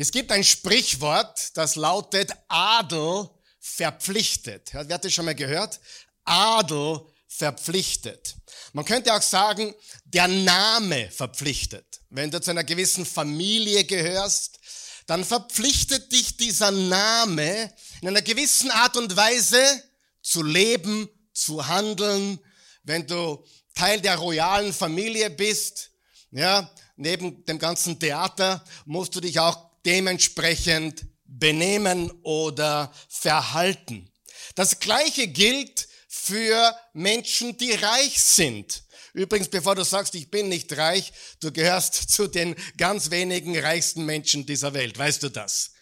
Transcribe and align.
Es 0.00 0.12
gibt 0.12 0.32
ein 0.32 0.44
Sprichwort, 0.44 1.54
das 1.58 1.76
lautet 1.76 2.32
Adel 2.48 3.28
verpflichtet. 3.58 4.70
Wer 4.72 4.94
hat 4.94 5.04
das 5.04 5.12
schon 5.12 5.26
mal 5.26 5.34
gehört? 5.34 5.78
Adel 6.24 7.02
verpflichtet. 7.28 8.34
Man 8.72 8.86
könnte 8.86 9.12
auch 9.12 9.20
sagen, 9.20 9.74
der 10.04 10.26
Name 10.26 11.10
verpflichtet. 11.10 12.00
Wenn 12.08 12.30
du 12.30 12.40
zu 12.40 12.50
einer 12.50 12.64
gewissen 12.64 13.04
Familie 13.04 13.84
gehörst, 13.84 14.58
dann 15.04 15.22
verpflichtet 15.22 16.10
dich 16.10 16.38
dieser 16.38 16.70
Name 16.70 17.70
in 18.00 18.08
einer 18.08 18.22
gewissen 18.22 18.70
Art 18.70 18.96
und 18.96 19.14
Weise 19.18 19.82
zu 20.22 20.42
leben, 20.42 21.10
zu 21.34 21.68
handeln. 21.68 22.38
Wenn 22.84 23.06
du 23.06 23.44
Teil 23.74 24.00
der 24.00 24.16
royalen 24.16 24.72
Familie 24.72 25.28
bist, 25.28 25.90
ja, 26.30 26.74
neben 26.96 27.44
dem 27.44 27.58
ganzen 27.58 28.00
Theater, 28.00 28.64
musst 28.86 29.14
du 29.14 29.20
dich 29.20 29.38
auch 29.38 29.69
dementsprechend 29.86 31.06
benehmen 31.24 32.10
oder 32.22 32.92
verhalten. 33.08 34.10
Das 34.54 34.80
Gleiche 34.80 35.28
gilt 35.28 35.88
für 36.08 36.76
Menschen, 36.92 37.56
die 37.56 37.72
reich 37.72 38.20
sind. 38.20 38.82
Übrigens, 39.12 39.48
bevor 39.48 39.74
du 39.74 39.84
sagst, 39.84 40.14
ich 40.14 40.30
bin 40.30 40.48
nicht 40.48 40.76
reich, 40.76 41.12
du 41.40 41.52
gehörst 41.52 42.10
zu 42.10 42.26
den 42.26 42.54
ganz 42.76 43.10
wenigen 43.10 43.58
reichsten 43.58 44.04
Menschen 44.04 44.46
dieser 44.46 44.74
Welt. 44.74 44.98
Weißt 44.98 45.22
du 45.22 45.28
das? 45.28 45.72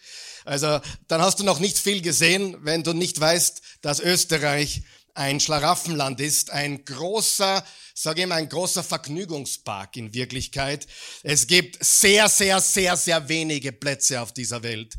Also, 0.45 0.79
dann 1.07 1.21
hast 1.21 1.39
du 1.39 1.43
noch 1.43 1.59
nicht 1.59 1.77
viel 1.77 2.01
gesehen, 2.01 2.57
wenn 2.61 2.83
du 2.83 2.93
nicht 2.93 3.19
weißt, 3.19 3.61
dass 3.81 3.99
Österreich 3.99 4.81
ein 5.19 5.41
Schlaraffenland 5.41 6.21
ist, 6.21 6.49
ein 6.49 6.85
großer, 6.85 7.65
sage 7.93 8.21
ich 8.21 8.27
mal, 8.27 8.35
ein 8.35 8.47
großer 8.47 8.83
Vergnügungspark 8.83 9.97
in 9.97 10.13
Wirklichkeit. 10.13 10.87
Es 11.23 11.45
gibt 11.45 11.83
sehr, 11.83 12.29
sehr, 12.29 12.61
sehr, 12.61 12.95
sehr 12.95 13.27
wenige 13.27 13.73
Plätze 13.73 14.21
auf 14.21 14.33
dieser 14.33 14.63
Welt. 14.63 14.97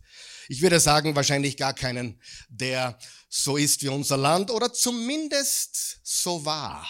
Ich 0.49 0.61
würde 0.61 0.79
sagen, 0.79 1.17
wahrscheinlich 1.17 1.57
gar 1.57 1.73
keinen, 1.73 2.21
der 2.51 2.99
so 3.31 3.57
ist 3.57 3.83
wie 3.83 3.89
unser 3.89 4.19
Land 4.19 4.51
oder 4.51 4.73
zumindest 4.73 6.01
so 6.03 6.45
war. 6.45 6.87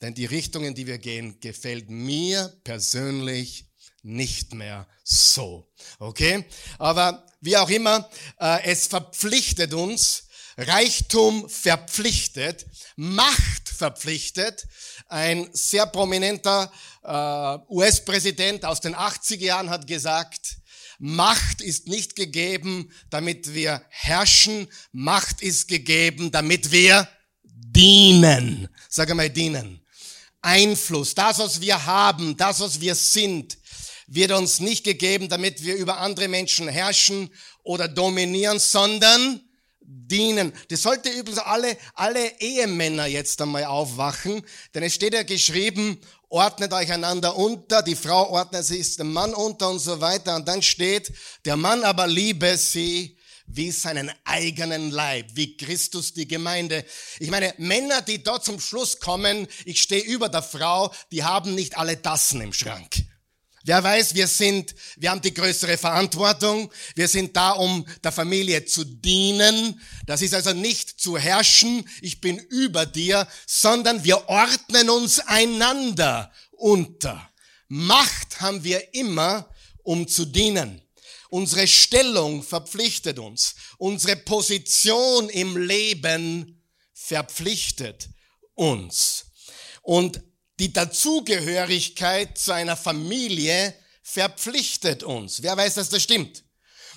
Denn 0.00 0.14
die 0.14 0.26
Richtung, 0.26 0.64
in 0.64 0.74
die 0.74 0.86
wir 0.88 0.98
gehen, 0.98 1.38
gefällt 1.38 1.88
mir 1.90 2.60
persönlich 2.64 3.66
nicht 4.02 4.54
mehr 4.54 4.88
so. 5.04 5.70
Okay? 6.00 6.44
Aber 6.78 7.24
wie 7.40 7.56
auch 7.56 7.70
immer, 7.70 8.10
äh, 8.40 8.64
es 8.64 8.88
verpflichtet 8.88 9.74
uns, 9.74 10.27
Reichtum 10.58 11.48
verpflichtet, 11.48 12.66
Macht 12.96 13.68
verpflichtet. 13.68 14.66
Ein 15.06 15.48
sehr 15.52 15.86
prominenter 15.86 16.70
äh, 17.04 17.72
US-Präsident 17.72 18.64
aus 18.64 18.80
den 18.80 18.96
80er 18.96 19.44
Jahren 19.44 19.70
hat 19.70 19.86
gesagt, 19.86 20.58
Macht 20.98 21.60
ist 21.60 21.86
nicht 21.86 22.16
gegeben, 22.16 22.90
damit 23.08 23.54
wir 23.54 23.82
herrschen. 23.88 24.66
Macht 24.90 25.42
ist 25.42 25.68
gegeben, 25.68 26.32
damit 26.32 26.72
wir 26.72 27.08
dienen. 27.44 28.68
Sag 28.88 29.14
mal 29.14 29.30
dienen. 29.30 29.80
Einfluss, 30.42 31.14
das, 31.14 31.38
was 31.38 31.60
wir 31.60 31.86
haben, 31.86 32.36
das, 32.36 32.58
was 32.58 32.80
wir 32.80 32.96
sind, 32.96 33.58
wird 34.08 34.32
uns 34.32 34.58
nicht 34.58 34.82
gegeben, 34.82 35.28
damit 35.28 35.62
wir 35.62 35.76
über 35.76 35.98
andere 35.98 36.26
Menschen 36.26 36.66
herrschen 36.66 37.30
oder 37.62 37.86
dominieren, 37.86 38.58
sondern 38.58 39.47
dienen. 39.88 40.52
Das 40.68 40.82
sollte 40.82 41.08
übrigens 41.08 41.38
alle, 41.38 41.76
alle 41.94 42.40
Ehemänner 42.40 43.06
jetzt 43.06 43.40
einmal 43.40 43.64
aufwachen, 43.64 44.42
denn 44.74 44.82
es 44.82 44.94
steht 44.94 45.14
ja 45.14 45.22
geschrieben, 45.22 45.98
ordnet 46.28 46.72
euch 46.72 46.92
einander 46.92 47.36
unter, 47.36 47.82
die 47.82 47.96
Frau 47.96 48.30
ordnet 48.30 48.64
sich 48.64 48.96
dem 48.96 49.12
Mann 49.12 49.32
unter 49.32 49.70
und 49.70 49.78
so 49.78 50.00
weiter. 50.00 50.36
Und 50.36 50.46
dann 50.46 50.62
steht, 50.62 51.12
der 51.46 51.56
Mann 51.56 51.84
aber 51.84 52.06
liebe 52.06 52.56
sie 52.58 53.16
wie 53.46 53.70
seinen 53.70 54.12
eigenen 54.24 54.90
Leib, 54.90 55.30
wie 55.32 55.56
Christus 55.56 56.12
die 56.12 56.28
Gemeinde. 56.28 56.84
Ich 57.18 57.30
meine, 57.30 57.54
Männer, 57.56 58.02
die 58.02 58.22
dort 58.22 58.44
zum 58.44 58.60
Schluss 58.60 59.00
kommen, 59.00 59.48
ich 59.64 59.80
stehe 59.80 60.02
über 60.02 60.28
der 60.28 60.42
Frau, 60.42 60.92
die 61.10 61.24
haben 61.24 61.54
nicht 61.54 61.78
alle 61.78 62.02
Tassen 62.02 62.42
im 62.42 62.52
Schrank. 62.52 63.07
Wer 63.64 63.82
weiß, 63.82 64.14
wir 64.14 64.26
sind, 64.26 64.74
wir 64.96 65.10
haben 65.10 65.20
die 65.20 65.34
größere 65.34 65.76
Verantwortung. 65.76 66.72
Wir 66.94 67.08
sind 67.08 67.36
da, 67.36 67.50
um 67.50 67.86
der 68.02 68.12
Familie 68.12 68.64
zu 68.64 68.84
dienen. 68.84 69.80
Das 70.06 70.22
ist 70.22 70.34
also 70.34 70.52
nicht 70.52 71.00
zu 71.00 71.18
herrschen, 71.18 71.88
ich 72.00 72.20
bin 72.20 72.38
über 72.38 72.86
dir, 72.86 73.26
sondern 73.46 74.04
wir 74.04 74.28
ordnen 74.28 74.90
uns 74.90 75.18
einander 75.20 76.32
unter. 76.52 77.28
Macht 77.68 78.40
haben 78.40 78.64
wir 78.64 78.94
immer, 78.94 79.50
um 79.82 80.08
zu 80.08 80.24
dienen. 80.24 80.82
Unsere 81.28 81.66
Stellung 81.66 82.42
verpflichtet 82.42 83.18
uns. 83.18 83.54
Unsere 83.76 84.16
Position 84.16 85.28
im 85.28 85.56
Leben 85.56 86.62
verpflichtet 86.94 88.08
uns. 88.54 89.26
Und 89.82 90.22
die 90.58 90.72
Dazugehörigkeit 90.72 92.36
zu 92.36 92.52
einer 92.52 92.76
Familie 92.76 93.74
verpflichtet 94.02 95.02
uns. 95.02 95.42
Wer 95.42 95.56
weiß, 95.56 95.74
dass 95.74 95.88
das 95.88 96.02
stimmt? 96.02 96.44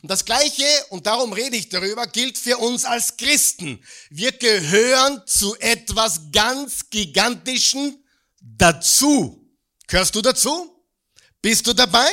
Und 0.01 0.09
das 0.09 0.25
Gleiche, 0.25 0.65
und 0.89 1.05
darum 1.05 1.31
rede 1.31 1.55
ich 1.55 1.69
darüber, 1.69 2.07
gilt 2.07 2.37
für 2.37 2.57
uns 2.57 2.85
als 2.85 3.17
Christen. 3.17 3.83
Wir 4.09 4.31
gehören 4.31 5.21
zu 5.27 5.55
etwas 5.59 6.21
ganz 6.31 6.89
Gigantischen 6.89 8.03
dazu. 8.41 9.47
Gehörst 9.87 10.15
du 10.15 10.21
dazu? 10.21 10.83
Bist 11.41 11.67
du 11.67 11.73
dabei? 11.73 12.09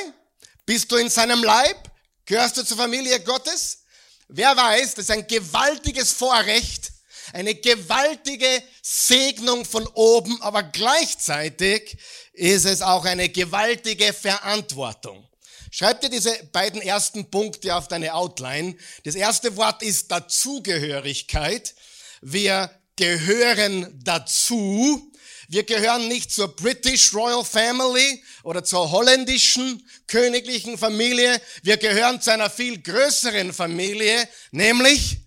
Bist 0.66 0.92
du 0.92 0.96
in 0.96 1.08
seinem 1.08 1.42
Leib? 1.42 1.90
Gehörst 2.26 2.58
du 2.58 2.62
zur 2.62 2.76
Familie 2.76 3.20
Gottes? 3.20 3.84
Wer 4.28 4.54
weiß, 4.54 4.94
das 4.94 5.06
ist 5.06 5.10
ein 5.10 5.26
gewaltiges 5.26 6.12
Vorrecht, 6.12 6.92
eine 7.32 7.54
gewaltige 7.54 8.62
Segnung 8.82 9.64
von 9.64 9.86
oben, 9.88 10.40
aber 10.42 10.62
gleichzeitig 10.62 11.96
ist 12.32 12.64
es 12.64 12.82
auch 12.82 13.04
eine 13.04 13.28
gewaltige 13.28 14.12
Verantwortung. 14.12 15.28
Schreib 15.70 16.00
dir 16.00 16.08
diese 16.08 16.32
beiden 16.52 16.80
ersten 16.80 17.30
Punkte 17.30 17.76
auf 17.76 17.88
deine 17.88 18.14
Outline. 18.14 18.76
Das 19.04 19.14
erste 19.14 19.56
Wort 19.56 19.82
ist 19.82 20.10
Dazugehörigkeit. 20.10 21.74
Wir 22.22 22.70
gehören 22.96 24.00
dazu. 24.02 25.12
Wir 25.48 25.64
gehören 25.64 26.08
nicht 26.08 26.32
zur 26.32 26.54
British 26.54 27.14
Royal 27.14 27.44
Family 27.44 28.22
oder 28.42 28.64
zur 28.64 28.90
holländischen 28.90 29.88
königlichen 30.06 30.76
Familie. 30.76 31.40
Wir 31.62 31.76
gehören 31.76 32.20
zu 32.20 32.32
einer 32.32 32.50
viel 32.50 32.82
größeren 32.82 33.52
Familie, 33.52 34.28
nämlich 34.50 35.18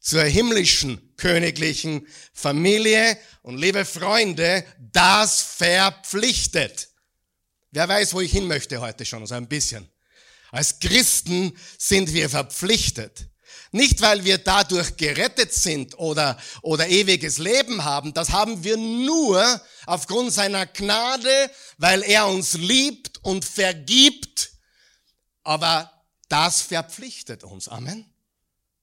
zur 0.00 0.22
himmlischen 0.22 1.09
königlichen 1.20 2.06
Familie. 2.32 3.16
Und 3.42 3.58
liebe 3.58 3.84
Freunde, 3.84 4.64
das 4.78 5.40
verpflichtet. 5.40 6.88
Wer 7.70 7.88
weiß, 7.88 8.14
wo 8.14 8.20
ich 8.20 8.32
hin 8.32 8.48
möchte 8.48 8.80
heute 8.80 9.04
schon, 9.04 9.26
so 9.26 9.34
ein 9.34 9.46
bisschen. 9.46 9.88
Als 10.50 10.80
Christen 10.80 11.56
sind 11.78 12.12
wir 12.12 12.28
verpflichtet. 12.28 13.28
Nicht, 13.72 14.00
weil 14.00 14.24
wir 14.24 14.38
dadurch 14.38 14.96
gerettet 14.96 15.54
sind 15.54 15.96
oder, 15.96 16.36
oder 16.62 16.88
ewiges 16.88 17.38
Leben 17.38 17.84
haben. 17.84 18.12
Das 18.12 18.30
haben 18.30 18.64
wir 18.64 18.76
nur 18.76 19.60
aufgrund 19.86 20.32
seiner 20.32 20.66
Gnade, 20.66 21.50
weil 21.78 22.02
er 22.02 22.26
uns 22.26 22.54
liebt 22.54 23.22
und 23.22 23.44
vergibt. 23.44 24.50
Aber 25.44 25.92
das 26.28 26.62
verpflichtet 26.62 27.44
uns. 27.44 27.68
Amen. 27.68 28.12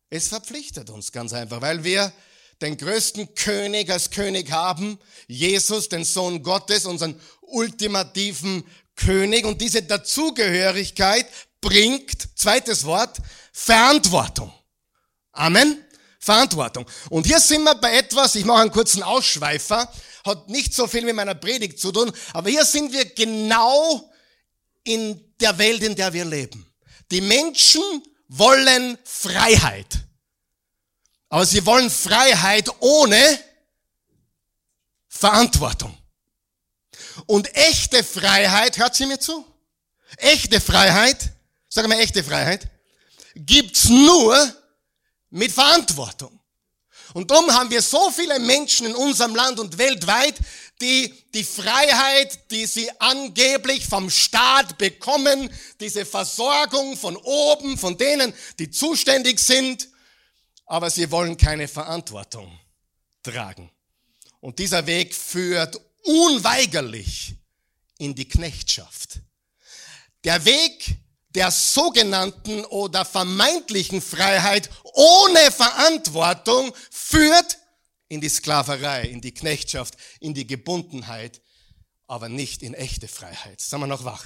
Es 0.09 0.29
verpflichtet 0.29 0.89
uns 0.89 1.11
ganz 1.11 1.33
einfach, 1.33 1.61
weil 1.61 1.83
wir 1.83 2.13
den 2.61 2.77
größten 2.77 3.35
König 3.35 3.89
als 3.89 4.09
König 4.09 4.51
haben, 4.51 4.99
Jesus, 5.27 5.89
den 5.89 6.03
Sohn 6.03 6.41
Gottes, 6.43 6.85
unseren 6.85 7.19
ultimativen 7.41 8.63
König. 8.95 9.45
Und 9.45 9.61
diese 9.61 9.83
Dazugehörigkeit 9.83 11.27
bringt, 11.61 12.37
zweites 12.37 12.85
Wort, 12.85 13.17
Verantwortung. 13.51 14.51
Amen. 15.31 15.83
Verantwortung. 16.19 16.85
Und 17.09 17.25
hier 17.25 17.39
sind 17.39 17.63
wir 17.63 17.75
bei 17.75 17.97
etwas, 17.97 18.35
ich 18.35 18.43
mache 18.43 18.61
einen 18.61 18.71
kurzen 18.71 19.01
Ausschweifer, 19.01 19.89
hat 20.25 20.49
nicht 20.49 20.73
so 20.73 20.87
viel 20.87 21.03
mit 21.03 21.15
meiner 21.15 21.35
Predigt 21.35 21.79
zu 21.79 21.91
tun, 21.91 22.11
aber 22.33 22.49
hier 22.49 22.65
sind 22.65 22.91
wir 22.91 23.05
genau 23.05 24.11
in 24.83 25.33
der 25.39 25.57
Welt, 25.57 25.83
in 25.83 25.95
der 25.95 26.11
wir 26.11 26.25
leben. 26.25 26.65
Die 27.11 27.21
Menschen 27.21 27.81
wollen 28.27 28.97
Freiheit. 29.05 30.06
Aber 31.29 31.45
sie 31.45 31.65
wollen 31.65 31.89
Freiheit 31.89 32.69
ohne 32.79 33.39
Verantwortung. 35.07 35.97
Und 37.25 37.53
echte 37.55 38.03
Freiheit, 38.03 38.77
hört 38.77 38.95
sie 38.95 39.05
mir 39.05 39.19
zu? 39.19 39.45
Echte 40.17 40.61
Freiheit, 40.61 41.31
sag 41.67 41.87
mal 41.87 41.99
echte 41.99 42.23
Freiheit, 42.23 42.69
gibt's 43.35 43.85
nur 43.89 44.55
mit 45.29 45.51
Verantwortung. 45.51 46.39
Und 47.13 47.31
darum 47.31 47.51
haben 47.51 47.69
wir 47.69 47.81
so 47.81 48.11
viele 48.11 48.39
Menschen 48.39 48.87
in 48.87 48.95
unserem 48.95 49.35
Land 49.35 49.59
und 49.59 49.77
weltweit, 49.77 50.35
die 50.81 51.13
die 51.33 51.43
Freiheit, 51.43 52.51
die 52.51 52.65
sie 52.65 52.89
angeblich 52.99 53.87
vom 53.87 54.09
Staat 54.09 54.77
bekommen, 54.77 55.49
diese 55.79 56.05
Versorgung 56.05 56.95
von 56.95 57.15
oben, 57.17 57.77
von 57.77 57.97
denen, 57.97 58.33
die 58.59 58.69
zuständig 58.69 59.39
sind, 59.39 59.87
aber 60.67 60.89
sie 60.89 61.09
wollen 61.09 61.37
keine 61.37 61.67
Verantwortung 61.67 62.59
tragen. 63.23 63.71
Und 64.39 64.59
dieser 64.59 64.85
Weg 64.85 65.15
führt 65.15 65.79
unweigerlich 66.03 67.35
in 67.97 68.13
die 68.13 68.27
Knechtschaft. 68.27 69.21
Der 70.23 70.45
Weg 70.45 70.97
der 71.29 71.51
sogenannten 71.51 72.65
oder 72.65 73.05
vermeintlichen 73.05 74.01
Freiheit 74.01 74.69
ohne 74.93 75.51
Verantwortung 75.51 76.73
führt 76.91 77.57
in 78.09 78.21
die 78.21 78.29
Sklaverei, 78.29 79.03
in 79.03 79.21
die 79.21 79.33
Knechtschaft, 79.33 79.95
in 80.19 80.33
die 80.33 80.47
Gebundenheit, 80.47 81.41
aber 82.07 82.29
nicht 82.29 82.63
in 82.63 82.73
echte 82.73 83.07
Freiheit. 83.07 83.61
Sagen 83.61 83.83
wir 83.83 83.87
noch 83.87 84.05
wach. 84.05 84.25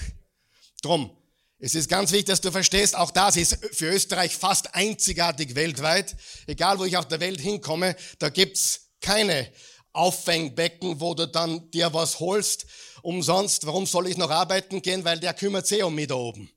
Drum, 0.82 1.16
es 1.64 1.76
ist 1.76 1.90
ganz 1.90 2.12
wichtig, 2.12 2.26
dass 2.26 2.42
du 2.42 2.52
verstehst, 2.52 2.96
auch 2.96 3.12
das 3.12 3.36
ist 3.36 3.60
für 3.74 3.86
Österreich 3.86 4.36
fast 4.36 4.74
einzigartig 4.74 5.54
weltweit. 5.54 6.16
Egal, 6.48 6.80
wo 6.80 6.86
ich 6.86 6.98
auf 6.98 7.08
der 7.08 7.20
Welt 7.20 7.40
hinkomme, 7.40 7.96
da 8.18 8.30
gibt's 8.30 8.90
keine 9.00 9.48
Auffängbecken, 9.94 11.00
wo 11.00 11.14
du 11.14 11.28
dann 11.28 11.70
dir 11.70 11.94
was 11.94 12.20
holst 12.20 12.66
umsonst. 13.04 13.68
Warum 13.68 13.86
soll 13.86 14.08
ich 14.08 14.18
noch 14.18 14.32
arbeiten 14.32 14.82
gehen? 14.82 15.06
Weil 15.06 15.20
der 15.20 15.36
kümmert 15.36 15.68
sich 15.68 15.84
um 15.84 15.94
mich 15.94 16.08
da 16.08 16.16
oben. 16.16 16.50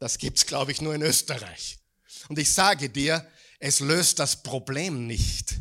Das 0.00 0.18
gibt's, 0.18 0.44
glaube 0.44 0.72
ich, 0.72 0.80
nur 0.80 0.92
in 0.92 1.02
Österreich. 1.02 1.78
Und 2.28 2.36
ich 2.40 2.52
sage 2.52 2.90
dir, 2.90 3.24
es 3.60 3.78
löst 3.78 4.18
das 4.18 4.42
Problem 4.42 5.06
nicht. 5.06 5.54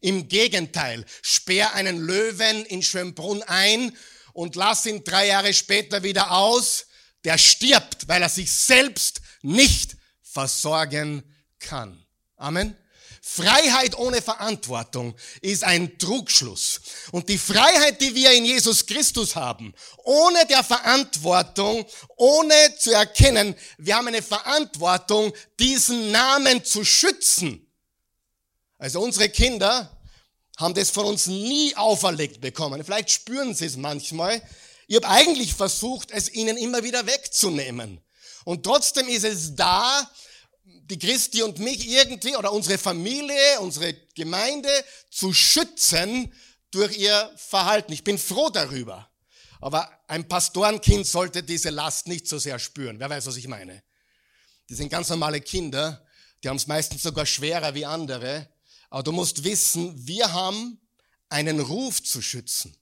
Im 0.00 0.28
Gegenteil, 0.28 1.04
sperr 1.22 1.74
einen 1.74 1.98
Löwen 1.98 2.64
in 2.66 2.82
Schönbrunn 2.82 3.42
ein 3.42 3.96
und 4.32 4.54
lass 4.54 4.86
ihn 4.86 5.02
drei 5.02 5.26
Jahre 5.26 5.52
später 5.52 6.04
wieder 6.04 6.30
aus. 6.30 6.86
Der 7.24 7.38
stirbt, 7.38 8.08
weil 8.08 8.22
er 8.22 8.28
sich 8.28 8.52
selbst 8.52 9.20
nicht 9.42 9.96
versorgen 10.22 11.22
kann. 11.58 12.04
Amen. 12.36 12.76
Freiheit 13.26 13.96
ohne 13.96 14.20
Verantwortung 14.20 15.14
ist 15.40 15.64
ein 15.64 15.98
Trugschluss. 15.98 16.82
Und 17.10 17.30
die 17.30 17.38
Freiheit, 17.38 18.02
die 18.02 18.14
wir 18.14 18.32
in 18.32 18.44
Jesus 18.44 18.84
Christus 18.84 19.34
haben, 19.34 19.72
ohne 20.04 20.44
der 20.46 20.62
Verantwortung, 20.62 21.86
ohne 22.16 22.76
zu 22.78 22.92
erkennen, 22.92 23.56
wir 23.78 23.96
haben 23.96 24.08
eine 24.08 24.20
Verantwortung, 24.20 25.32
diesen 25.58 26.10
Namen 26.10 26.64
zu 26.64 26.84
schützen. 26.84 27.66
Also 28.76 29.00
unsere 29.00 29.30
Kinder 29.30 29.90
haben 30.58 30.74
das 30.74 30.90
von 30.90 31.06
uns 31.06 31.26
nie 31.26 31.74
auferlegt 31.76 32.42
bekommen. 32.42 32.84
Vielleicht 32.84 33.10
spüren 33.10 33.54
sie 33.54 33.64
es 33.64 33.76
manchmal. 33.76 34.42
Ich 34.86 34.96
habe 34.96 35.08
eigentlich 35.08 35.54
versucht, 35.54 36.10
es 36.10 36.32
ihnen 36.32 36.56
immer 36.56 36.82
wieder 36.82 37.06
wegzunehmen. 37.06 38.00
Und 38.44 38.64
trotzdem 38.64 39.08
ist 39.08 39.24
es 39.24 39.54
da, 39.54 40.10
die 40.64 40.98
Christi 40.98 41.42
und 41.42 41.58
mich 41.58 41.88
irgendwie 41.88 42.36
oder 42.36 42.52
unsere 42.52 42.78
Familie, 42.78 43.60
unsere 43.60 43.94
Gemeinde 44.14 44.68
zu 45.10 45.32
schützen 45.32 46.32
durch 46.70 46.98
ihr 46.98 47.32
Verhalten. 47.36 47.92
Ich 47.92 48.04
bin 48.04 48.18
froh 48.18 48.50
darüber. 48.50 49.10
Aber 49.60 49.90
ein 50.08 50.28
Pastorenkind 50.28 51.06
sollte 51.06 51.42
diese 51.42 51.70
Last 51.70 52.06
nicht 52.06 52.28
so 52.28 52.38
sehr 52.38 52.58
spüren. 52.58 52.98
Wer 52.98 53.08
weiß, 53.08 53.26
was 53.26 53.36
ich 53.36 53.48
meine? 53.48 53.82
Die 54.68 54.74
sind 54.74 54.90
ganz 54.90 55.08
normale 55.08 55.40
Kinder, 55.40 56.06
die 56.42 56.48
haben 56.48 56.56
es 56.56 56.66
meistens 56.66 57.02
sogar 57.02 57.24
schwerer 57.24 57.74
wie 57.74 57.86
andere. 57.86 58.48
Aber 58.90 59.02
du 59.02 59.12
musst 59.12 59.44
wissen, 59.44 60.06
wir 60.06 60.32
haben 60.32 60.78
einen 61.30 61.60
Ruf 61.60 62.02
zu 62.02 62.20
schützen. 62.20 62.76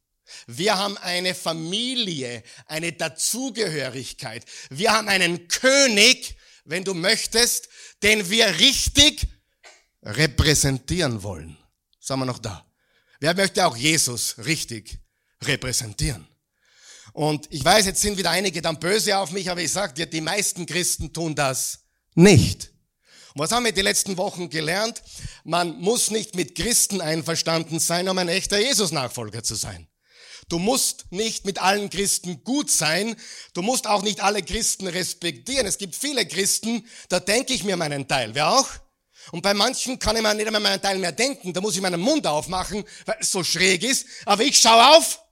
Wir 0.46 0.78
haben 0.78 0.96
eine 0.98 1.34
Familie, 1.34 2.42
eine 2.66 2.92
Dazugehörigkeit. 2.92 4.44
Wir 4.70 4.92
haben 4.92 5.08
einen 5.08 5.48
König, 5.48 6.36
wenn 6.64 6.84
du 6.84 6.94
möchtest, 6.94 7.68
den 8.02 8.30
wir 8.30 8.58
richtig 8.58 9.26
repräsentieren 10.02 11.22
wollen. 11.22 11.56
Sagen 12.00 12.20
wir 12.20 12.26
noch 12.26 12.38
da. 12.38 12.66
Wer 13.20 13.34
möchte 13.34 13.66
auch 13.66 13.76
Jesus 13.76 14.36
richtig 14.38 14.98
repräsentieren? 15.42 16.26
Und 17.12 17.46
ich 17.50 17.64
weiß, 17.64 17.86
jetzt 17.86 18.00
sind 18.00 18.16
wieder 18.16 18.30
einige 18.30 18.62
dann 18.62 18.80
böse 18.80 19.16
auf 19.18 19.32
mich, 19.32 19.50
aber 19.50 19.60
ich 19.60 19.70
sage 19.70 19.92
dir, 19.92 20.06
die 20.06 20.20
meisten 20.20 20.66
Christen 20.66 21.12
tun 21.12 21.34
das 21.34 21.80
nicht. 22.14 22.72
Und 23.34 23.40
was 23.40 23.52
haben 23.52 23.64
wir 23.64 23.72
die 23.72 23.82
letzten 23.82 24.16
Wochen 24.16 24.50
gelernt? 24.50 25.02
Man 25.44 25.78
muss 25.80 26.10
nicht 26.10 26.34
mit 26.34 26.54
Christen 26.54 27.00
einverstanden 27.00 27.78
sein, 27.80 28.08
um 28.08 28.18
ein 28.18 28.28
echter 28.28 28.58
Jesus-Nachfolger 28.58 29.42
zu 29.42 29.54
sein. 29.54 29.88
Du 30.48 30.58
musst 30.58 31.06
nicht 31.10 31.44
mit 31.44 31.60
allen 31.60 31.88
Christen 31.90 32.44
gut 32.44 32.70
sein. 32.70 33.16
Du 33.54 33.62
musst 33.62 33.86
auch 33.86 34.02
nicht 34.02 34.20
alle 34.20 34.42
Christen 34.42 34.86
respektieren. 34.86 35.66
Es 35.66 35.78
gibt 35.78 35.94
viele 35.94 36.26
Christen, 36.26 36.86
da 37.08 37.20
denke 37.20 37.54
ich 37.54 37.64
mir 37.64 37.76
meinen 37.76 38.08
Teil. 38.08 38.34
Wer 38.34 38.50
auch? 38.50 38.68
Und 39.30 39.42
bei 39.42 39.54
manchen 39.54 39.98
kann 39.98 40.16
ich 40.16 40.22
mir 40.22 40.34
nicht 40.34 40.46
einmal 40.46 40.60
meinen 40.60 40.82
Teil 40.82 40.98
mehr 40.98 41.12
denken. 41.12 41.52
Da 41.52 41.60
muss 41.60 41.76
ich 41.76 41.80
meinen 41.80 42.00
Mund 42.00 42.26
aufmachen, 42.26 42.84
weil 43.06 43.16
es 43.20 43.30
so 43.30 43.44
schräg 43.44 43.82
ist. 43.84 44.06
Aber 44.24 44.42
ich 44.42 44.58
schaue 44.58 44.96
auf 44.96 45.22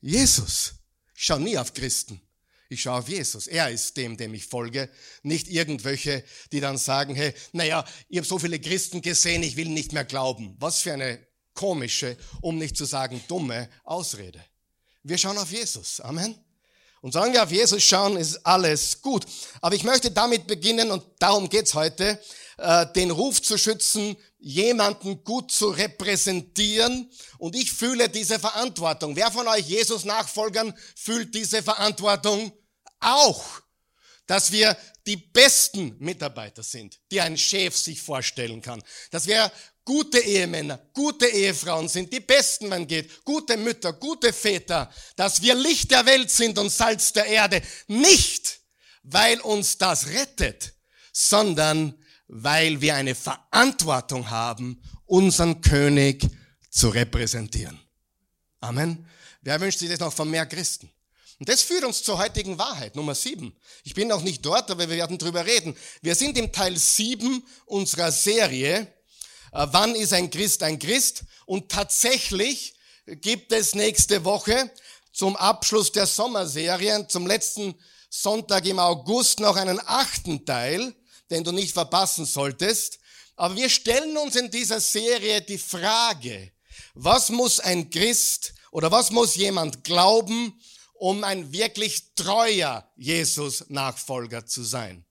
Jesus. 0.00 0.74
Ich 1.16 1.24
schaue 1.24 1.40
nie 1.40 1.58
auf 1.58 1.74
Christen. 1.74 2.20
Ich 2.68 2.82
schaue 2.82 3.00
auf 3.00 3.08
Jesus. 3.08 3.48
Er 3.48 3.70
ist 3.70 3.96
dem, 3.96 4.16
dem 4.16 4.32
ich 4.34 4.46
folge. 4.46 4.88
Nicht 5.22 5.48
irgendwelche, 5.48 6.24
die 6.52 6.60
dann 6.60 6.78
sagen, 6.78 7.14
hey, 7.14 7.34
naja, 7.52 7.84
ich 8.08 8.18
habe 8.18 8.26
so 8.26 8.38
viele 8.38 8.58
Christen 8.60 9.02
gesehen, 9.02 9.42
ich 9.42 9.56
will 9.56 9.68
nicht 9.68 9.92
mehr 9.92 10.04
glauben. 10.04 10.56
Was 10.58 10.80
für 10.80 10.92
eine 10.92 11.18
komische, 11.54 12.16
um 12.40 12.58
nicht 12.58 12.76
zu 12.76 12.84
sagen 12.84 13.22
dumme 13.28 13.68
Ausrede. 13.84 14.42
Wir 15.02 15.18
schauen 15.18 15.38
auf 15.38 15.50
Jesus. 15.50 16.00
Amen. 16.00 16.36
Und 17.00 17.12
solange 17.12 17.32
wir 17.34 17.42
auf 17.42 17.50
Jesus 17.50 17.82
schauen, 17.82 18.16
ist 18.16 18.46
alles 18.46 19.02
gut. 19.02 19.26
Aber 19.60 19.74
ich 19.74 19.82
möchte 19.82 20.10
damit 20.10 20.46
beginnen, 20.46 20.90
und 20.90 21.04
darum 21.18 21.48
geht's 21.48 21.74
heute, 21.74 22.20
äh, 22.58 22.86
den 22.94 23.10
Ruf 23.10 23.42
zu 23.42 23.58
schützen, 23.58 24.16
jemanden 24.38 25.24
gut 25.24 25.50
zu 25.50 25.70
repräsentieren. 25.70 27.10
Und 27.38 27.56
ich 27.56 27.72
fühle 27.72 28.08
diese 28.08 28.38
Verantwortung. 28.38 29.16
Wer 29.16 29.32
von 29.32 29.48
euch 29.48 29.66
Jesus-Nachfolgern 29.66 30.74
fühlt 30.94 31.34
diese 31.34 31.62
Verantwortung? 31.62 32.52
auch, 33.02 33.44
dass 34.26 34.52
wir 34.52 34.76
die 35.06 35.16
besten 35.16 35.96
Mitarbeiter 35.98 36.62
sind, 36.62 37.00
die 37.10 37.20
ein 37.20 37.36
Chef 37.36 37.76
sich 37.76 38.00
vorstellen 38.00 38.62
kann. 38.62 38.82
Dass 39.10 39.26
wir 39.26 39.50
gute 39.84 40.18
Ehemänner, 40.20 40.78
gute 40.92 41.26
Ehefrauen 41.26 41.88
sind, 41.88 42.12
die 42.12 42.20
besten, 42.20 42.70
wenn 42.70 42.86
geht, 42.86 43.24
gute 43.24 43.56
Mütter, 43.56 43.92
gute 43.92 44.32
Väter, 44.32 44.90
dass 45.16 45.42
wir 45.42 45.54
Licht 45.54 45.90
der 45.90 46.06
Welt 46.06 46.30
sind 46.30 46.58
und 46.58 46.70
Salz 46.70 47.12
der 47.12 47.26
Erde. 47.26 47.62
Nicht, 47.88 48.60
weil 49.02 49.40
uns 49.40 49.78
das 49.78 50.08
rettet, 50.08 50.74
sondern 51.12 51.94
weil 52.28 52.80
wir 52.80 52.94
eine 52.94 53.14
Verantwortung 53.14 54.30
haben, 54.30 54.82
unseren 55.04 55.60
König 55.60 56.26
zu 56.70 56.88
repräsentieren. 56.88 57.78
Amen. 58.60 59.06
Wer 59.42 59.60
wünscht 59.60 59.80
sich 59.80 59.90
das 59.90 60.00
noch 60.00 60.12
von 60.12 60.30
mehr 60.30 60.46
Christen? 60.46 60.90
Und 61.38 61.48
das 61.48 61.62
führt 61.62 61.84
uns 61.84 62.04
zur 62.04 62.18
heutigen 62.18 62.56
Wahrheit, 62.56 62.94
Nummer 62.94 63.16
sieben. 63.16 63.56
Ich 63.82 63.94
bin 63.94 64.06
noch 64.06 64.22
nicht 64.22 64.46
dort, 64.46 64.70
aber 64.70 64.88
wir 64.88 64.96
werden 64.96 65.18
drüber 65.18 65.44
reden. 65.44 65.76
Wir 66.00 66.14
sind 66.14 66.38
im 66.38 66.52
Teil 66.52 66.76
sieben 66.76 67.44
unserer 67.66 68.12
Serie. 68.12 68.86
Äh, 69.52 69.66
wann 69.70 69.94
ist 69.94 70.12
ein 70.12 70.30
Christ 70.30 70.62
ein 70.62 70.78
Christ? 70.78 71.24
Und 71.46 71.70
tatsächlich 71.70 72.74
gibt 73.06 73.52
es 73.52 73.74
nächste 73.74 74.24
Woche 74.24 74.70
zum 75.12 75.36
Abschluss 75.36 75.92
der 75.92 76.06
Sommerserien, 76.06 77.08
zum 77.08 77.26
letzten 77.26 77.74
Sonntag 78.08 78.66
im 78.66 78.78
August 78.78 79.40
noch 79.40 79.56
einen 79.56 79.80
achten 79.84 80.44
Teil, 80.44 80.94
den 81.30 81.44
du 81.44 81.52
nicht 81.52 81.72
verpassen 81.72 82.24
solltest. 82.24 82.98
Aber 83.36 83.56
wir 83.56 83.68
stellen 83.68 84.16
uns 84.16 84.36
in 84.36 84.50
dieser 84.50 84.80
Serie 84.80 85.42
die 85.42 85.58
Frage, 85.58 86.52
was 86.94 87.30
muss 87.30 87.60
ein 87.60 87.90
Christ 87.90 88.54
oder 88.70 88.90
was 88.90 89.10
muss 89.10 89.34
jemand 89.34 89.84
glauben, 89.84 90.60
um 90.94 91.24
ein 91.24 91.52
wirklich 91.52 92.14
treuer 92.14 92.88
Jesus-Nachfolger 92.96 94.46
zu 94.46 94.62
sein. 94.62 95.04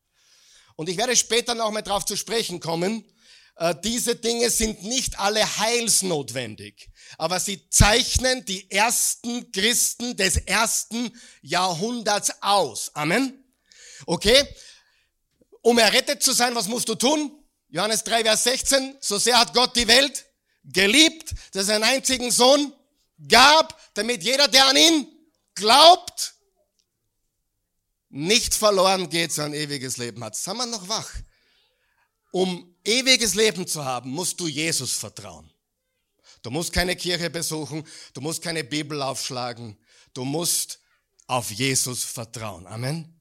Und 0.75 0.89
ich 0.89 0.97
werde 0.97 1.15
später 1.15 1.53
noch 1.53 1.71
mal 1.71 1.81
drauf 1.81 2.05
zu 2.05 2.15
sprechen 2.15 2.59
kommen. 2.59 3.03
Äh, 3.55 3.75
diese 3.83 4.15
Dinge 4.15 4.49
sind 4.49 4.83
nicht 4.83 5.19
alle 5.19 5.45
heilsnotwendig, 5.57 6.89
aber 7.17 7.39
sie 7.39 7.69
zeichnen 7.69 8.45
die 8.45 8.69
ersten 8.71 9.51
Christen 9.51 10.15
des 10.17 10.37
ersten 10.37 11.11
Jahrhunderts 11.41 12.41
aus. 12.41 12.95
Amen. 12.95 13.43
Okay? 14.05 14.47
Um 15.61 15.77
errettet 15.77 16.23
zu 16.23 16.31
sein, 16.31 16.55
was 16.55 16.67
musst 16.67 16.89
du 16.89 16.95
tun? 16.95 17.31
Johannes 17.69 18.03
3, 18.03 18.23
Vers 18.23 18.43
16. 18.43 18.97
So 18.99 19.17
sehr 19.17 19.39
hat 19.39 19.53
Gott 19.53 19.75
die 19.75 19.87
Welt 19.87 20.25
geliebt, 20.63 21.33
dass 21.53 21.69
er 21.69 21.75
einen 21.75 21.83
einzigen 21.83 22.31
Sohn 22.31 22.73
gab, 23.27 23.79
damit 23.93 24.23
jeder, 24.23 24.47
der 24.47 24.67
an 24.67 24.75
ihn 24.75 25.07
glaubt, 25.55 26.33
nicht 28.09 28.53
verloren 28.53 29.09
geht, 29.09 29.31
sondern 29.31 29.53
ewiges 29.53 29.97
Leben 29.97 30.23
hat. 30.23 30.35
Sind 30.35 30.57
wir 30.57 30.65
noch 30.65 30.87
wach? 30.89 31.09
Um 32.31 32.70
ewiges 32.85 33.35
Leben 33.35 33.67
zu 33.67 33.83
haben, 33.83 34.11
musst 34.11 34.39
du 34.39 34.47
Jesus 34.47 34.93
vertrauen. 34.93 35.51
Du 36.41 36.49
musst 36.49 36.73
keine 36.73 36.95
Kirche 36.95 37.29
besuchen, 37.29 37.83
du 38.13 38.21
musst 38.21 38.41
keine 38.41 38.63
Bibel 38.63 39.01
aufschlagen, 39.01 39.77
du 40.13 40.25
musst 40.25 40.79
auf 41.27 41.51
Jesus 41.51 42.03
vertrauen. 42.03 42.65
Amen. 42.67 43.19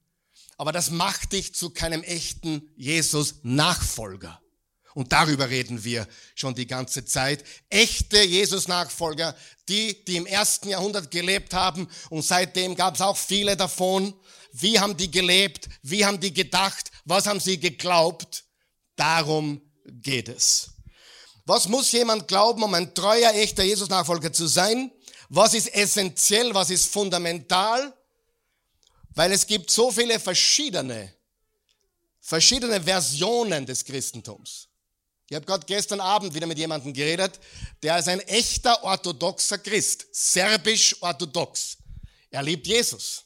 Aber 0.57 0.73
das 0.73 0.91
macht 0.91 1.33
dich 1.33 1.55
zu 1.55 1.71
keinem 1.71 2.03
echten 2.03 2.71
Jesus-Nachfolger. 2.77 4.41
Und 4.95 5.13
darüber 5.13 5.49
reden 5.49 5.85
wir 5.85 6.09
schon 6.35 6.55
die 6.55 6.67
ganze 6.67 7.05
Zeit. 7.05 7.45
Echte 7.69 8.23
Jesus-Nachfolger, 8.23 9.37
die, 9.69 10.05
die 10.05 10.17
im 10.17 10.27
ersten 10.27 10.69
Jahrhundert 10.69 11.11
gelebt 11.11 11.55
haben 11.55 11.89
und 12.09 12.23
seitdem 12.23 12.75
gab 12.75 12.97
es 12.97 13.01
auch 13.01 13.17
viele 13.17 13.57
davon. 13.57 14.15
Wie 14.53 14.81
haben 14.81 14.97
die 14.97 15.11
gelebt? 15.11 15.69
Wie 15.83 16.05
haben 16.05 16.19
die 16.19 16.35
gedacht? 16.35 16.91
Was 17.05 17.27
haben 17.27 17.41
sie 17.41 17.61
geglaubt? 17.61 18.45
Darum 19.01 19.63
geht 19.87 20.29
es. 20.29 20.73
Was 21.47 21.67
muss 21.67 21.91
jemand 21.91 22.29
glauben, 22.29 22.63
um 22.63 22.75
ein 22.75 22.95
treuer, 22.95 23.33
echter 23.33 23.63
Jesus-Nachfolger 23.63 24.31
zu 24.31 24.47
sein? 24.47 24.93
Was 25.31 25.55
ist 25.55 25.75
essentiell? 25.75 26.55
Was 26.55 26.69
ist 26.69 26.93
fundamental? 26.93 27.97
Weil 29.15 29.33
es 29.33 29.47
gibt 29.47 29.71
so 29.71 29.91
viele 29.91 30.21
verschiedene, 30.21 31.15
verschiedene 32.21 32.83
Versionen 32.83 33.65
des 33.65 33.87
Christentums. 33.87 34.69
Ich 35.31 35.35
habe 35.35 35.47
gerade 35.47 35.65
gestern 35.65 36.01
Abend 36.01 36.35
wieder 36.35 36.47
mit 36.47 36.59
jemandem 36.59 36.93
geredet, 36.93 37.41
der 37.83 38.01
ist 38.01 38.09
ein 38.09 38.21
echter 38.21 38.85
orthodoxer 38.85 39.57
Christ, 39.57 40.09
serbisch-orthodox. 40.13 41.79
Er 42.31 42.43
liebt 42.43 42.67
Jesus. 42.67 43.25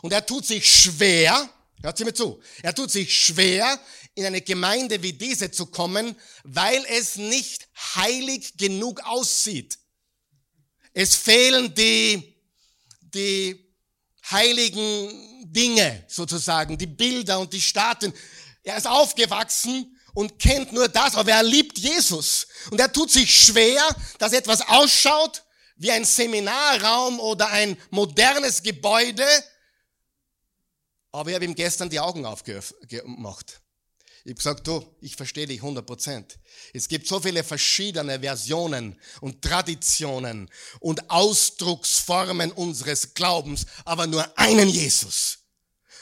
Und 0.00 0.12
er 0.12 0.24
tut 0.24 0.46
sich 0.46 0.64
schwer, 0.72 1.48
hört 1.82 1.98
sie 1.98 2.04
mir 2.04 2.14
zu, 2.14 2.40
er 2.62 2.72
tut 2.72 2.90
sich 2.90 3.12
schwer, 3.12 3.80
in 4.14 4.26
eine 4.26 4.42
Gemeinde 4.42 5.02
wie 5.02 5.12
diese 5.12 5.50
zu 5.50 5.66
kommen, 5.66 6.16
weil 6.44 6.84
es 6.88 7.16
nicht 7.16 7.68
heilig 7.94 8.56
genug 8.56 9.00
aussieht. 9.04 9.78
Es 10.92 11.14
fehlen 11.14 11.74
die, 11.74 12.36
die 13.00 13.74
heiligen 14.30 15.50
Dinge 15.50 16.04
sozusagen, 16.08 16.76
die 16.76 16.86
Bilder 16.86 17.38
und 17.40 17.52
die 17.52 17.60
Statuen. 17.60 18.12
Er 18.62 18.76
ist 18.76 18.86
aufgewachsen 18.86 19.98
und 20.14 20.38
kennt 20.38 20.72
nur 20.72 20.88
das, 20.88 21.14
aber 21.14 21.32
er 21.32 21.42
liebt 21.42 21.78
Jesus. 21.78 22.46
Und 22.70 22.78
er 22.78 22.92
tut 22.92 23.10
sich 23.10 23.46
schwer, 23.46 23.82
dass 24.18 24.32
etwas 24.32 24.60
ausschaut 24.60 25.42
wie 25.76 25.90
ein 25.90 26.04
Seminarraum 26.04 27.18
oder 27.18 27.48
ein 27.48 27.80
modernes 27.90 28.62
Gebäude. 28.62 29.26
Aber 31.10 31.30
ich 31.30 31.34
habe 31.34 31.44
ihm 31.44 31.54
gestern 31.54 31.88
die 31.88 32.00
Augen 32.00 32.26
aufgemacht. 32.26 33.61
Ich 34.24 34.30
habe 34.30 34.34
gesagt, 34.34 34.66
du, 34.68 34.84
ich 35.00 35.16
verstehe 35.16 35.46
dich 35.46 35.58
100 35.58 35.84
Prozent. 35.84 36.38
Es 36.72 36.86
gibt 36.86 37.08
so 37.08 37.18
viele 37.18 37.42
verschiedene 37.42 38.20
Versionen 38.20 39.00
und 39.20 39.42
Traditionen 39.42 40.48
und 40.78 41.10
Ausdrucksformen 41.10 42.52
unseres 42.52 43.14
Glaubens, 43.14 43.66
aber 43.84 44.06
nur 44.06 44.38
einen 44.38 44.68
Jesus. 44.68 45.38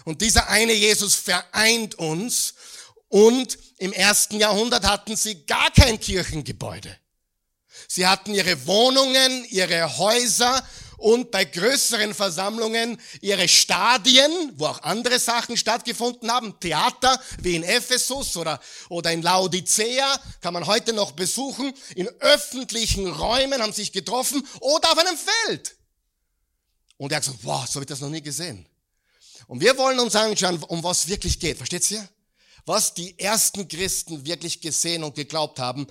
Und 0.04 0.20
dieser 0.20 0.48
eine 0.48 0.74
Jesus 0.74 1.14
vereint 1.14 1.94
uns 1.94 2.54
und 3.08 3.58
im 3.78 3.92
ersten 3.92 4.38
Jahrhundert 4.38 4.86
hatten 4.86 5.16
sie 5.16 5.46
gar 5.46 5.70
kein 5.70 5.98
Kirchengebäude. 5.98 6.94
Sie 7.88 8.06
hatten 8.06 8.34
ihre 8.34 8.66
Wohnungen, 8.66 9.46
ihre 9.46 9.98
Häuser 9.98 10.62
und 11.00 11.30
bei 11.30 11.45
größeren 11.45 12.14
Versammlungen 12.14 13.00
ihre 13.21 13.49
Stadien, 13.49 14.30
wo 14.57 14.66
auch 14.66 14.83
andere 14.83 15.19
Sachen 15.19 15.57
stattgefunden 15.57 16.30
haben, 16.30 16.59
Theater 16.61 17.21
wie 17.40 17.57
in 17.57 17.62
Ephesus 17.62 18.37
oder, 18.37 18.61
oder 18.88 19.11
in 19.11 19.23
Laodicea, 19.23 20.21
kann 20.40 20.54
man 20.54 20.66
heute 20.66 20.92
noch 20.92 21.12
besuchen, 21.12 21.73
in 21.95 22.09
öffentlichen 22.21 23.07
Räumen 23.07 23.62
haben 23.62 23.73
sich 23.73 23.92
getroffen 23.92 24.47
oder 24.61 24.92
auf 24.92 24.99
einem 24.99 25.16
Feld. 25.16 25.75
Und 26.99 27.12
er 27.12 27.16
hat 27.16 27.25
gesagt, 27.25 27.40
wow, 27.42 27.66
so 27.66 27.76
habe 27.76 27.85
ich 27.85 27.88
das 27.88 28.00
noch 28.00 28.11
nie 28.11 28.23
gesehen. 28.23 28.66
Und 29.47 29.61
wir 29.61 29.76
wollen 29.78 29.99
uns 29.99 30.14
anschauen, 30.14 30.62
um 30.64 30.83
was 30.83 31.09
wirklich 31.09 31.40
geht. 31.40 31.57
Versteht 31.57 31.90
ihr? 31.90 32.07
was 32.66 32.95
die 32.95 33.19
ersten 33.19 33.66
Christen 33.66 34.25
wirklich 34.25 34.61
gesehen 34.61 35.02
und 35.02 35.14
geglaubt 35.14 35.59
haben. 35.59 35.87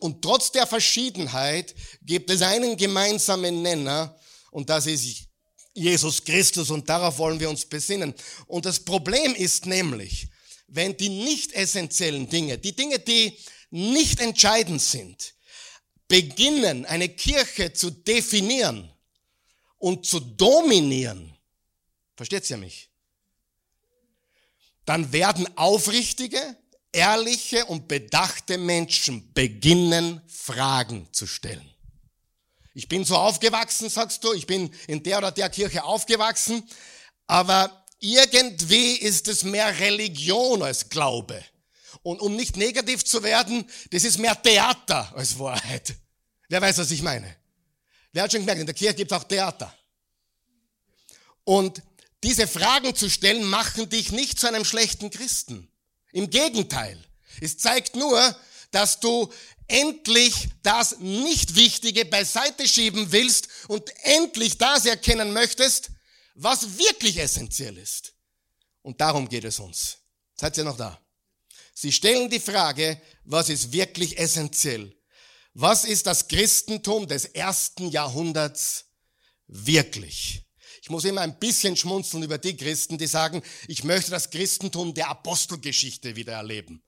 Und 0.00 0.22
trotz 0.22 0.50
der 0.50 0.66
Verschiedenheit 0.66 1.74
gibt 2.02 2.30
es 2.30 2.42
einen 2.42 2.76
gemeinsamen 2.76 3.62
Nenner 3.62 4.18
und 4.56 4.70
das 4.70 4.86
ist 4.86 5.28
Jesus 5.74 6.24
Christus 6.24 6.70
und 6.70 6.88
darauf 6.88 7.18
wollen 7.18 7.38
wir 7.38 7.50
uns 7.50 7.66
besinnen. 7.66 8.14
Und 8.46 8.64
das 8.64 8.80
Problem 8.80 9.34
ist 9.34 9.66
nämlich, 9.66 10.28
wenn 10.66 10.96
die 10.96 11.10
nicht 11.10 11.52
essentiellen 11.52 12.26
Dinge, 12.28 12.56
die 12.56 12.74
Dinge, 12.74 12.98
die 12.98 13.36
nicht 13.70 14.18
entscheidend 14.20 14.80
sind, 14.80 15.34
beginnen, 16.08 16.86
eine 16.86 17.10
Kirche 17.10 17.74
zu 17.74 17.90
definieren 17.90 18.90
und 19.76 20.06
zu 20.06 20.20
dominieren, 20.20 21.36
versteht 22.16 22.48
ihr 22.48 22.56
mich? 22.56 22.88
dann 24.86 25.12
werden 25.12 25.46
aufrichtige, 25.58 26.38
ehrliche 26.92 27.66
und 27.66 27.88
bedachte 27.88 28.56
Menschen 28.56 29.32
beginnen, 29.34 30.22
Fragen 30.28 31.08
zu 31.12 31.26
stellen. 31.26 31.75
Ich 32.76 32.88
bin 32.88 33.06
so 33.06 33.16
aufgewachsen, 33.16 33.88
sagst 33.88 34.22
du, 34.22 34.34
ich 34.34 34.46
bin 34.46 34.70
in 34.86 35.02
der 35.02 35.16
oder 35.16 35.32
der 35.32 35.48
Kirche 35.48 35.82
aufgewachsen, 35.82 36.62
aber 37.26 37.86
irgendwie 38.00 38.96
ist 38.96 39.28
es 39.28 39.44
mehr 39.44 39.80
Religion 39.80 40.62
als 40.62 40.90
Glaube. 40.90 41.42
Und 42.02 42.20
um 42.20 42.36
nicht 42.36 42.58
negativ 42.58 43.02
zu 43.02 43.22
werden, 43.22 43.64
das 43.92 44.04
ist 44.04 44.18
mehr 44.18 44.40
Theater 44.42 45.10
als 45.16 45.38
Wahrheit. 45.38 45.94
Wer 46.50 46.60
weiß, 46.60 46.76
was 46.76 46.90
ich 46.90 47.00
meine? 47.00 47.34
Wer 48.12 48.24
hat 48.24 48.32
schon 48.32 48.42
gemerkt, 48.42 48.60
in 48.60 48.66
der 48.66 48.74
Kirche 48.74 48.96
gibt 48.96 49.10
es 49.10 49.16
auch 49.16 49.24
Theater. 49.24 49.74
Und 51.44 51.82
diese 52.22 52.46
Fragen 52.46 52.94
zu 52.94 53.08
stellen, 53.08 53.44
machen 53.44 53.88
dich 53.88 54.12
nicht 54.12 54.38
zu 54.38 54.48
einem 54.48 54.66
schlechten 54.66 55.08
Christen. 55.08 55.66
Im 56.12 56.28
Gegenteil. 56.28 57.02
Es 57.40 57.56
zeigt 57.56 57.96
nur, 57.96 58.36
dass 58.70 59.00
du 59.00 59.32
endlich 59.68 60.48
das 60.62 60.98
Nicht-Wichtige 60.98 62.04
beiseite 62.04 62.68
schieben 62.68 63.10
willst 63.12 63.48
und 63.68 63.90
endlich 64.02 64.58
das 64.58 64.86
erkennen 64.86 65.32
möchtest, 65.32 65.90
was 66.34 66.78
wirklich 66.78 67.18
essentiell 67.18 67.76
ist. 67.78 68.14
Und 68.82 69.00
darum 69.00 69.28
geht 69.28 69.44
es 69.44 69.58
uns. 69.58 69.98
Seid 70.34 70.56
ihr 70.58 70.64
noch 70.64 70.76
da? 70.76 71.00
Sie 71.74 71.92
stellen 71.92 72.30
die 72.30 72.40
Frage, 72.40 73.00
was 73.24 73.48
ist 73.48 73.72
wirklich 73.72 74.18
essentiell? 74.18 74.96
Was 75.54 75.84
ist 75.84 76.06
das 76.06 76.28
Christentum 76.28 77.08
des 77.08 77.24
ersten 77.24 77.88
Jahrhunderts 77.90 78.84
wirklich? 79.46 80.44
Ich 80.82 80.90
muss 80.90 81.04
immer 81.04 81.22
ein 81.22 81.38
bisschen 81.38 81.76
schmunzeln 81.76 82.22
über 82.22 82.38
die 82.38 82.56
Christen, 82.56 82.96
die 82.96 83.06
sagen, 83.06 83.42
ich 83.66 83.82
möchte 83.82 84.10
das 84.10 84.30
Christentum 84.30 84.94
der 84.94 85.08
Apostelgeschichte 85.08 86.14
wieder 86.14 86.34
erleben. 86.34 86.84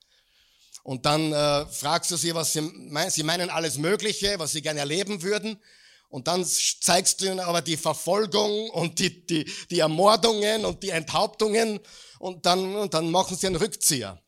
Und 0.89 1.05
dann 1.05 1.35
äh, 1.35 1.67
fragst 1.67 2.11
du 2.11 2.17
sie, 2.17 2.35
was 2.35 2.55
sie 2.55 2.63
meinen. 2.63 3.11
Sie 3.11 3.23
meinen 3.23 3.51
alles 3.51 3.77
Mögliche, 3.77 4.39
was 4.39 4.53
sie 4.53 4.63
gerne 4.63 4.81
erleben 4.81 5.21
würden. 5.21 5.61
Und 6.09 6.29
dann 6.29 6.47
zeigst 6.47 7.21
du 7.21 7.27
ihnen 7.27 7.41
aber 7.41 7.61
die 7.61 7.77
Verfolgung 7.77 8.71
und 8.71 8.99
die, 8.99 9.27
die, 9.27 9.45
die 9.71 9.81
Ermordungen 9.81 10.65
und 10.65 10.83
die 10.83 10.89
Enthauptungen 10.89 11.79
und 12.19 12.47
dann, 12.47 12.75
und 12.75 12.95
dann 12.95 13.11
machen 13.11 13.37
sie 13.37 13.49
einen 13.49 13.57
Rückzieher. 13.57 14.19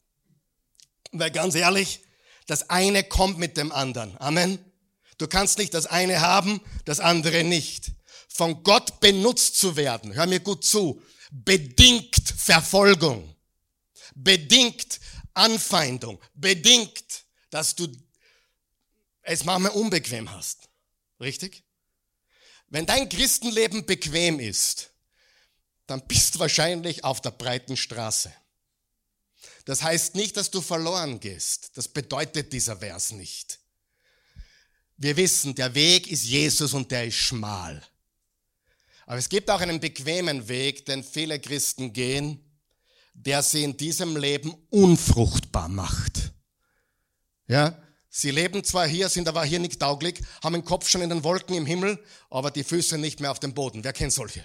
Weil 1.12 1.30
ganz 1.30 1.54
ehrlich, 1.54 2.02
das 2.46 2.68
eine 2.68 3.04
kommt 3.04 3.38
mit 3.38 3.56
dem 3.56 3.72
anderen. 3.72 4.14
Amen. 4.18 4.58
Du 5.16 5.28
kannst 5.28 5.56
nicht 5.56 5.72
das 5.72 5.86
eine 5.86 6.20
haben, 6.20 6.60
das 6.84 7.00
andere 7.00 7.42
nicht 7.42 7.92
von 8.28 8.62
Gott 8.64 9.00
benutzt 9.00 9.58
zu 9.58 9.76
werden, 9.76 10.12
hör 10.12 10.26
mir 10.26 10.40
gut 10.40 10.62
zu, 10.62 11.00
bedingt 11.30 12.22
Verfolgung, 12.36 13.34
bedingt 14.14 15.00
Anfeindung, 15.34 16.20
bedingt, 16.34 17.24
dass 17.50 17.74
du 17.74 17.86
es 19.22 19.44
manchmal 19.44 19.72
unbequem 19.72 20.30
hast. 20.30 20.68
Richtig? 21.20 21.64
Wenn 22.68 22.86
dein 22.86 23.08
Christenleben 23.08 23.84
bequem 23.84 24.40
ist, 24.40 24.90
dann 25.86 26.06
bist 26.06 26.34
du 26.36 26.38
wahrscheinlich 26.38 27.04
auf 27.04 27.20
der 27.20 27.32
breiten 27.32 27.76
Straße. 27.76 28.32
Das 29.64 29.82
heißt 29.82 30.14
nicht, 30.14 30.36
dass 30.36 30.50
du 30.50 30.60
verloren 30.60 31.20
gehst. 31.20 31.72
Das 31.74 31.88
bedeutet 31.88 32.52
dieser 32.52 32.76
Vers 32.78 33.10
nicht. 33.10 33.58
Wir 34.96 35.16
wissen, 35.16 35.54
der 35.54 35.74
Weg 35.74 36.08
ist 36.08 36.24
Jesus 36.24 36.74
und 36.74 36.90
der 36.90 37.06
ist 37.06 37.16
schmal. 37.16 37.82
Aber 39.06 39.18
es 39.18 39.28
gibt 39.28 39.50
auch 39.50 39.60
einen 39.60 39.80
bequemen 39.80 40.46
Weg, 40.46 40.86
den 40.86 41.02
viele 41.02 41.40
Christen 41.40 41.92
gehen, 41.92 42.49
der 43.12 43.42
sie 43.42 43.64
in 43.64 43.76
diesem 43.76 44.16
Leben 44.16 44.54
unfruchtbar 44.70 45.68
macht. 45.68 46.32
Ja, 47.46 47.76
sie 48.08 48.30
leben 48.30 48.64
zwar 48.64 48.86
hier, 48.86 49.08
sind 49.08 49.28
aber 49.28 49.44
hier 49.44 49.58
nicht 49.58 49.80
tauglich, 49.80 50.20
haben 50.42 50.54
den 50.54 50.64
Kopf 50.64 50.88
schon 50.88 51.02
in 51.02 51.10
den 51.10 51.24
Wolken 51.24 51.56
im 51.56 51.66
Himmel, 51.66 52.02
aber 52.30 52.50
die 52.50 52.64
Füße 52.64 52.98
nicht 52.98 53.20
mehr 53.20 53.30
auf 53.30 53.40
dem 53.40 53.54
Boden. 53.54 53.84
Wer 53.84 53.92
kennt 53.92 54.12
solche? 54.12 54.44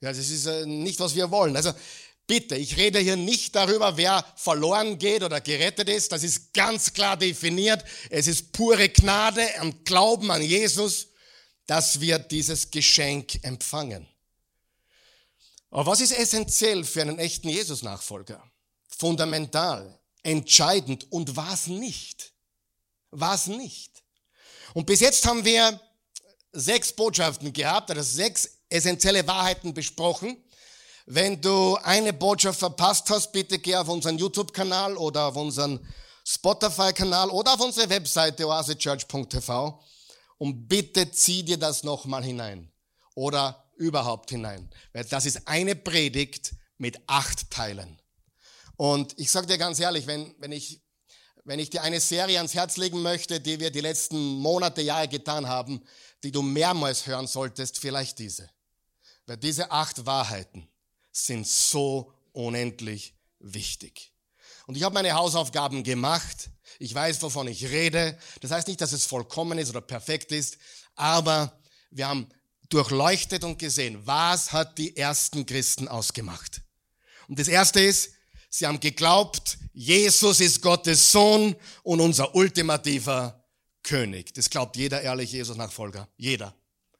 Ja, 0.00 0.08
das 0.08 0.30
ist 0.30 0.46
äh, 0.46 0.66
nicht, 0.66 0.98
was 0.98 1.14
wir 1.14 1.30
wollen. 1.30 1.56
Also 1.56 1.72
Bitte, 2.30 2.54
ich 2.54 2.76
rede 2.76 3.00
hier 3.00 3.16
nicht 3.16 3.56
darüber, 3.56 3.96
wer 3.96 4.24
verloren 4.36 5.00
geht 5.00 5.24
oder 5.24 5.40
gerettet 5.40 5.88
ist. 5.88 6.12
Das 6.12 6.22
ist 6.22 6.54
ganz 6.54 6.92
klar 6.92 7.16
definiert. 7.16 7.84
Es 8.08 8.28
ist 8.28 8.52
pure 8.52 8.88
Gnade 8.88 9.42
am 9.58 9.82
Glauben 9.82 10.30
an 10.30 10.40
Jesus, 10.40 11.08
dass 11.66 12.00
wir 12.00 12.20
dieses 12.20 12.70
Geschenk 12.70 13.42
empfangen. 13.42 14.06
Aber 15.70 15.86
was 15.86 16.00
ist 16.00 16.12
essentiell 16.12 16.84
für 16.84 17.02
einen 17.02 17.18
echten 17.18 17.48
Jesus-Nachfolger? 17.48 18.42
Fundamental, 18.88 19.98
entscheidend 20.22 21.10
und 21.12 21.36
was 21.36 21.68
nicht? 21.68 22.32
Was 23.10 23.46
nicht? 23.46 24.02
Und 24.74 24.86
bis 24.86 25.00
jetzt 25.00 25.26
haben 25.26 25.44
wir 25.44 25.80
sechs 26.52 26.92
Botschaften 26.92 27.52
gehabt, 27.52 27.90
also 27.90 28.02
sechs 28.02 28.58
essentielle 28.68 29.26
Wahrheiten 29.26 29.72
besprochen. 29.74 30.36
Wenn 31.06 31.40
du 31.40 31.76
eine 31.82 32.12
Botschaft 32.12 32.58
verpasst 32.58 33.08
hast, 33.10 33.32
bitte 33.32 33.58
geh 33.58 33.76
auf 33.76 33.88
unseren 33.88 34.18
YouTube-Kanal 34.18 34.96
oder 34.96 35.26
auf 35.26 35.36
unseren 35.36 35.84
Spotify-Kanal 36.24 37.30
oder 37.30 37.54
auf 37.54 37.60
unsere 37.60 37.88
Webseite 37.88 38.46
oasechurch.tv 38.46 39.82
und 40.38 40.68
bitte 40.68 41.10
zieh 41.10 41.42
dir 41.42 41.56
das 41.56 41.82
nochmal 41.82 42.22
hinein 42.22 42.70
oder 43.14 43.69
überhaupt 43.80 44.30
hinein. 44.30 44.70
Weil 44.92 45.04
das 45.04 45.26
ist 45.26 45.48
eine 45.48 45.74
Predigt 45.74 46.54
mit 46.78 47.00
acht 47.06 47.50
Teilen. 47.50 47.98
Und 48.76 49.18
ich 49.18 49.30
sage 49.30 49.46
dir 49.46 49.58
ganz 49.58 49.80
ehrlich, 49.80 50.06
wenn, 50.06 50.34
wenn, 50.38 50.52
ich, 50.52 50.80
wenn 51.44 51.58
ich 51.58 51.70
dir 51.70 51.82
eine 51.82 52.00
Serie 52.00 52.36
ans 52.38 52.54
Herz 52.54 52.76
legen 52.76 53.02
möchte, 53.02 53.40
die 53.40 53.58
wir 53.58 53.70
die 53.70 53.80
letzten 53.80 54.18
Monate, 54.18 54.82
Jahre 54.82 55.08
getan 55.08 55.48
haben, 55.48 55.82
die 56.22 56.30
du 56.30 56.42
mehrmals 56.42 57.06
hören 57.06 57.26
solltest, 57.26 57.78
vielleicht 57.78 58.18
diese. 58.18 58.48
Weil 59.26 59.38
diese 59.38 59.70
acht 59.70 60.06
Wahrheiten 60.06 60.68
sind 61.12 61.46
so 61.46 62.12
unendlich 62.32 63.14
wichtig. 63.38 64.12
Und 64.66 64.76
ich 64.76 64.82
habe 64.82 64.94
meine 64.94 65.14
Hausaufgaben 65.14 65.82
gemacht. 65.82 66.50
Ich 66.78 66.94
weiß, 66.94 67.20
wovon 67.22 67.48
ich 67.48 67.64
rede. 67.70 68.18
Das 68.40 68.50
heißt 68.50 68.68
nicht, 68.68 68.80
dass 68.80 68.92
es 68.92 69.04
vollkommen 69.04 69.58
ist 69.58 69.70
oder 69.70 69.80
perfekt 69.80 70.32
ist, 70.32 70.58
aber 70.94 71.58
wir 71.90 72.08
haben 72.08 72.28
durchleuchtet 72.70 73.44
und 73.44 73.58
gesehen, 73.58 74.00
was 74.04 74.52
hat 74.52 74.78
die 74.78 74.96
ersten 74.96 75.44
Christen 75.44 75.88
ausgemacht. 75.88 76.62
Und 77.28 77.38
das 77.38 77.48
erste 77.48 77.80
ist, 77.80 78.12
sie 78.48 78.66
haben 78.66 78.80
geglaubt, 78.80 79.58
Jesus 79.72 80.40
ist 80.40 80.62
Gottes 80.62 81.12
Sohn 81.12 81.54
und 81.82 82.00
unser 82.00 82.34
ultimativer 82.34 83.44
König. 83.82 84.34
Das 84.34 84.50
glaubt 84.50 84.76
jeder 84.76 85.02
ehrliche 85.02 85.36
Jesus-Nachfolger. 85.36 86.08
Jeder. 86.16 86.54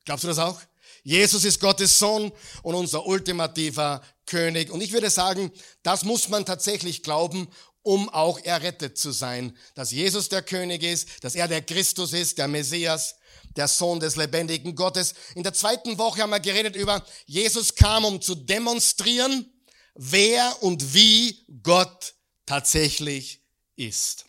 Glaubst 0.05 0.25
du 0.25 0.29
das 0.29 0.39
auch? 0.39 0.61
Jesus 1.03 1.45
ist 1.45 1.61
Gottes 1.61 1.99
Sohn 1.99 2.33
und 2.63 2.75
unser 2.75 3.07
ultimativer 3.07 4.03
König. 4.27 4.71
Und 4.71 4.81
ich 4.81 4.93
würde 4.93 5.11
sagen, 5.11 5.51
das 5.83 6.05
muss 6.05 6.29
man 6.29 6.45
tatsächlich 6.45 7.03
glauben, 7.03 7.49
um 7.83 8.09
auch 8.09 8.39
errettet 8.41 8.99
zu 8.99 9.11
sein. 9.11 9.57
Dass 9.75 9.91
Jesus 9.91 10.29
der 10.29 10.43
König 10.43 10.83
ist, 10.83 11.25
dass 11.25 11.35
er 11.35 11.49
der 11.49 11.63
Christus 11.63 12.13
ist, 12.13 12.39
der 12.39 12.49
Messias, 12.49 13.17
der 13.57 13.69
Sohn 13.69 14.01
des 14.01 14.17
lebendigen 14.17 14.75
Gottes. 14.75 15.15
In 15.35 15.43
der 15.43 15.53
zweiten 15.53 15.99
Woche 15.99 16.23
haben 16.23 16.31
wir 16.31 16.41
geredet 16.41 16.77
über, 16.77 17.05
Jesus 17.27 17.75
kam, 17.75 18.05
um 18.05 18.21
zu 18.21 18.35
demonstrieren, 18.35 19.51
wer 19.95 20.63
und 20.63 20.95
wie 20.95 21.45
Gott 21.63 22.15
tatsächlich 22.47 23.43
ist. 23.77 24.27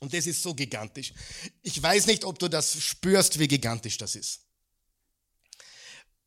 Und 0.00 0.12
das 0.12 0.26
ist 0.26 0.42
so 0.42 0.54
gigantisch. 0.54 1.14
Ich 1.62 1.82
weiß 1.82 2.06
nicht, 2.06 2.24
ob 2.24 2.38
du 2.38 2.48
das 2.48 2.80
spürst, 2.80 3.38
wie 3.38 3.48
gigantisch 3.48 3.96
das 3.96 4.14
ist. 4.14 4.40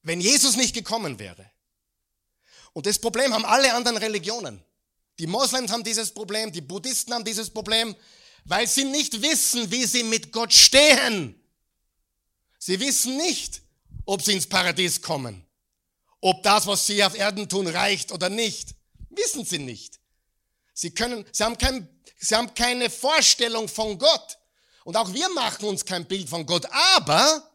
Wenn 0.02 0.22
Jesus 0.22 0.56
nicht 0.56 0.74
gekommen 0.74 1.20
wäre, 1.20 1.52
und 2.74 2.86
das 2.86 3.00
Problem 3.00 3.34
haben 3.34 3.46
alle 3.46 3.74
anderen 3.74 3.98
Religionen. 3.98 4.64
Die 5.18 5.28
Moslems 5.28 5.72
haben 5.72 5.84
dieses 5.84 6.14
Problem, 6.14 6.52
die 6.52 6.62
Buddhisten 6.62 7.14
haben 7.14 7.26
dieses 7.26 7.50
Problem, 7.50 7.96
weil 8.46 8.68
sie 8.68 8.86
nicht 8.86 9.22
wissen, 9.22 9.70
wie 9.72 9.86
sie 9.86 10.04
mit 10.04 10.32
Gott 10.32 10.54
stehen. 10.54 11.36
Sie 12.60 12.80
wissen 12.80 13.18
nicht, 13.18 13.62
ob 14.06 14.22
sie 14.22 14.34
ins 14.34 14.48
Paradies 14.48 15.02
kommen, 15.02 15.46
ob 16.22 16.44
das, 16.44 16.68
was 16.68 16.86
sie 16.86 17.04
auf 17.04 17.16
Erden 17.16 17.48
tun, 17.48 17.68
reicht 17.68 18.12
oder 18.12 18.30
nicht. 18.30 18.76
Wissen 19.10 19.46
sie 19.46 19.60
nicht. 19.60 20.00
Sie 20.74 20.92
können, 20.92 21.26
sie 21.32 21.44
haben, 21.44 21.58
kein, 21.58 21.88
sie 22.20 22.36
haben 22.36 22.54
keine 22.54 22.90
Vorstellung 22.90 23.68
von 23.68 23.98
Gott. 23.98 24.38
Und 24.84 24.98
auch 24.98 25.14
wir 25.14 25.30
machen 25.30 25.66
uns 25.66 25.86
kein 25.86 26.06
Bild 26.06 26.30
von 26.30 26.46
Gott. 26.46 26.66
Aber 26.96 27.50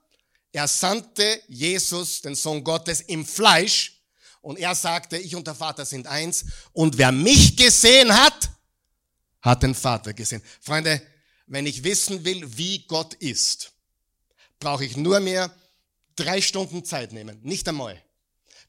er 0.52 0.68
sandte 0.68 1.42
Jesus, 1.48 2.22
den 2.22 2.35
Sohn 2.35 2.64
Gottes, 2.64 3.00
im 3.02 3.26
Fleisch 3.26 4.00
und 4.40 4.59
er 4.59 4.74
sagte, 4.74 5.16
ich 5.18 5.35
und 5.35 5.46
der 5.46 5.55
Vater 5.55 5.85
sind 5.85 6.07
eins 6.07 6.44
und 6.72 6.96
wer 6.96 7.12
mich 7.12 7.57
gesehen 7.57 8.14
hat, 8.14 8.50
hat 9.42 9.62
den 9.62 9.74
Vater 9.74 10.14
gesehen. 10.14 10.42
Freunde, 10.61 11.02
wenn 11.46 11.66
ich 11.66 11.83
wissen 11.83 12.24
will, 12.24 12.57
wie 12.57 12.87
Gott 12.87 13.14
ist, 13.14 13.73
brauche 14.58 14.84
ich 14.84 14.96
nur 14.96 15.20
mehr 15.20 15.54
drei 16.16 16.40
Stunden 16.40 16.84
Zeit 16.84 17.12
nehmen, 17.12 17.40
nicht 17.42 17.68
einmal. 17.68 18.00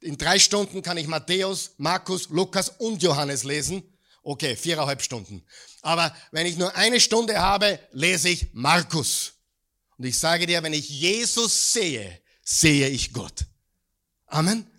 In 0.01 0.17
drei 0.17 0.39
Stunden 0.39 0.81
kann 0.81 0.97
ich 0.97 1.07
Matthäus, 1.07 1.71
Markus, 1.77 2.29
Lukas 2.29 2.69
und 2.69 3.01
Johannes 3.01 3.43
lesen. 3.43 3.83
Okay, 4.23 4.55
viereinhalb 4.55 5.01
Stunden. 5.01 5.43
Aber 5.81 6.15
wenn 6.31 6.45
ich 6.45 6.57
nur 6.57 6.75
eine 6.75 6.99
Stunde 6.99 7.39
habe, 7.39 7.79
lese 7.91 8.29
ich 8.29 8.47
Markus. 8.53 9.33
Und 9.97 10.05
ich 10.05 10.17
sage 10.17 10.45
dir, 10.45 10.61
wenn 10.63 10.73
ich 10.73 10.89
Jesus 10.89 11.73
sehe, 11.73 12.21
sehe 12.43 12.89
ich 12.89 13.13
Gott. 13.13 13.45
Amen. 14.27 14.69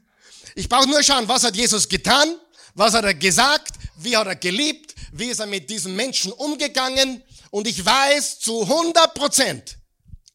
Ich 0.54 0.68
brauche 0.68 0.88
nur 0.88 1.02
schauen, 1.02 1.28
was 1.28 1.44
hat 1.44 1.56
Jesus 1.56 1.88
getan, 1.88 2.36
was 2.74 2.94
hat 2.94 3.04
er 3.04 3.14
gesagt, 3.14 3.74
wie 3.96 4.16
hat 4.16 4.26
er 4.26 4.36
geliebt, 4.36 4.94
wie 5.12 5.26
ist 5.26 5.40
er 5.40 5.46
mit 5.46 5.70
diesen 5.70 5.96
Menschen 5.96 6.32
umgegangen. 6.32 7.22
Und 7.50 7.66
ich 7.66 7.84
weiß 7.84 8.40
zu 8.40 8.62
100 8.62 9.14
Prozent, 9.14 9.78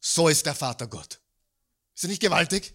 so 0.02 0.28
ist 0.28 0.46
der 0.46 0.56
Vater 0.56 0.88
Gott. 0.88 1.22
Ist 1.96 2.04
das 2.04 2.10
nicht 2.10 2.22
gewaltig? 2.22 2.74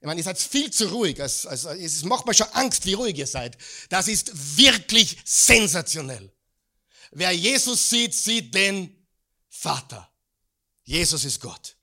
Ich 0.00 0.06
meine, 0.06 0.20
ihr 0.20 0.24
seid 0.24 0.38
viel 0.38 0.70
zu 0.70 0.88
ruhig. 0.88 1.18
Es, 1.18 1.44
es, 1.44 1.64
es 1.64 2.02
macht 2.02 2.26
mir 2.26 2.34
schon 2.34 2.48
Angst, 2.48 2.86
wie 2.86 2.94
ruhig 2.94 3.16
ihr 3.16 3.26
seid. 3.26 3.56
Das 3.90 4.08
ist 4.08 4.56
wirklich 4.56 5.18
sensationell. 5.24 6.32
Wer 7.12 7.32
Jesus 7.32 7.88
sieht, 7.88 8.14
sieht 8.14 8.54
den 8.54 9.06
Vater. 9.48 10.10
Jesus 10.84 11.24
ist 11.24 11.40
Gott. 11.40 11.76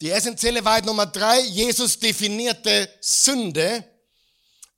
Die 0.00 0.10
essentielle 0.10 0.64
Wahrheit 0.64 0.86
Nummer 0.86 1.06
drei, 1.06 1.40
Jesus 1.40 1.98
definierte 1.98 2.92
Sünde 3.00 3.84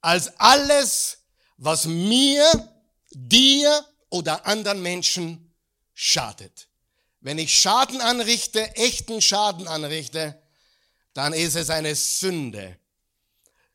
als 0.01 0.29
alles, 0.39 1.19
was 1.57 1.85
mir, 1.85 2.45
dir 3.11 3.87
oder 4.11 4.47
anderen 4.47 4.83
Menschen 4.83 5.55
schadet. 5.95 6.69
Wenn 7.23 7.39
ich 7.39 7.59
Schaden 7.59 8.01
anrichte, 8.01 8.75
echten 8.75 9.23
Schaden 9.23 9.69
anrichte, 9.69 10.43
dann 11.15 11.33
ist 11.33 11.55
es 11.55 11.71
eine 11.71 11.95
Sünde. 11.95 12.77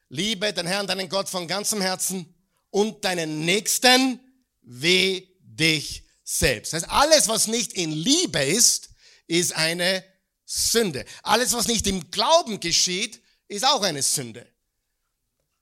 Liebe 0.10 0.52
den 0.52 0.68
Herrn, 0.68 0.86
deinen 0.86 1.08
Gott 1.08 1.30
von 1.30 1.48
ganzem 1.48 1.82
Herzen 1.82 2.36
und 2.72 3.06
deinen 3.06 3.46
Nächsten 3.46 4.20
wie 4.62 5.34
dich 5.40 6.04
selbst. 6.26 6.74
Das 6.74 6.84
heißt, 6.84 6.92
alles, 6.92 7.28
was 7.30 7.48
nicht 7.48 7.74
in 7.74 7.92
Liebe 7.92 8.44
ist, 8.44 8.90
ist 9.28 9.56
eine 9.56 10.04
Sünde. 10.46 11.06
Alles, 11.24 11.54
was 11.54 11.68
nicht 11.68 11.88
im 11.88 12.12
Glauben 12.12 12.60
geschieht, 12.60 13.22
ist 13.48 13.66
auch 13.66 13.82
eine 13.82 14.04
Sünde. 14.04 14.46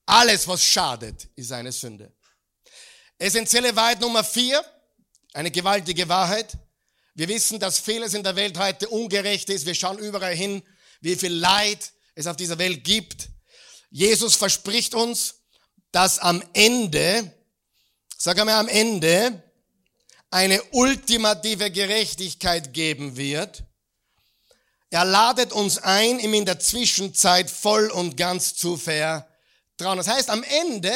Alles, 0.08 0.48
was 0.48 0.63
schadet, 0.63 1.28
ist 1.36 1.52
eine 1.52 1.71
Sünde. 1.71 2.12
Essentielle 3.19 3.76
Wahrheit 3.76 4.02
Nummer 4.02 4.24
vier, 4.24 4.63
eine 5.34 5.52
gewaltige 5.52 6.10
Wahrheit. 6.10 6.58
Wir 7.15 7.30
wissen, 7.30 7.60
dass 7.60 7.80
vieles 7.80 8.13
in 8.13 8.23
der 8.23 8.36
Welt 8.36 8.58
heute 8.58 8.89
ungerecht 8.89 9.49
ist. 9.49 9.65
Wir 9.65 9.73
schauen 9.73 9.97
überall 9.97 10.36
hin, 10.36 10.62
wie 10.99 11.15
viel 11.15 11.34
Leid 11.34 11.93
es 12.13 12.28
auf 12.28 12.36
dieser 12.36 12.58
Welt 12.58 12.84
gibt. 12.84 13.30
Jesus 13.89 14.36
verspricht 14.36 14.93
uns, 14.93 15.36
dass 15.93 16.19
am 16.19 16.43
Ende, 16.51 17.34
sag 18.17 18.38
einmal 18.38 18.60
am 18.60 18.67
Ende, 18.67 19.41
eine 20.30 20.62
ultimative 20.71 21.71
Gerechtigkeit 21.71 22.73
geben 22.73 23.15
wird. 23.15 23.63
Er 24.89 25.06
ladet 25.06 25.54
uns 25.54 25.78
ein, 25.78 26.19
ihm 26.19 26.34
in 26.34 26.45
der 26.45 26.60
Zwischenzeit 26.60 27.49
voll 27.49 27.89
und 27.91 28.17
ganz 28.17 28.56
zu 28.56 28.75
vertrauen. 28.75 29.97
Das 29.97 30.10
heißt, 30.10 30.30
am 30.30 30.43
Ende 30.43 30.91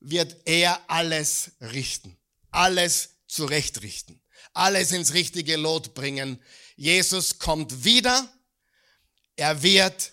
wird 0.00 0.36
er 0.46 0.80
alles 0.88 1.52
richten, 1.60 2.16
alles 2.50 3.10
zurechtrichten, 3.26 4.21
alles 4.52 4.92
ins 4.92 5.14
richtige 5.14 5.56
Lot 5.56 5.94
bringen. 5.94 6.38
Jesus 6.76 7.38
kommt 7.38 7.84
wieder. 7.84 8.28
Er 9.36 9.62
wird 9.62 10.12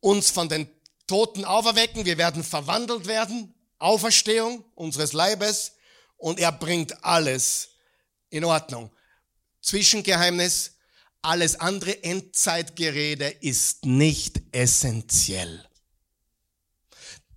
uns 0.00 0.30
von 0.30 0.48
den 0.48 0.68
Toten 1.06 1.44
auferwecken. 1.44 2.04
Wir 2.04 2.18
werden 2.18 2.44
verwandelt 2.44 3.06
werden. 3.06 3.54
Auferstehung 3.78 4.64
unseres 4.74 5.12
Leibes 5.12 5.72
und 6.16 6.38
er 6.38 6.52
bringt 6.52 7.04
alles 7.04 7.70
in 8.30 8.44
Ordnung. 8.44 8.90
Zwischengeheimnis, 9.60 10.72
alles 11.20 11.58
andere 11.58 12.02
Endzeitgerede 12.02 13.28
ist 13.40 13.84
nicht 13.84 14.40
essentiell. 14.52 15.68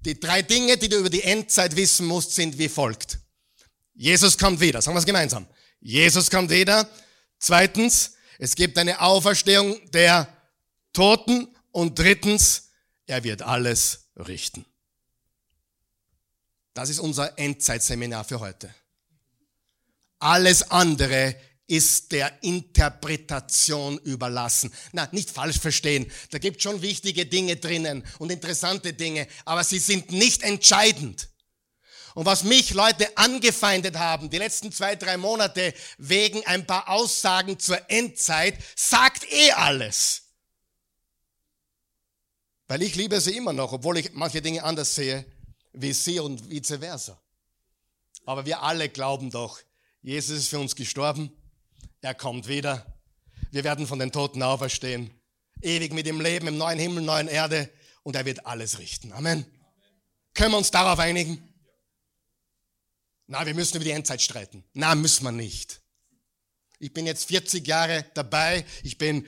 Die 0.02 0.19
drei 0.19 0.43
Dinge, 0.43 0.78
die 0.78 0.89
du 0.89 0.98
über 0.98 1.10
die 1.10 1.24
Endzeit 1.24 1.76
wissen 1.76 2.06
musst, 2.06 2.34
sind 2.34 2.58
wie 2.60 2.69
folgt. 2.69 3.19
Jesus 3.95 4.38
kommt 4.38 4.60
wieder. 4.60 4.82
Sagen 4.82 4.95
wir 4.95 5.00
es 5.00 5.06
gemeinsam. 5.06 5.48
Jesus 5.86 6.32
kommt 6.32 6.50
wieder. 6.50 6.89
Zweitens, 7.38 8.15
es 8.39 8.56
gibt 8.56 8.76
eine 8.80 9.02
Auferstehung 9.02 9.80
der 9.91 10.28
Toten. 10.93 11.56
Und 11.71 12.00
drittens, 12.00 12.69
er 13.06 13.24
wird 13.24 13.43
alles 13.43 14.10
richten. 14.15 14.65
Das 16.74 16.89
ist 16.89 16.98
unser 16.98 17.38
Endzeitseminar 17.38 18.24
für 18.24 18.39
heute. 18.39 18.74
Alles 20.17 20.71
andere 20.71 21.36
ist 21.67 22.12
der 22.12 22.41
Interpretation 22.41 24.00
überlassen. 24.00 24.74
Na, 24.91 25.08
nicht 25.12 25.30
falsch 25.30 25.60
verstehen. 25.60 26.12
Da 26.32 26.39
gibt 26.39 26.63
schon 26.63 26.82
wichtige 26.82 27.28
Dinge 27.28 27.58
drinnen 27.58 28.04
und 28.17 28.32
interessante 28.32 28.93
Dinge, 28.93 29.28
aber 29.45 29.63
sie 29.63 29.80
sind 29.80 30.12
nicht 30.12 30.41
entscheidend. 30.41 31.30
Und 32.15 32.25
was 32.25 32.45
mich 32.45 32.71
Leute 32.71 33.15
angefeindet 33.17 33.97
haben, 33.97 34.30
die 34.30 34.38
letzten 34.38 34.71
zwei, 34.71 34.95
drei 34.95 35.17
Monate, 35.17 35.73
wegen 35.97 36.45
ein 36.45 36.65
paar 36.65 36.88
Aussagen 36.88 37.60
zur 37.60 37.78
Endzeit, 37.91 38.58
sagt 38.73 39.30
eh 39.32 39.51
alles. 39.51 40.23
Weil 42.69 42.82
ich 42.84 42.95
liebe 42.95 43.19
sie 43.19 43.36
immer 43.36 43.51
noch, 43.51 43.73
obwohl 43.73 43.97
ich 43.97 44.13
manche 44.13 44.41
Dinge 44.41 44.63
anders 44.63 44.95
sehe, 44.95 45.25
wie 45.73 45.91
sie 45.91 46.21
und 46.21 46.49
vice 46.49 46.80
versa. 46.80 47.21
Aber 48.25 48.45
wir 48.45 48.63
alle 48.63 48.88
glauben 48.88 49.30
doch, 49.30 49.60
Jesus 50.01 50.38
ist 50.38 50.47
für 50.47 50.60
uns 50.60 50.73
gestorben, 50.73 51.30
er 51.99 52.15
kommt 52.15 52.47
wieder, 52.47 52.86
wir 53.51 53.65
werden 53.65 53.88
von 53.88 53.99
den 53.99 54.13
Toten 54.13 54.41
auferstehen, 54.41 55.12
ewig 55.62 55.91
mit 55.91 56.08
ihm 56.08 56.21
leben 56.21 56.47
im 56.47 56.58
neuen 56.58 56.80
Himmel, 56.80 57.04
neuen 57.04 57.28
Erde 57.28 57.69
und 58.04 58.15
er 58.15 58.23
wird 58.23 58.45
alles 58.45 58.80
richten. 58.80 59.12
Amen. 59.12 59.45
Können 60.34 60.51
wir 60.51 60.58
uns 60.58 60.71
darauf 60.71 60.99
einigen? 60.99 61.55
Na, 63.27 63.45
wir 63.45 63.53
müssen 63.55 63.77
über 63.77 63.85
die 63.85 63.91
Endzeit 63.91 64.21
streiten. 64.21 64.63
Na, 64.73 64.93
müssen 64.95 65.23
wir 65.23 65.31
nicht. 65.31 65.81
Ich 66.79 66.93
bin 66.93 67.05
jetzt 67.05 67.25
40 67.25 67.65
Jahre 67.65 68.05
dabei. 68.13 68.65
Ich 68.83 68.97
bin, 68.97 69.27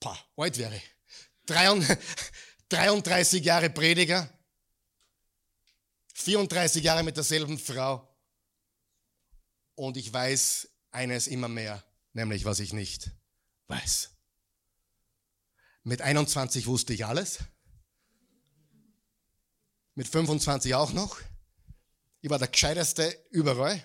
boah, 0.00 0.18
alt 0.36 0.58
wäre 0.58 0.76
ich. 0.76 0.96
33 1.46 3.44
Jahre 3.44 3.70
Prediger. 3.70 4.28
34 6.14 6.82
Jahre 6.82 7.02
mit 7.02 7.16
derselben 7.16 7.58
Frau. 7.58 8.06
Und 9.74 9.96
ich 9.96 10.12
weiß 10.12 10.68
eines 10.90 11.26
immer 11.26 11.48
mehr, 11.48 11.82
nämlich 12.12 12.44
was 12.44 12.60
ich 12.60 12.72
nicht 12.72 13.10
weiß. 13.68 14.10
Mit 15.82 16.02
21 16.02 16.66
wusste 16.66 16.92
ich 16.92 17.06
alles. 17.06 17.38
Mit 19.94 20.08
25 20.08 20.74
auch 20.74 20.92
noch. 20.92 21.18
Ich 22.20 22.28
war 22.28 22.38
der 22.38 22.48
Gescheiteste 22.48 23.26
überall. 23.30 23.82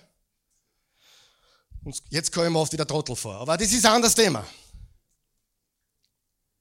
Und 1.84 2.02
jetzt 2.10 2.32
komme 2.32 2.46
ich 2.46 2.52
mir 2.52 2.58
oft 2.58 2.72
wieder 2.72 2.86
Trottel 2.86 3.16
vor. 3.16 3.36
Aber 3.36 3.56
das 3.56 3.72
ist 3.72 3.84
ein 3.86 3.92
anderes 3.92 4.14
Thema. 4.14 4.46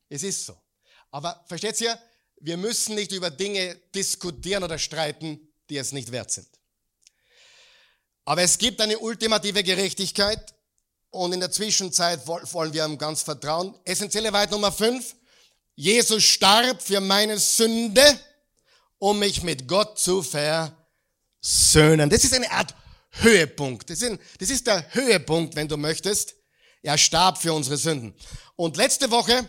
Es 0.07 0.23
ist 0.23 0.45
so. 0.45 0.57
Aber 1.11 1.43
versteht 1.47 1.81
ihr, 1.81 1.97
wir 2.41 2.57
müssen 2.57 2.95
nicht 2.95 3.11
über 3.11 3.29
Dinge 3.29 3.75
diskutieren 3.93 4.63
oder 4.63 4.77
streiten, 4.77 5.39
die 5.69 5.77
es 5.77 5.91
nicht 5.91 6.11
wert 6.11 6.31
sind. 6.31 6.47
Aber 8.23 8.41
es 8.41 8.57
gibt 8.57 8.81
eine 8.81 8.97
ultimative 8.99 9.63
Gerechtigkeit 9.63 10.53
und 11.09 11.33
in 11.33 11.39
der 11.39 11.51
Zwischenzeit 11.51 12.25
wollen 12.27 12.73
wir 12.73 12.85
ihm 12.85 12.97
ganz 12.97 13.21
vertrauen. 13.23 13.77
Essentielle 13.83 14.31
Wahrheit 14.31 14.51
Nummer 14.51 14.71
5. 14.71 15.15
Jesus 15.75 16.23
starb 16.23 16.81
für 16.81 17.01
meine 17.01 17.37
Sünde, 17.37 18.19
um 18.97 19.19
mich 19.19 19.43
mit 19.43 19.67
Gott 19.67 19.99
zu 19.99 20.21
versöhnen. 20.21 20.84
Söhnen. 21.47 22.09
Das 22.09 22.23
ist 22.23 22.33
eine 22.33 22.49
Art 22.49 22.73
Höhepunkt. 23.11 23.91
Das 23.91 24.01
ist, 24.01 24.65
der 24.65 24.93
Höhepunkt, 24.95 25.55
wenn 25.55 25.67
du 25.67 25.77
möchtest. 25.77 26.33
Er 26.81 26.97
starb 26.97 27.39
für 27.39 27.53
unsere 27.53 27.77
Sünden. 27.77 28.15
Und 28.55 28.77
letzte 28.77 29.11
Woche, 29.11 29.47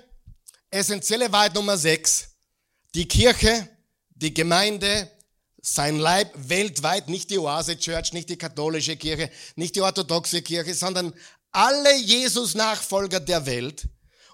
essentielle 0.69 1.33
Wahrheit 1.33 1.55
Nummer 1.55 1.79
6, 1.79 2.29
die 2.95 3.09
Kirche, 3.09 3.67
die 4.11 4.35
Gemeinde, 4.35 5.11
sein 5.63 5.99
Leib 5.99 6.33
weltweit, 6.37 7.09
nicht 7.09 7.31
die 7.31 7.39
Oase 7.39 7.79
Church, 7.79 8.13
nicht 8.13 8.29
die 8.29 8.37
katholische 8.37 8.97
Kirche, 8.97 9.31
nicht 9.57 9.75
die 9.75 9.81
orthodoxe 9.81 10.43
Kirche, 10.43 10.75
sondern 10.75 11.15
alle 11.51 11.97
Jesus-Nachfolger 11.97 13.21
der 13.21 13.47
Welt 13.47 13.89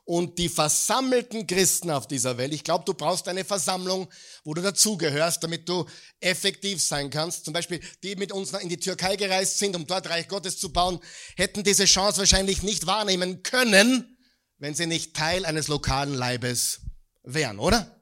und 0.05 0.39
die 0.39 0.49
versammelten 0.49 1.47
Christen 1.47 1.91
auf 1.91 2.09
dieser 2.09 2.37
Welt. 2.37 2.53
Ich 2.53 2.65
glaube, 2.65 2.85
du 2.85 2.95
brauchst 2.95 3.29
eine 3.29 3.45
Versammlung, 3.45 4.09
wo 4.45 4.53
du 4.55 4.63
dazugehörst, 4.63 5.43
damit 5.43 5.69
du 5.69 5.87
effektiv 6.21 6.83
sein 6.83 7.11
kannst. 7.11 7.45
Zum 7.45 7.55
Beispiel, 7.55 7.81
die 8.03 8.17
mit 8.17 8.33
uns 8.33 8.53
in 8.53 8.69
die 8.69 8.79
Türkei 8.79 9.17
gereist 9.17 9.59
sind, 9.59 9.77
um 9.77 9.87
dort 9.87 10.09
Reich 10.11 10.29
Gottes 10.29 10.59
zu 10.59 10.73
bauen, 10.73 10.99
hätten 11.37 11.63
diese 11.63 11.85
Chance 11.85 12.19
wahrscheinlich 12.19 12.63
nicht 12.63 12.87
wahrnehmen 12.87 13.43
können, 13.43 14.19
wenn 14.59 14.75
sie 14.75 14.87
nicht 14.87 15.15
Teil 15.15 15.45
eines 15.45 15.69
lokalen 15.69 16.15
Leibes 16.15 16.81
wären, 17.23 17.59
oder? 17.59 17.99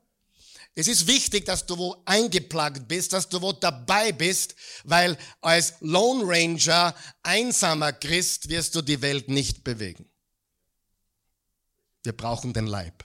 Es 0.74 0.88
ist 0.88 1.06
wichtig, 1.06 1.44
dass 1.44 1.66
du 1.66 1.76
wo 1.76 2.02
eingeplagt 2.06 2.88
bist, 2.88 3.12
dass 3.12 3.28
du 3.28 3.42
wo 3.42 3.52
dabei 3.52 4.12
bist, 4.12 4.54
weil 4.84 5.18
als 5.40 5.74
Lone 5.80 6.22
Ranger, 6.24 6.94
einsamer 7.22 7.92
Christ, 7.92 8.48
wirst 8.48 8.74
du 8.74 8.80
die 8.80 9.02
Welt 9.02 9.28
nicht 9.28 9.64
bewegen. 9.64 10.09
Wir 12.02 12.16
brauchen 12.16 12.52
den 12.52 12.66
Leib. 12.66 13.04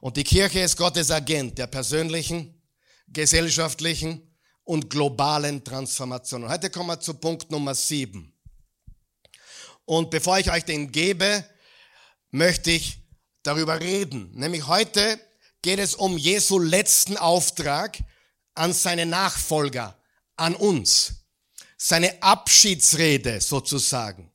Und 0.00 0.16
die 0.16 0.24
Kirche 0.24 0.60
ist 0.60 0.76
Gottes 0.76 1.10
Agent 1.10 1.58
der 1.58 1.66
persönlichen, 1.66 2.62
gesellschaftlichen 3.08 4.36
und 4.64 4.90
globalen 4.90 5.64
Transformation. 5.64 6.44
Und 6.44 6.50
heute 6.50 6.70
kommen 6.70 6.90
wir 6.90 7.00
zu 7.00 7.14
Punkt 7.14 7.50
Nummer 7.50 7.74
sieben. 7.74 8.34
Und 9.84 10.10
bevor 10.10 10.38
ich 10.38 10.50
euch 10.50 10.64
den 10.64 10.92
gebe, 10.92 11.44
möchte 12.30 12.70
ich 12.72 12.98
darüber 13.42 13.80
reden. 13.80 14.30
Nämlich 14.32 14.66
heute 14.66 15.18
geht 15.62 15.78
es 15.78 15.94
um 15.94 16.18
Jesu 16.18 16.58
letzten 16.58 17.16
Auftrag 17.16 17.98
an 18.54 18.72
seine 18.72 19.06
Nachfolger, 19.06 19.98
an 20.36 20.54
uns. 20.54 21.24
Seine 21.78 22.22
Abschiedsrede 22.22 23.40
sozusagen 23.40 24.32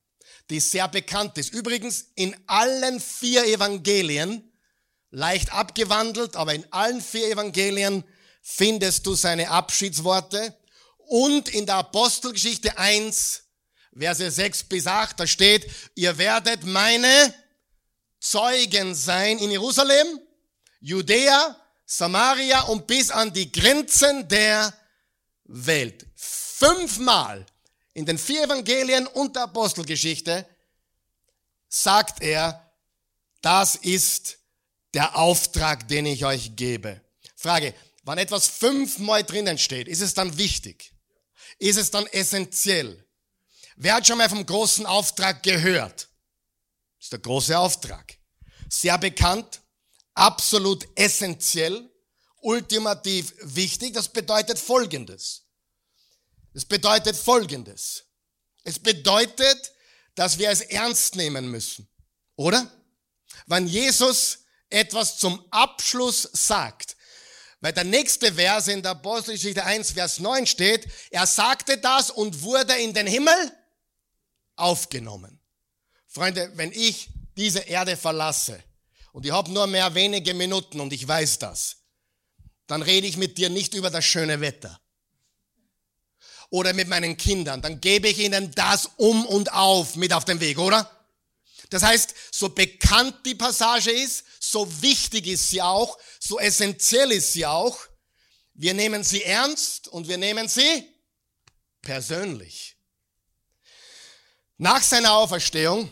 die 0.52 0.60
sehr 0.60 0.88
bekannt 0.90 1.38
ist. 1.38 1.54
Übrigens 1.54 2.12
in 2.16 2.36
allen 2.46 3.00
vier 3.00 3.46
Evangelien, 3.46 4.52
leicht 5.10 5.54
abgewandelt, 5.54 6.36
aber 6.36 6.54
in 6.54 6.66
allen 6.72 7.02
vier 7.02 7.32
Evangelien 7.32 8.04
findest 8.42 9.06
du 9.06 9.16
seine 9.16 9.50
Abschiedsworte. 9.50 10.56
Und 10.98 11.50
in 11.50 11.66
der 11.66 11.76
Apostelgeschichte 11.76 12.78
1, 12.78 13.44
Verse 13.98 14.32
6 14.32 14.64
bis 14.66 14.88
8, 14.88 15.20
da 15.20 15.28
steht, 15.28 15.70
ihr 15.96 16.18
werdet 16.18 16.66
meine 16.66 17.34
Zeugen 18.20 18.94
sein 18.94 19.40
in 19.40 19.52
Jerusalem, 19.52 20.20
Judäa, 20.80 21.56
Samaria 21.86 22.62
und 22.64 22.88
bis 22.88 23.10
an 23.10 23.34
die 23.34 23.52
Grenzen 23.52 24.28
der 24.28 24.74
Welt. 25.46 26.06
Fünfmal 26.16 27.46
in 27.94 28.06
den 28.06 28.18
vier 28.18 28.44
Evangelien 28.44 29.08
und 29.08 29.36
der 29.36 29.44
Apostelgeschichte 29.44 30.46
sagt 31.68 32.22
er, 32.22 32.72
das 33.42 33.76
ist 33.76 34.38
der 34.94 35.16
Auftrag, 35.16 35.88
den 35.88 36.06
ich 36.06 36.26
euch 36.26 36.56
gebe. 36.56 37.02
Frage, 37.36 37.74
wann 38.04 38.18
etwas 38.18 38.48
fünfmal 38.48 39.24
drinnen 39.24 39.58
steht, 39.58 39.88
ist 39.88 40.02
es 40.02 40.14
dann 40.14 40.38
wichtig? 40.38 40.94
Ist 41.60 41.78
es 41.78 41.92
dann 41.92 42.06
essentiell? 42.08 43.06
Wer 43.76 43.96
hat 43.96 44.08
schon 44.08 44.18
mal 44.18 44.30
vom 44.30 44.46
großen 44.46 44.86
Auftrag 44.86 45.44
gehört? 45.44 46.10
Das 46.98 47.06
ist 47.06 47.14
der 47.14 47.20
große 47.20 47.58
Auftrag. 47.58 48.18
Sehr 48.70 48.98
bekannt, 48.98 49.62
absolut 50.14 50.88
essentiell, 50.96 51.90
ultimativ 52.42 53.34
wichtig. 53.42 53.94
Das 53.94 54.10
bedeutet 54.10 54.60
Folgendes. 54.60 55.41
Es 56.54 56.66
bedeutet 56.66 57.16
Folgendes. 57.16 58.06
Es 58.64 58.78
bedeutet, 58.80 59.74
dass 60.16 60.38
wir 60.38 60.50
es 60.50 60.62
ernst 60.62 61.16
nehmen 61.16 61.50
müssen. 61.50 61.88
Oder? 62.36 62.70
Wenn 63.48 63.68
Jesus 63.68 64.40
etwas 64.70 65.18
zum 65.18 65.46
Abschluss 65.52 66.30
sagt, 66.34 66.98
weil 67.62 67.74
der 67.74 67.84
nächste 67.84 68.34
Vers 68.34 68.68
in 68.68 68.82
der 68.82 68.92
Apostelgeschichte 68.92 69.64
1, 69.64 69.92
Vers 69.92 70.20
9 70.20 70.48
steht, 70.48 70.88
er 71.12 71.28
sagte 71.28 71.78
das 71.78 72.10
und 72.10 72.42
wurde 72.42 72.74
in 72.76 72.94
den 72.94 73.08
Himmel 73.08 73.52
aufgenommen. 74.56 75.40
Freunde, 76.08 76.52
wenn 76.56 76.72
ich 76.72 77.10
diese 77.38 77.60
Erde 77.60 77.96
verlasse 77.96 78.62
und 79.14 79.26
ich 79.26 79.32
habe 79.32 79.52
nur 79.52 79.68
mehr 79.68 79.94
wenige 79.94 80.34
Minuten 80.34 80.80
und 80.80 80.92
ich 80.92 81.08
weiß 81.08 81.40
das, 81.40 81.78
dann 82.68 82.82
rede 82.82 83.08
ich 83.08 83.18
mit 83.18 83.38
dir 83.38 83.50
nicht 83.50 83.74
über 83.74 83.90
das 83.90 84.06
schöne 84.06 84.42
Wetter 84.42 84.82
oder 86.52 86.74
mit 86.74 86.90
meinen 86.90 87.18
Kindern, 87.18 87.62
dann 87.62 87.82
gebe 87.82 88.10
ich 88.10 88.20
ihnen 88.20 88.52
das 88.52 88.90
um 88.98 89.26
und 89.26 89.52
auf 89.54 89.96
mit 89.96 90.14
auf 90.14 90.26
den 90.26 90.40
Weg, 90.42 90.60
oder? 90.60 90.90
Das 91.70 91.82
heißt, 91.82 92.14
so 92.30 92.50
bekannt 92.50 93.26
die 93.26 93.36
Passage 93.36 93.90
ist, 93.90 94.26
so 94.40 94.82
wichtig 94.82 95.28
ist 95.28 95.50
sie 95.50 95.62
auch, 95.62 95.98
so 96.20 96.38
essentiell 96.40 97.14
ist 97.14 97.32
sie 97.32 97.46
auch. 97.46 97.80
Wir 98.54 98.74
nehmen 98.74 99.04
sie 99.06 99.24
ernst 99.24 99.88
und 99.88 100.10
wir 100.10 100.18
nehmen 100.18 100.50
sie 100.50 100.86
persönlich. 101.82 102.76
Nach 104.58 104.84
seiner 104.84 105.14
Auferstehung 105.14 105.90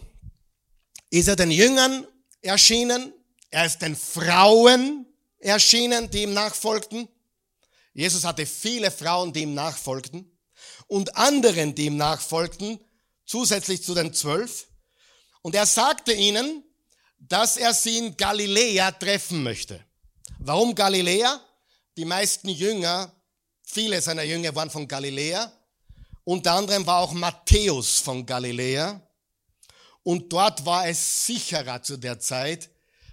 ist 1.09 1.29
er 1.29 1.37
den 1.37 1.51
Jüngern 1.51 2.05
erschienen, 2.41 3.13
er 3.49 3.65
ist 3.65 3.81
den 3.81 3.95
Frauen 3.95 5.05
erschienen, 5.39 6.11
die 6.11 6.23
ihm 6.23 6.33
nachfolgten. 6.33 7.07
Jesus 7.93 8.25
hatte 8.25 8.45
viele 8.45 8.91
Frauen, 8.91 9.31
die 9.31 9.43
ihm 9.43 9.53
nachfolgten 9.53 10.29
und 10.89 11.15
anderen, 11.15 11.75
die 11.75 11.85
ihm 11.85 11.97
nachfolgten, 11.97 12.79
zusätzlich 13.25 13.83
zu 13.83 13.93
den 13.93 14.13
zwölf. 14.13 14.67
Und 15.41 15.55
er 15.55 15.65
sagte 15.65 16.11
ihnen, 16.11 16.63
dass 17.19 17.57
er 17.57 17.73
sie 17.73 17.99
in 17.99 18.17
Galiläa 18.17 18.91
treffen 18.91 19.43
möchte. 19.43 19.85
Warum 20.39 20.73
Galiläa? 20.73 21.39
Die 21.95 22.05
meisten 22.05 22.49
Jünger, 22.49 23.13
viele 23.61 24.01
seiner 24.01 24.23
Jünger 24.23 24.53
waren 24.55 24.69
von 24.69 24.87
Galiläa. 24.87 25.51
Unter 26.23 26.53
anderem 26.53 26.85
war 26.87 26.99
auch 26.99 27.13
Matthäus 27.13 27.99
von 27.99 28.25
Galiläa. 28.25 29.01
Und 30.03 30.33
dort 30.33 30.65
war 30.65 30.87
es 30.87 31.25
sicherer 31.25 31.83
zu 31.83 31.97
der 31.97 32.19
Zeit 32.19 32.69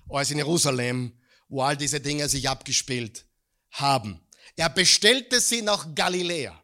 als 0.09 0.31
in 0.31 0.39
Jerusalem, 0.39 1.13
wo 1.49 1.63
all 1.63 1.77
diese 1.77 2.01
Dinge 2.01 2.29
sich 2.29 2.49
abgespielt 2.49 3.27
haben. 3.73 4.21
Er 4.57 4.71
bestellte 4.71 5.41
sie 5.41 5.61
nach 5.61 5.95
Galiläa. 5.95 6.63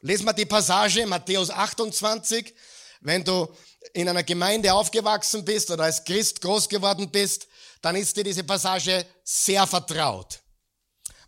Lesen 0.00 0.24
wir 0.26 0.32
die 0.32 0.46
Passage, 0.46 1.06
Matthäus 1.06 1.50
28. 1.50 2.54
Wenn 3.00 3.24
du 3.24 3.48
in 3.92 4.08
einer 4.08 4.22
Gemeinde 4.22 4.72
aufgewachsen 4.72 5.44
bist 5.44 5.70
oder 5.70 5.84
als 5.84 6.04
Christ 6.04 6.40
groß 6.40 6.68
geworden 6.68 7.10
bist, 7.10 7.46
dann 7.80 7.96
ist 7.96 8.16
dir 8.16 8.24
diese 8.24 8.44
Passage 8.44 9.06
sehr 9.24 9.66
vertraut. 9.66 10.40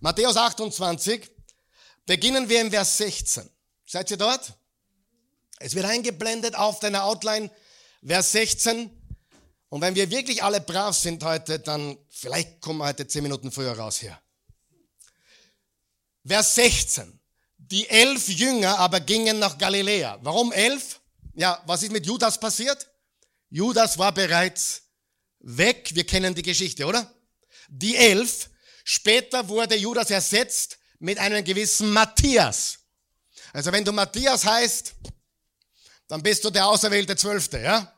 Matthäus 0.00 0.36
28, 0.36 1.30
beginnen 2.06 2.48
wir 2.48 2.60
im 2.60 2.70
Vers 2.70 2.96
16. 2.96 3.48
Seid 3.86 4.10
ihr 4.10 4.16
dort? 4.16 4.54
Es 5.58 5.74
wird 5.74 5.86
eingeblendet 5.86 6.54
auf 6.54 6.80
deiner 6.80 7.04
Outline, 7.04 7.50
Vers 8.04 8.32
16. 8.32 8.90
Und 9.68 9.80
wenn 9.82 9.94
wir 9.94 10.10
wirklich 10.10 10.42
alle 10.42 10.60
brav 10.60 10.96
sind 10.96 11.22
heute, 11.22 11.60
dann 11.60 11.98
vielleicht 12.08 12.60
kommen 12.60 12.78
wir 12.78 12.86
heute 12.86 13.06
zehn 13.06 13.22
Minuten 13.22 13.52
früher 13.52 13.76
raus 13.76 13.98
hier. 13.98 14.18
Vers 16.24 16.54
16. 16.54 17.19
Die 17.70 17.88
elf 17.88 18.28
Jünger 18.28 18.78
aber 18.78 19.00
gingen 19.00 19.38
nach 19.38 19.56
Galiläa. 19.56 20.18
Warum 20.22 20.52
elf? 20.52 21.00
Ja, 21.34 21.62
was 21.66 21.82
ist 21.82 21.92
mit 21.92 22.04
Judas 22.04 22.38
passiert? 22.38 22.88
Judas 23.48 23.96
war 23.98 24.12
bereits 24.12 24.82
weg. 25.40 25.90
Wir 25.94 26.04
kennen 26.04 26.34
die 26.34 26.42
Geschichte, 26.42 26.84
oder? 26.86 27.12
Die 27.68 27.96
elf. 27.96 28.50
Später 28.84 29.48
wurde 29.48 29.76
Judas 29.76 30.10
ersetzt 30.10 30.78
mit 30.98 31.18
einem 31.18 31.44
gewissen 31.44 31.92
Matthias. 31.92 32.78
Also 33.52 33.72
wenn 33.72 33.84
du 33.84 33.92
Matthias 33.92 34.44
heißt, 34.44 34.94
dann 36.08 36.22
bist 36.22 36.44
du 36.44 36.50
der 36.50 36.66
auserwählte 36.66 37.14
Zwölfte, 37.14 37.60
ja? 37.60 37.92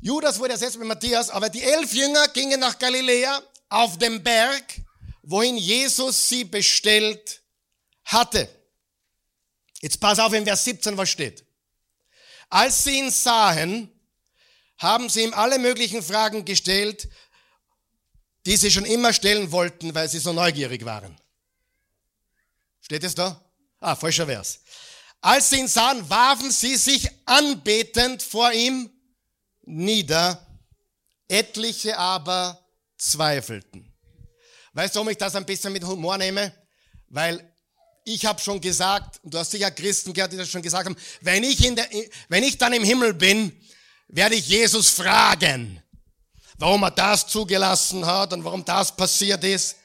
Judas 0.00 0.38
wurde 0.38 0.54
ersetzt 0.54 0.78
mit 0.78 0.88
Matthias, 0.88 1.30
aber 1.30 1.48
die 1.48 1.62
elf 1.62 1.92
Jünger 1.92 2.26
gingen 2.28 2.58
nach 2.58 2.78
Galiläa 2.78 3.40
auf 3.68 3.98
dem 3.98 4.22
Berg, 4.22 4.64
wohin 5.22 5.56
Jesus 5.56 6.28
sie 6.28 6.44
bestellt 6.44 7.42
hatte. 8.04 8.48
Jetzt 9.80 9.98
pass 10.00 10.18
auf, 10.18 10.32
in 10.32 10.44
Vers 10.44 10.64
17 10.64 10.96
was 10.96 11.10
steht. 11.10 11.44
Als 12.48 12.84
sie 12.84 12.98
ihn 12.98 13.10
sahen, 13.10 13.90
haben 14.78 15.08
sie 15.08 15.22
ihm 15.22 15.34
alle 15.34 15.58
möglichen 15.58 16.02
Fragen 16.02 16.44
gestellt, 16.44 17.08
die 18.46 18.56
sie 18.56 18.70
schon 18.70 18.84
immer 18.84 19.12
stellen 19.12 19.50
wollten, 19.52 19.94
weil 19.94 20.08
sie 20.08 20.18
so 20.18 20.32
neugierig 20.32 20.84
waren. 20.84 21.16
Steht 22.80 23.04
es 23.04 23.14
da? 23.14 23.40
Ah, 23.80 23.94
falscher 23.94 24.26
Vers. 24.26 24.60
Als 25.20 25.50
sie 25.50 25.60
ihn 25.60 25.68
sahen, 25.68 26.08
warfen 26.10 26.50
sie 26.50 26.76
sich 26.76 27.08
anbetend 27.24 28.22
vor 28.22 28.52
ihm 28.52 28.90
nieder, 29.62 30.44
etliche 31.28 31.96
aber 31.96 32.68
zweifelten. 32.98 33.91
Weißt 34.72 34.94
du, 34.94 34.98
warum 34.98 35.10
ich 35.10 35.18
das 35.18 35.34
ein 35.34 35.44
bisschen 35.44 35.72
mit 35.72 35.84
Humor 35.84 36.16
nehme? 36.16 36.52
Weil 37.08 37.52
ich 38.04 38.24
habe 38.24 38.40
schon 38.40 38.60
gesagt, 38.60 39.20
du 39.22 39.38
hast 39.38 39.50
sicher 39.50 39.70
Christen 39.70 40.12
gehört, 40.12 40.32
die 40.32 40.36
das 40.36 40.48
schon 40.48 40.62
gesagt 40.62 40.86
haben, 40.86 40.96
wenn 41.20 41.44
ich, 41.44 41.64
in 41.64 41.76
der, 41.76 41.88
wenn 42.28 42.42
ich 42.42 42.58
dann 42.58 42.72
im 42.72 42.82
Himmel 42.82 43.14
bin, 43.14 43.52
werde 44.08 44.34
ich 44.34 44.48
Jesus 44.48 44.90
fragen, 44.90 45.82
warum 46.56 46.82
er 46.82 46.90
das 46.90 47.26
zugelassen 47.26 48.04
hat 48.04 48.32
und 48.32 48.44
warum 48.44 48.64
das 48.64 48.94
passiert 48.94 49.44
ist. 49.44 49.76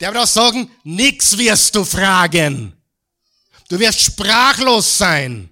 Der 0.00 0.12
wird 0.12 0.22
auch 0.22 0.28
sagen, 0.28 0.70
nix 0.84 1.36
wirst 1.38 1.74
du 1.74 1.84
fragen. 1.84 2.76
Du 3.68 3.78
wirst 3.78 4.00
sprachlos 4.00 4.98
sein. 4.98 5.48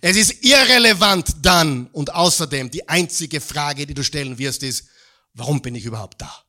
Es 0.00 0.16
ist 0.16 0.44
irrelevant 0.44 1.36
dann 1.42 1.86
und 1.88 2.12
außerdem 2.12 2.70
die 2.70 2.88
einzige 2.88 3.40
Frage, 3.40 3.86
die 3.86 3.94
du 3.94 4.02
stellen 4.02 4.38
wirst, 4.38 4.62
ist, 4.62 4.86
warum 5.34 5.60
bin 5.60 5.74
ich 5.74 5.84
überhaupt 5.84 6.20
da? 6.20 6.45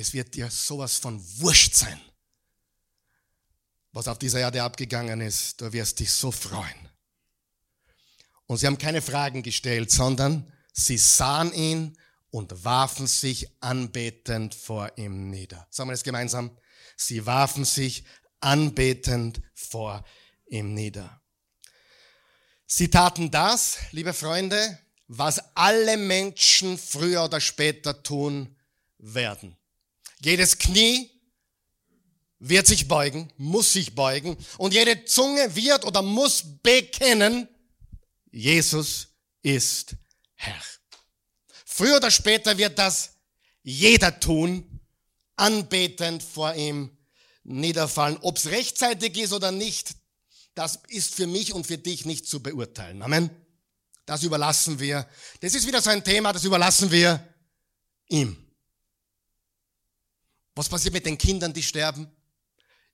Es 0.00 0.14
wird 0.14 0.34
dir 0.34 0.50
sowas 0.50 0.96
von 0.96 1.22
wurscht 1.40 1.74
sein, 1.74 2.00
was 3.92 4.08
auf 4.08 4.18
dieser 4.18 4.40
Erde 4.40 4.62
abgegangen 4.62 5.20
ist. 5.20 5.60
Du 5.60 5.70
wirst 5.74 6.00
dich 6.00 6.10
so 6.10 6.32
freuen. 6.32 6.88
Und 8.46 8.56
sie 8.56 8.66
haben 8.66 8.78
keine 8.78 9.02
Fragen 9.02 9.42
gestellt, 9.42 9.90
sondern 9.90 10.50
sie 10.72 10.96
sahen 10.96 11.52
ihn 11.52 11.98
und 12.30 12.64
warfen 12.64 13.06
sich 13.06 13.50
anbetend 13.60 14.54
vor 14.54 14.90
ihm 14.96 15.28
nieder. 15.28 15.66
Sagen 15.68 15.90
wir 15.90 15.92
das 15.92 16.02
gemeinsam. 16.02 16.56
Sie 16.96 17.26
warfen 17.26 17.66
sich 17.66 18.02
anbetend 18.40 19.42
vor 19.52 20.02
ihm 20.46 20.72
nieder. 20.72 21.20
Sie 22.66 22.88
taten 22.88 23.30
das, 23.30 23.76
liebe 23.90 24.14
Freunde, 24.14 24.78
was 25.08 25.42
alle 25.54 25.98
Menschen 25.98 26.78
früher 26.78 27.24
oder 27.24 27.40
später 27.40 28.02
tun 28.02 28.56
werden. 28.96 29.59
Jedes 30.20 30.58
Knie 30.58 31.10
wird 32.38 32.66
sich 32.66 32.88
beugen, 32.88 33.32
muss 33.36 33.72
sich 33.72 33.94
beugen 33.94 34.36
und 34.58 34.74
jede 34.74 35.04
Zunge 35.04 35.54
wird 35.54 35.84
oder 35.84 36.02
muss 36.02 36.42
bekennen, 36.62 37.48
Jesus 38.30 39.08
ist 39.42 39.96
Herr. 40.34 40.60
Früher 41.64 41.96
oder 41.96 42.10
später 42.10 42.56
wird 42.58 42.78
das 42.78 43.12
jeder 43.62 44.18
tun, 44.20 44.80
anbetend 45.36 46.22
vor 46.22 46.54
ihm 46.54 46.96
niederfallen. 47.42 48.18
Ob 48.20 48.36
es 48.36 48.46
rechtzeitig 48.46 49.16
ist 49.16 49.32
oder 49.32 49.50
nicht, 49.52 49.94
das 50.54 50.80
ist 50.88 51.14
für 51.14 51.26
mich 51.26 51.52
und 51.52 51.66
für 51.66 51.78
dich 51.78 52.04
nicht 52.04 52.26
zu 52.26 52.42
beurteilen. 52.42 53.02
Amen. 53.02 53.30
Das 54.06 54.22
überlassen 54.22 54.80
wir. 54.80 55.08
Das 55.40 55.54
ist 55.54 55.66
wieder 55.66 55.80
so 55.80 55.90
ein 55.90 56.04
Thema, 56.04 56.32
das 56.32 56.44
überlassen 56.44 56.90
wir 56.90 57.26
ihm. 58.08 58.49
Was 60.60 60.68
passiert 60.68 60.92
mit 60.92 61.06
den 61.06 61.16
Kindern, 61.16 61.54
die 61.54 61.62
sterben? 61.62 62.06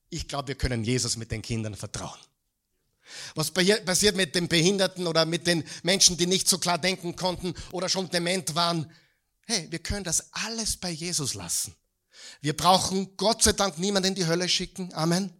Ich 0.09 0.29
glaube, 0.29 0.47
wir 0.47 0.55
können 0.55 0.85
Jesus 0.85 1.17
mit 1.17 1.33
den 1.33 1.43
Kindern 1.43 1.75
vertrauen. 1.75 2.21
Was 3.35 3.51
passiert 3.51 4.15
mit 4.15 4.37
den 4.37 4.47
Behinderten 4.47 5.09
oder 5.09 5.27
mit 5.27 5.49
den 5.49 5.65
Menschen, 5.83 6.17
die 6.17 6.27
nicht 6.27 6.49
so 6.49 6.59
klar 6.59 6.79
denken 6.79 7.17
konnten 7.17 7.55
oder 7.73 7.89
schon 7.89 8.09
dement 8.09 8.55
waren? 8.55 8.89
Hey, 9.47 9.67
wir 9.69 9.81
können 9.81 10.05
das 10.05 10.33
alles 10.33 10.77
bei 10.77 10.91
Jesus 10.91 11.35
lassen. 11.35 11.75
Wir 12.41 12.57
brauchen 12.57 13.17
Gott 13.17 13.43
sei 13.43 13.51
Dank 13.51 13.79
niemanden 13.79 14.11
in 14.11 14.15
die 14.15 14.27
Hölle 14.27 14.49
schicken. 14.49 14.95
Amen. 14.95 15.33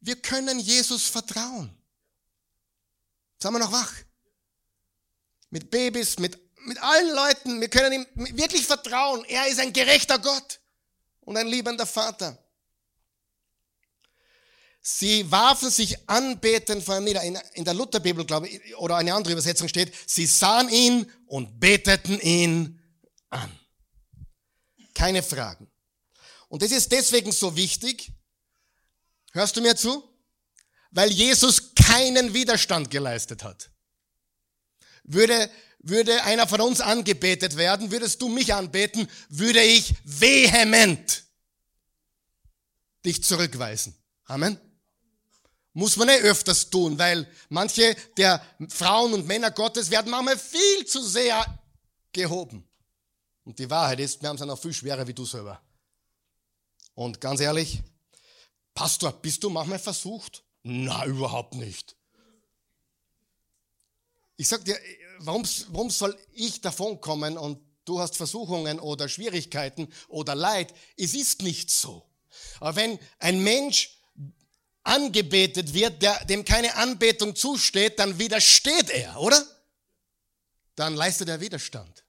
Wir 0.00 0.16
können 0.16 0.58
Jesus 0.60 1.04
vertrauen. 1.04 1.76
Sagen 3.38 3.54
wir 3.54 3.58
noch 3.58 3.72
wach. 3.72 3.92
Mit 5.50 5.70
Babys, 5.70 6.18
mit, 6.18 6.40
mit 6.64 6.82
allen 6.82 7.14
Leuten. 7.14 7.60
Wir 7.60 7.68
können 7.68 7.92
ihm 7.92 8.36
wirklich 8.36 8.66
vertrauen. 8.66 9.24
Er 9.26 9.46
ist 9.48 9.60
ein 9.60 9.72
gerechter 9.72 10.18
Gott 10.18 10.60
und 11.20 11.36
ein 11.36 11.46
liebender 11.46 11.86
Vater. 11.86 12.38
Sie 14.80 15.30
warfen 15.30 15.70
sich 15.70 16.08
anbetend 16.08 16.82
vor 16.82 16.96
ihm 16.96 17.04
nieder. 17.04 17.22
In 17.22 17.64
der 17.64 17.74
Lutherbibel, 17.74 18.24
glaube 18.24 18.48
ich, 18.48 18.76
oder 18.76 18.96
eine 18.96 19.12
andere 19.12 19.32
Übersetzung 19.32 19.68
steht, 19.68 19.92
sie 20.06 20.24
sahen 20.26 20.70
ihn 20.70 21.12
und 21.26 21.60
beteten 21.60 22.18
ihn 22.20 22.80
an. 23.28 23.52
Keine 24.94 25.22
Fragen. 25.22 25.70
Und 26.48 26.62
das 26.62 26.70
ist 26.70 26.90
deswegen 26.90 27.32
so 27.32 27.54
wichtig. 27.54 28.12
Hörst 29.32 29.56
du 29.56 29.60
mir 29.60 29.76
zu? 29.76 30.02
Weil 30.90 31.12
Jesus 31.12 31.74
keinen 31.74 32.32
Widerstand 32.32 32.90
geleistet 32.90 33.44
hat. 33.44 33.70
Würde, 35.04 35.50
würde 35.78 36.24
einer 36.24 36.46
von 36.46 36.60
uns 36.60 36.80
angebetet 36.80 37.56
werden, 37.56 37.90
würdest 37.90 38.20
du 38.20 38.28
mich 38.28 38.54
anbeten, 38.54 39.08
würde 39.28 39.62
ich 39.62 39.94
vehement 40.04 41.24
dich 43.04 43.22
zurückweisen. 43.22 43.94
Amen. 44.24 44.58
Muss 45.72 45.96
man 45.96 46.08
eh 46.08 46.20
öfters 46.20 46.70
tun, 46.70 46.98
weil 46.98 47.30
manche 47.48 47.94
der 48.16 48.44
Frauen 48.68 49.14
und 49.14 49.26
Männer 49.26 49.50
Gottes 49.50 49.90
werden 49.90 50.10
manchmal 50.10 50.38
viel 50.38 50.86
zu 50.86 51.02
sehr 51.02 51.44
gehoben. 52.12 52.68
Und 53.44 53.58
die 53.58 53.70
Wahrheit 53.70 54.00
ist, 54.00 54.20
wir 54.20 54.28
haben 54.28 54.36
es 54.36 54.42
noch 54.42 54.60
viel 54.60 54.74
schwerer 54.74 55.06
wie 55.06 55.14
du 55.14 55.24
selber. 55.24 55.60
Und 56.94 57.20
ganz 57.20 57.40
ehrlich, 57.40 57.80
Pastor, 58.74 59.12
bist 59.12 59.42
du 59.44 59.50
manchmal 59.50 59.78
versucht? 59.78 60.42
Na, 60.64 61.06
überhaupt 61.06 61.54
nicht. 61.54 61.96
Ich 64.36 64.48
sag 64.48 64.64
dir, 64.64 64.78
warum, 65.20 65.44
warum 65.68 65.90
soll 65.90 66.18
ich 66.32 66.60
davon 66.60 67.00
kommen 67.00 67.36
und 67.36 67.60
du 67.84 68.00
hast 68.00 68.16
Versuchungen 68.16 68.80
oder 68.80 69.08
Schwierigkeiten 69.08 69.92
oder 70.08 70.34
Leid? 70.34 70.72
Es 70.96 71.14
ist 71.14 71.42
nicht 71.42 71.70
so. 71.70 72.04
Aber 72.60 72.76
wenn 72.76 72.98
ein 73.18 73.42
Mensch 73.42 73.98
angebetet 74.82 75.74
wird, 75.74 76.02
der, 76.02 76.24
dem 76.24 76.44
keine 76.44 76.74
Anbetung 76.76 77.36
zusteht, 77.36 77.98
dann 77.98 78.18
widersteht 78.18 78.90
er, 78.90 79.20
oder? 79.20 79.44
Dann 80.74 80.94
leistet 80.94 81.28
er 81.28 81.40
Widerstand. 81.40 82.04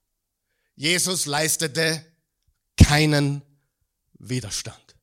Jesus 0.76 1.26
leistete 1.26 2.04
keinen 2.76 3.42
Widerstand. 4.18 4.96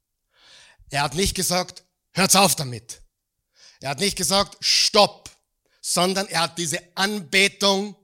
Er 0.89 1.03
hat 1.03 1.15
nicht 1.15 1.35
gesagt, 1.35 1.83
hört's 2.13 2.35
auf 2.35 2.55
damit. 2.55 3.01
Er 3.79 3.91
hat 3.91 3.99
nicht 3.99 4.15
gesagt, 4.15 4.57
stopp, 4.59 5.26
sondern 5.89 6.27
er 6.27 6.41
hat 6.41 6.57
diese 6.57 6.81
Anbetung 6.95 7.95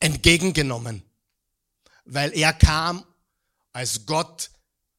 entgegengenommen, 0.00 1.04
weil 2.04 2.36
er 2.36 2.52
kam 2.52 3.06
als 3.72 4.04
Gott, 4.04 4.50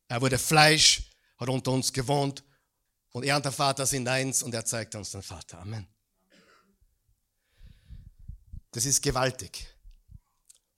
er 0.07 0.21
wurde 0.21 0.37
Fleisch, 0.37 1.11
hat 1.37 1.49
unter 1.49 1.71
uns 1.71 1.91
gewohnt 1.91 2.45
und 3.11 3.25
er 3.25 3.35
und 3.35 3.43
der 3.43 3.51
Vater 3.51 3.85
sind 3.85 4.07
eins 4.07 4.41
und 4.41 4.53
er 4.53 4.63
zeigt 4.63 4.95
uns 4.95 5.11
den 5.11 5.21
Vater. 5.21 5.59
Amen. 5.59 5.85
Das 8.71 8.85
ist 8.85 9.01
gewaltig. 9.01 9.67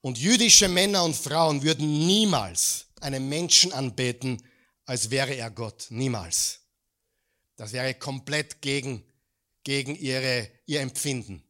Und 0.02 0.18
jüdische 0.18 0.68
Männer 0.68 1.04
und 1.04 1.16
Frauen 1.16 1.62
würden 1.62 2.08
niemals 2.08 2.88
einen 3.02 3.30
Menschen 3.30 3.72
anbeten, 3.72 4.42
als 4.86 5.12
wäre 5.12 5.36
er 5.36 5.52
Gott. 5.52 5.88
Niemals. 5.92 6.62
Das 7.56 7.72
wäre 7.72 7.94
komplett 7.94 8.64
gegen, 8.64 9.04
gegen 9.70 9.96
ihre, 9.96 10.50
ihr 10.66 10.82
Empfinden. 10.82 11.44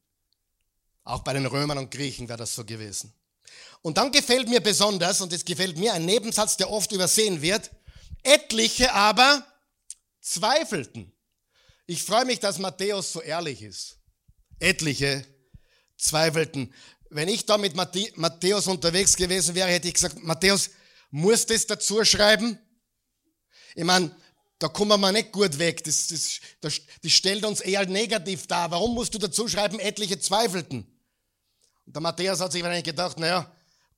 Auch 1.06 1.24
bei 1.24 1.32
den 1.32 1.46
Römern 1.46 1.78
und 1.78 1.90
Griechen 1.90 2.28
wäre 2.28 2.38
das 2.38 2.54
so 2.54 2.66
gewesen. 2.66 3.14
Und 3.82 3.98
dann 3.98 4.12
gefällt 4.12 4.50
mir 4.50 4.60
besonders, 4.60 5.22
und 5.22 5.32
es 5.32 5.46
gefällt 5.46 5.78
mir 5.78 5.94
ein 5.94 6.04
Nebensatz, 6.04 6.58
der 6.58 6.70
oft 6.70 6.92
übersehen 6.92 7.42
wird, 7.42 7.72
etliche 8.24 8.92
aber 8.92 9.48
zweifelten. 10.20 11.14
Ich 11.86 12.04
freue 12.04 12.26
mich, 12.26 12.42
dass 12.42 12.60
Matthäus 12.60 13.14
so 13.14 13.22
ehrlich 13.22 13.62
ist. 13.62 14.00
Etliche 14.60 15.26
zweifelten. 15.96 16.74
Wenn 17.10 17.30
ich 17.30 17.46
da 17.46 17.58
mit 17.58 17.74
Matthäus 18.18 18.68
unterwegs 18.68 19.16
gewesen 19.16 19.56
wäre, 19.56 19.70
hätte 19.70 19.88
ich 19.88 19.94
gesagt, 19.94 20.22
Matthäus, 20.22 20.72
muss 21.10 21.46
das 21.46 21.68
dazu 21.68 22.04
schreiben? 22.04 22.60
Ich 23.76 23.86
meine, 23.86 24.14
da 24.60 24.68
kommen 24.68 25.00
wir 25.00 25.12
nicht 25.14 25.32
gut 25.32 25.58
weg. 25.58 25.84
Das, 25.86 26.08
das, 26.08 26.42
das, 26.60 26.82
das 27.02 27.12
stellt 27.12 27.46
uns 27.46 27.62
eher 27.62 27.86
negativ 27.86 28.46
dar. 28.46 28.70
Warum 28.70 28.94
musst 28.94 29.14
du 29.14 29.18
dazu 29.18 29.48
schreiben, 29.48 29.80
etliche 29.80 30.20
zweifelten? 30.20 30.86
Und 31.86 31.96
der 31.96 32.02
Matthäus 32.02 32.42
hat 32.42 32.52
sich 32.52 32.62
wahrscheinlich 32.62 32.84
gedacht, 32.84 33.18
naja, 33.18 33.50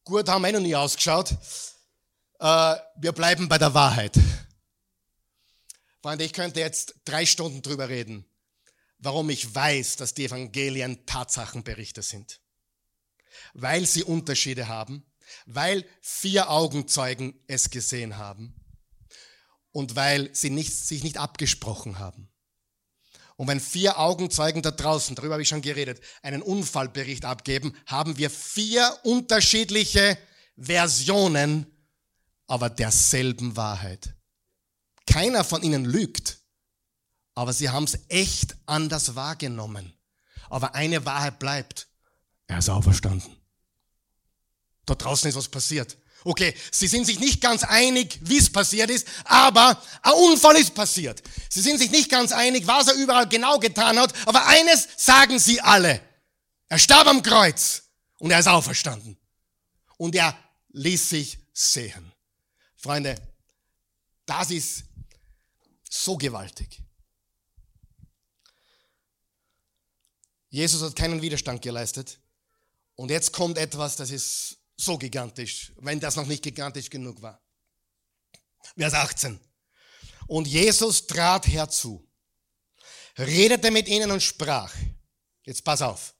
gut 0.04 0.30
haben 0.30 0.44
wir 0.44 0.52
noch 0.54 0.60
nie 0.60 0.76
ausgeschaut. 0.76 1.32
Äh, 2.40 2.76
wir 2.96 3.12
bleiben 3.12 3.50
bei 3.50 3.58
der 3.58 3.74
Wahrheit. 3.74 4.14
Freunde, 6.02 6.26
ich 6.26 6.34
könnte 6.34 6.60
jetzt 6.60 6.96
drei 7.06 7.26
Stunden 7.26 7.64
drüber 7.64 7.90
reden, 7.90 8.26
warum 9.00 9.32
ich 9.32 9.54
weiß, 9.54 9.96
dass 9.96 10.14
die 10.14 10.26
Evangelien 10.26 11.06
Tatsachenberichte 11.08 12.04
sind. 12.04 12.40
Weil 13.54 13.88
sie 13.88 14.04
Unterschiede 14.04 14.68
haben, 14.68 15.04
weil 15.48 15.86
vier 16.02 16.52
Augenzeugen 16.52 17.40
es 17.48 17.72
gesehen 17.72 18.18
haben 18.18 18.61
und 19.72 19.96
weil 19.96 20.34
sie 20.34 20.50
nicht, 20.50 20.74
sich 20.74 21.04
nicht 21.04 21.18
abgesprochen 21.18 22.00
haben. 22.00 22.30
Und 23.36 23.48
wenn 23.48 23.60
vier 23.60 23.98
Augenzeugen 23.98 24.62
da 24.62 24.72
draußen, 24.72 25.16
darüber 25.16 25.34
habe 25.34 25.42
ich 25.42 25.50
schon 25.50 25.62
geredet, 25.62 26.00
einen 26.22 26.42
Unfallbericht 26.42 27.26
abgeben, 27.26 27.76
haben 27.88 28.18
wir 28.18 28.30
vier 28.30 28.96
unterschiedliche 29.04 30.18
Versionen, 30.58 31.66
aber 32.46 32.70
derselben 32.70 33.56
Wahrheit. 33.56 34.14
Keiner 35.08 35.44
von 35.44 35.64
ihnen 35.64 35.86
lügt, 35.86 36.40
aber 37.34 37.54
sie 37.54 37.70
haben 37.70 37.86
es 37.86 37.98
echt 38.10 38.56
anders 38.66 39.16
wahrgenommen. 39.16 39.94
Aber 40.50 40.76
eine 40.76 41.06
Wahrheit 41.06 41.40
bleibt. 41.40 41.88
Er 42.48 42.60
ist 42.60 42.70
auferstanden. 42.70 43.38
Da 44.86 44.96
draußen 44.96 45.30
ist 45.30 45.36
was 45.36 45.48
passiert. 45.48 45.98
Okay, 46.24 46.54
sie 46.72 46.88
sind 46.88 47.06
sich 47.06 47.20
nicht 47.20 47.42
ganz 47.42 47.64
einig, 47.64 48.20
wie 48.22 48.38
es 48.38 48.52
passiert 48.52 48.90
ist, 48.92 49.08
aber 49.26 49.82
ein 50.04 50.14
Unfall 50.14 50.56
ist 50.58 50.76
passiert. 50.76 51.24
Sie 51.50 51.62
sind 51.62 51.80
sich 51.80 51.90
nicht 51.90 52.10
ganz 52.10 52.32
einig, 52.32 52.68
was 52.68 52.88
er 52.88 52.94
überall 52.94 53.28
genau 53.28 53.58
getan 53.58 54.00
hat, 54.00 54.14
aber 54.28 54.46
eines 54.46 54.88
sagen 54.98 55.40
sie 55.40 55.60
alle. 55.62 56.02
Er 56.70 56.78
starb 56.78 57.08
am 57.08 57.24
Kreuz 57.24 57.84
und 58.20 58.32
er 58.32 58.40
ist 58.40 58.48
auferstanden. 58.48 59.18
Und 59.98 60.16
er 60.16 60.38
ließ 60.70 61.10
sich 61.10 61.40
sehen. 61.54 62.12
Freunde, 62.78 63.16
das 64.26 64.52
ist 64.52 64.84
so 65.90 66.18
gewaltig. 66.18 66.82
Jesus 70.50 70.82
hat 70.82 70.96
keinen 70.96 71.22
Widerstand 71.22 71.62
geleistet. 71.62 72.20
Und 72.96 73.10
jetzt 73.10 73.32
kommt 73.34 73.58
etwas, 73.58 73.96
das 73.96 74.12
ist 74.12 74.58
so 74.82 74.98
gigantisch, 74.98 75.72
wenn 75.78 76.00
das 76.00 76.16
noch 76.16 76.26
nicht 76.26 76.44
gigantisch 76.44 76.90
genug 76.90 77.22
war. 77.22 77.42
Vers 78.78 78.94
18. 78.94 79.40
Und 80.28 80.48
Jesus 80.48 81.08
trat 81.08 81.48
herzu, 81.48 82.08
redete 83.18 83.72
mit 83.72 83.88
ihnen 83.88 84.12
und 84.12 84.24
sprach, 84.24 84.74
jetzt 85.44 85.64
pass 85.64 85.82
auf, 85.82 86.14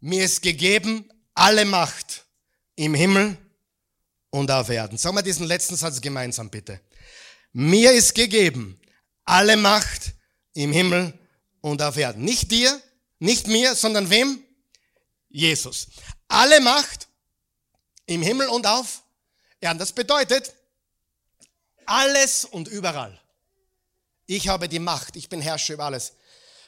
mir 0.00 0.24
ist 0.24 0.42
gegeben 0.42 1.08
alle 1.34 1.64
Macht 1.64 2.26
im 2.76 2.94
Himmel 2.94 3.36
und 4.30 4.50
auf 4.50 4.68
Erden. 4.68 4.98
Sagen 4.98 5.16
wir 5.16 5.22
diesen 5.22 5.46
letzten 5.46 5.76
Satz 5.76 6.00
gemeinsam 6.00 6.50
bitte. 6.50 6.80
Mir 7.52 7.92
ist 7.92 8.14
gegeben 8.14 8.80
alle 9.24 9.56
Macht 9.56 10.14
im 10.52 10.72
Himmel 10.72 11.18
und 11.60 11.82
auf 11.82 11.96
Erden. 11.96 12.24
Nicht 12.24 12.50
dir, 12.50 12.80
nicht 13.18 13.46
mir, 13.46 13.74
sondern 13.74 14.10
wem? 14.10 14.42
Jesus. 15.28 15.88
Alle 16.28 16.60
Macht 16.60 17.03
im 18.06 18.22
Himmel 18.22 18.48
und 18.48 18.66
auf 18.66 19.02
Erden. 19.60 19.78
Das 19.78 19.92
bedeutet, 19.92 20.54
alles 21.86 22.44
und 22.44 22.68
überall. 22.68 23.20
Ich 24.26 24.48
habe 24.48 24.68
die 24.68 24.78
Macht, 24.78 25.16
ich 25.16 25.28
bin 25.28 25.40
Herrscher 25.40 25.74
über 25.74 25.84
alles. 25.84 26.14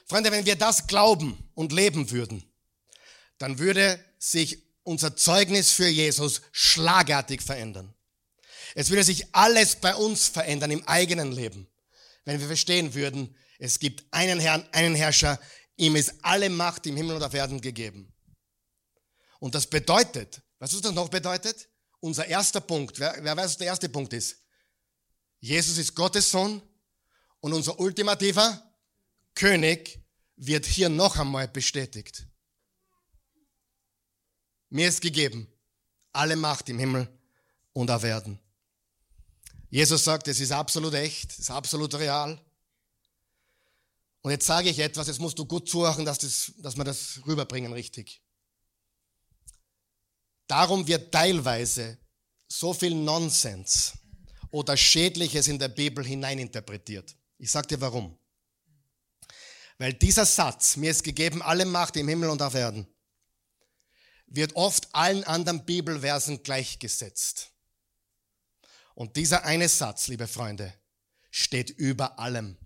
Freunde, 0.05 0.31
wenn 0.31 0.45
wir 0.45 0.55
das 0.55 0.87
glauben 0.87 1.49
und 1.53 1.71
leben 1.71 2.11
würden, 2.11 2.43
dann 3.39 3.59
würde 3.59 4.03
sich 4.19 4.63
unser 4.83 5.15
Zeugnis 5.15 5.71
für 5.71 5.87
Jesus 5.87 6.41
schlagartig 6.51 7.41
verändern. 7.41 7.93
Es 8.75 8.89
würde 8.89 9.03
sich 9.03 9.33
alles 9.33 9.75
bei 9.75 9.95
uns 9.95 10.27
verändern 10.27 10.71
im 10.71 10.87
eigenen 10.87 11.31
Leben, 11.31 11.67
wenn 12.25 12.39
wir 12.39 12.47
verstehen 12.47 12.93
würden, 12.93 13.35
es 13.59 13.79
gibt 13.79 14.05
einen 14.11 14.39
Herrn, 14.39 14.67
einen 14.71 14.95
Herrscher, 14.95 15.39
ihm 15.77 15.95
ist 15.95 16.13
alle 16.21 16.49
Macht 16.49 16.85
im 16.85 16.95
Himmel 16.95 17.15
und 17.15 17.23
auf 17.23 17.33
Erden 17.33 17.59
gegeben. 17.59 18.13
Und 19.39 19.55
das 19.55 19.67
bedeutet, 19.67 20.41
was 20.59 20.79
das 20.81 20.93
noch 20.93 21.09
bedeutet? 21.09 21.69
Unser 21.99 22.27
erster 22.27 22.61
Punkt, 22.61 22.99
wer, 22.99 23.15
wer 23.21 23.35
weiß, 23.35 23.45
was 23.45 23.57
der 23.57 23.67
erste 23.67 23.89
Punkt 23.89 24.13
ist? 24.13 24.37
Jesus 25.39 25.77
ist 25.77 25.95
Gottes 25.95 26.29
Sohn 26.29 26.61
und 27.39 27.53
unser 27.53 27.79
ultimativer 27.79 28.63
König 29.35 29.99
wird 30.35 30.65
hier 30.65 30.89
noch 30.89 31.17
einmal 31.17 31.47
bestätigt. 31.47 32.27
Mir 34.69 34.87
ist 34.87 35.01
gegeben 35.01 35.47
alle 36.17 36.35
Macht 36.35 36.67
im 36.69 36.79
Himmel 36.79 37.07
und 37.73 37.91
auf 37.91 38.03
Erden. 38.03 38.39
Jesus 39.69 40.03
sagt, 40.03 40.27
es 40.27 40.39
ist 40.39 40.51
absolut 40.51 40.93
echt, 40.93 41.31
es 41.31 41.39
ist 41.39 41.51
absolut 41.51 41.93
real. 41.95 42.41
Und 44.21 44.31
jetzt 44.31 44.47
sage 44.47 44.69
ich 44.69 44.79
etwas, 44.79 45.07
jetzt 45.07 45.19
musst 45.19 45.37
du 45.37 45.45
gut 45.45 45.69
zuhören, 45.69 46.05
dass, 46.05 46.19
das, 46.19 46.53
dass 46.57 46.75
wir 46.75 46.83
das 46.83 47.21
rüberbringen 47.27 47.71
richtig. 47.71 48.21
Darum 50.47 50.87
wird 50.87 51.11
teilweise 51.11 51.97
so 52.47 52.73
viel 52.73 52.95
Nonsens 52.95 53.93
oder 54.51 54.77
Schädliches 54.77 55.47
in 55.47 55.59
der 55.59 55.67
Bibel 55.67 56.05
hineininterpretiert. 56.05 57.15
Ich 57.37 57.51
sage 57.51 57.67
dir 57.67 57.81
warum. 57.81 58.17
Weil 59.77 59.93
dieser 59.93 60.25
Satz, 60.25 60.77
mir 60.77 60.91
ist 60.91 61.03
gegeben 61.03 61.41
alle 61.41 61.65
Macht 61.65 61.95
im 61.97 62.07
Himmel 62.07 62.29
und 62.29 62.41
auf 62.41 62.55
Erden, 62.55 62.87
wird 64.25 64.55
oft 64.55 64.93
allen 64.93 65.23
anderen 65.23 65.65
Bibelversen 65.65 66.41
gleichgesetzt. 66.41 67.51
Und 68.95 69.15
dieser 69.15 69.43
eine 69.45 69.69
Satz, 69.69 70.07
liebe 70.07 70.27
Freunde, 70.27 70.73
steht 71.29 71.69
über 71.69 72.17
allem. 72.17 72.57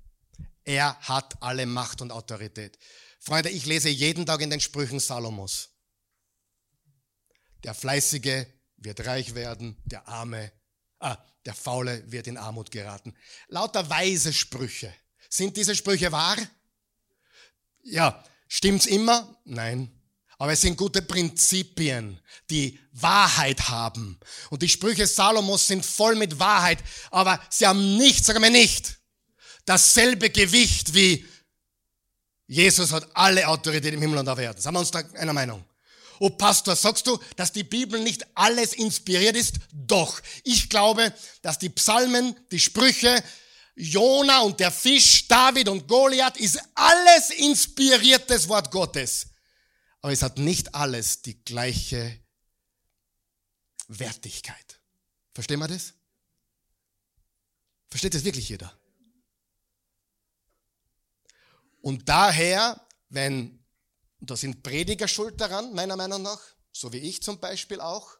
Er 0.63 0.97
hat 1.01 1.41
alle 1.41 1.65
Macht 1.65 2.01
und 2.01 2.11
Autorität. 2.11 2.77
Freunde, 3.19 3.49
ich 3.49 3.65
lese 3.65 3.89
jeden 3.89 4.25
Tag 4.25 4.41
in 4.41 4.49
den 4.49 4.61
Sprüchen 4.61 4.99
Salomos. 4.99 5.70
Der 7.63 7.73
Fleißige 7.73 8.45
wird 8.77 9.05
reich 9.05 9.35
werden, 9.35 9.77
der 9.85 10.07
Arme, 10.07 10.51
ah, 10.99 11.17
der 11.45 11.53
Faule 11.53 12.03
wird 12.11 12.27
in 12.27 12.37
Armut 12.37 12.71
geraten. 12.71 13.15
Lauter 13.47 13.89
weise 13.89 14.33
Sprüche. 14.33 14.93
Sind 15.29 15.57
diese 15.57 15.75
Sprüche 15.75 16.11
wahr? 16.11 16.37
Ja. 17.83 18.23
Stimmt's 18.47 18.85
immer? 18.85 19.39
Nein. 19.45 19.89
Aber 20.37 20.53
es 20.53 20.61
sind 20.61 20.75
gute 20.75 21.01
Prinzipien, 21.03 22.19
die 22.49 22.79
Wahrheit 22.91 23.69
haben. 23.69 24.19
Und 24.49 24.61
die 24.61 24.69
Sprüche 24.69 25.05
Salomos 25.05 25.67
sind 25.67 25.85
voll 25.85 26.15
mit 26.15 26.39
Wahrheit, 26.39 26.79
aber 27.11 27.39
sie 27.49 27.67
haben 27.67 27.97
nicht, 27.97 28.25
sagen 28.25 28.41
wir 28.41 28.49
nicht, 28.49 28.99
dasselbe 29.65 30.31
Gewicht 30.31 30.93
wie 30.93 31.25
Jesus 32.47 32.91
hat 32.91 33.07
alle 33.15 33.47
Autorität 33.47 33.93
im 33.93 34.01
Himmel 34.01 34.17
und 34.17 34.27
auf 34.27 34.37
Erden. 34.37 34.59
Sind 34.59 34.73
wir 34.73 34.79
uns 34.79 34.91
da 34.91 34.99
einer 35.13 35.31
Meinung? 35.31 35.63
Oh 36.21 36.29
Pastor, 36.29 36.75
sagst 36.75 37.07
du, 37.07 37.17
dass 37.35 37.51
die 37.51 37.63
Bibel 37.63 37.99
nicht 37.99 38.25
alles 38.35 38.73
inspiriert 38.73 39.35
ist? 39.35 39.55
Doch. 39.73 40.21
Ich 40.43 40.69
glaube, 40.69 41.13
dass 41.41 41.57
die 41.57 41.69
Psalmen, 41.69 42.35
die 42.51 42.59
Sprüche, 42.59 43.23
Jona 43.75 44.41
und 44.41 44.59
der 44.59 44.71
Fisch, 44.71 45.27
David 45.27 45.67
und 45.67 45.87
Goliath 45.87 46.37
ist 46.37 46.59
alles 46.75 47.31
inspiriertes 47.31 48.47
Wort 48.47 48.69
Gottes 48.69 49.31
aber 50.01 50.13
es 50.13 50.23
hat 50.23 50.37
nicht 50.37 50.73
alles 50.73 51.21
die 51.21 51.43
gleiche 51.43 52.19
Wertigkeit. 53.87 54.79
Verstehen 55.33 55.59
wir 55.59 55.67
das? 55.67 55.93
Versteht 57.87 58.15
das 58.15 58.23
wirklich 58.23 58.49
jeder? 58.49 58.75
Und 61.81 62.09
daher, 62.09 62.85
wenn, 63.09 63.60
da 64.21 64.37
sind 64.37 64.63
Prediger 64.63 65.07
schuld 65.07 65.41
daran, 65.41 65.73
meiner 65.73 65.95
Meinung 65.95 66.21
nach, 66.21 66.39
so 66.71 66.93
wie 66.93 66.99
ich 66.99 67.21
zum 67.21 67.39
Beispiel 67.39 67.81
auch, 67.81 68.17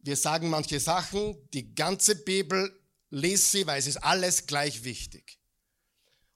wir 0.00 0.16
sagen 0.16 0.50
manche 0.50 0.80
Sachen, 0.80 1.36
die 1.50 1.74
ganze 1.74 2.16
Bibel 2.16 2.76
liest 3.10 3.52
sie, 3.52 3.66
weil 3.66 3.78
es 3.78 3.86
ist 3.86 3.98
alles 3.98 4.46
gleich 4.46 4.82
wichtig. 4.82 5.38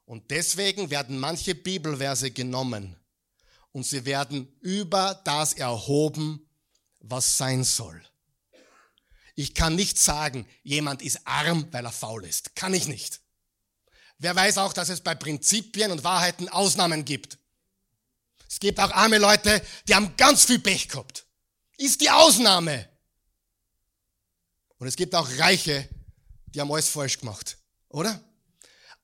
Und 0.05 0.31
deswegen 0.31 0.91
werden 0.91 1.19
manche 1.19 1.57
Bibelverse 1.57 2.31
genommen 2.31 2.97
und 3.73 3.85
sie 3.85 4.05
werden 4.05 4.57
über 4.61 5.21
das 5.25 5.53
erhoben, 5.53 6.49
was 7.01 7.37
sein 7.37 7.65
soll. 7.65 8.01
Ich 9.35 9.53
kann 9.53 9.75
nicht 9.75 9.99
sagen, 9.99 10.47
jemand 10.63 11.03
ist 11.03 11.27
arm, 11.27 11.67
weil 11.73 11.85
er 11.85 11.93
faul 11.93 12.25
ist. 12.25 12.55
Kann 12.55 12.73
ich 12.73 12.87
nicht. 12.87 13.21
Wer 14.19 14.35
weiß 14.35 14.59
auch, 14.59 14.73
dass 14.73 14.89
es 14.89 15.03
bei 15.03 15.15
Prinzipien 15.15 15.91
und 15.91 16.05
Wahrheiten 16.05 16.49
Ausnahmen 16.49 17.05
gibt. 17.05 17.37
Es 18.57 18.61
gibt 18.61 18.81
auch 18.81 18.91
arme 18.93 19.19
Leute, 19.19 19.61
die 19.87 19.95
haben 19.95 20.17
ganz 20.17 20.47
viel 20.47 20.59
Pech 20.59 20.89
gehabt. 20.89 21.27
Ist 21.77 22.01
die 22.01 22.09
Ausnahme. 22.09 22.89
Und 24.79 24.87
es 24.87 24.97
gibt 24.97 25.15
auch 25.15 25.29
Reiche, 25.37 25.87
die 26.47 26.63
haben 26.63 26.73
alles 26.73 26.89
falsch 26.89 27.19
gemacht. 27.21 27.59
Oder? 27.91 28.19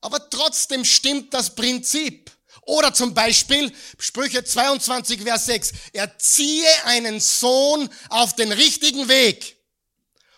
Aber 0.00 0.30
trotzdem 0.30 0.86
stimmt 0.86 1.34
das 1.34 1.54
Prinzip. 1.54 2.30
Oder 2.62 2.94
zum 2.94 3.12
Beispiel 3.12 3.70
Sprüche 3.98 4.42
22, 4.42 5.20
Vers 5.20 5.44
6. 5.44 5.72
Erziehe 5.92 6.86
einen 6.86 7.20
Sohn 7.20 7.90
auf 8.08 8.34
den 8.34 8.52
richtigen 8.52 9.06
Weg 9.08 9.58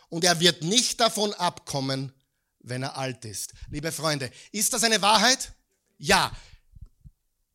und 0.09 0.25
er 0.25 0.41
wird 0.41 0.65
nicht 0.65 0.99
davon 0.99 1.33
abkommen, 1.35 2.13
wenn 2.59 2.83
er 2.83 2.99
alt 2.99 3.25
ist. 3.25 3.53
Liebe 3.71 3.93
Freunde, 3.93 4.33
ist 4.51 4.73
das 4.73 4.83
eine 4.83 5.01
Wahrheit? 5.03 5.53
Ja. 5.99 6.37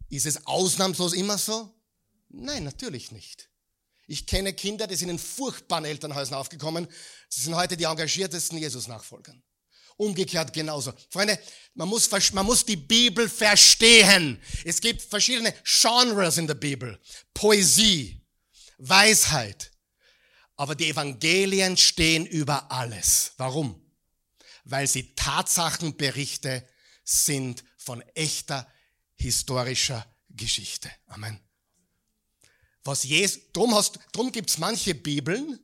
Ist 0.10 0.26
es 0.26 0.46
ausnahmslos 0.48 1.14
immer 1.14 1.38
so? 1.38 1.74
Nein, 2.30 2.64
natürlich 2.64 3.12
nicht. 3.12 3.50
Ich 4.08 4.26
kenne 4.26 4.54
Kinder, 4.54 4.88
die 4.88 4.96
sind 4.96 5.10
in 5.10 5.20
furchtbaren 5.20 5.86
Elternhäusern 5.86 6.34
aufgekommen. 6.34 6.88
Sie 7.30 7.42
sind 7.42 7.56
heute 7.56 7.78
die 7.78 7.84
engagiertesten 7.84 8.58
Jesus-Nachfolger. 8.58 9.36
Umgekehrt 9.98 10.52
genauso. 10.54 10.94
Freunde, 11.10 11.38
man 11.76 11.90
muss, 11.90 12.10
man 12.32 12.46
muss 12.46 12.66
die 12.66 12.76
Bibel 12.76 13.30
verstehen. 13.30 14.42
Es 14.66 14.82
gibt 14.82 15.02
verschiedene 15.02 15.54
Genres 15.64 16.38
in 16.38 16.48
der 16.48 16.56
Bibel. 16.56 17.00
Poesie, 17.34 18.20
Weisheit. 18.80 19.72
Aber 20.56 20.74
die 20.74 20.90
Evangelien 20.90 21.78
stehen 21.78 22.26
über 22.26 22.72
alles. 22.72 23.34
Warum? 23.38 23.80
Weil 24.64 24.88
sie 24.88 25.14
Tatsachenberichte 25.16 26.68
sind 27.04 27.64
von 27.78 28.02
echter 28.16 28.68
historischer 29.20 30.06
Geschichte. 30.30 30.90
Amen. 31.08 31.40
Was 32.84 33.04
Jesus, 33.04 33.42
drum, 33.54 33.76
hast, 33.76 34.00
drum 34.12 34.32
gibt's 34.32 34.58
manche 34.58 34.96
Bibeln, 34.96 35.60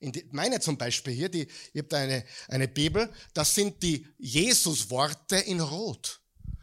die, 0.00 0.28
meine 0.32 0.60
zum 0.60 0.76
Beispiel 0.76 1.14
hier, 1.14 1.28
die, 1.28 1.48
habe 1.76 1.88
da 1.88 1.98
eine, 1.98 2.24
eine 2.48 2.68
Bibel, 2.68 3.12
das 3.32 3.54
sind 3.54 3.82
die 3.82 4.06
Jesus-Worte 4.18 5.36
in 5.36 5.60
Rot. 5.60 6.20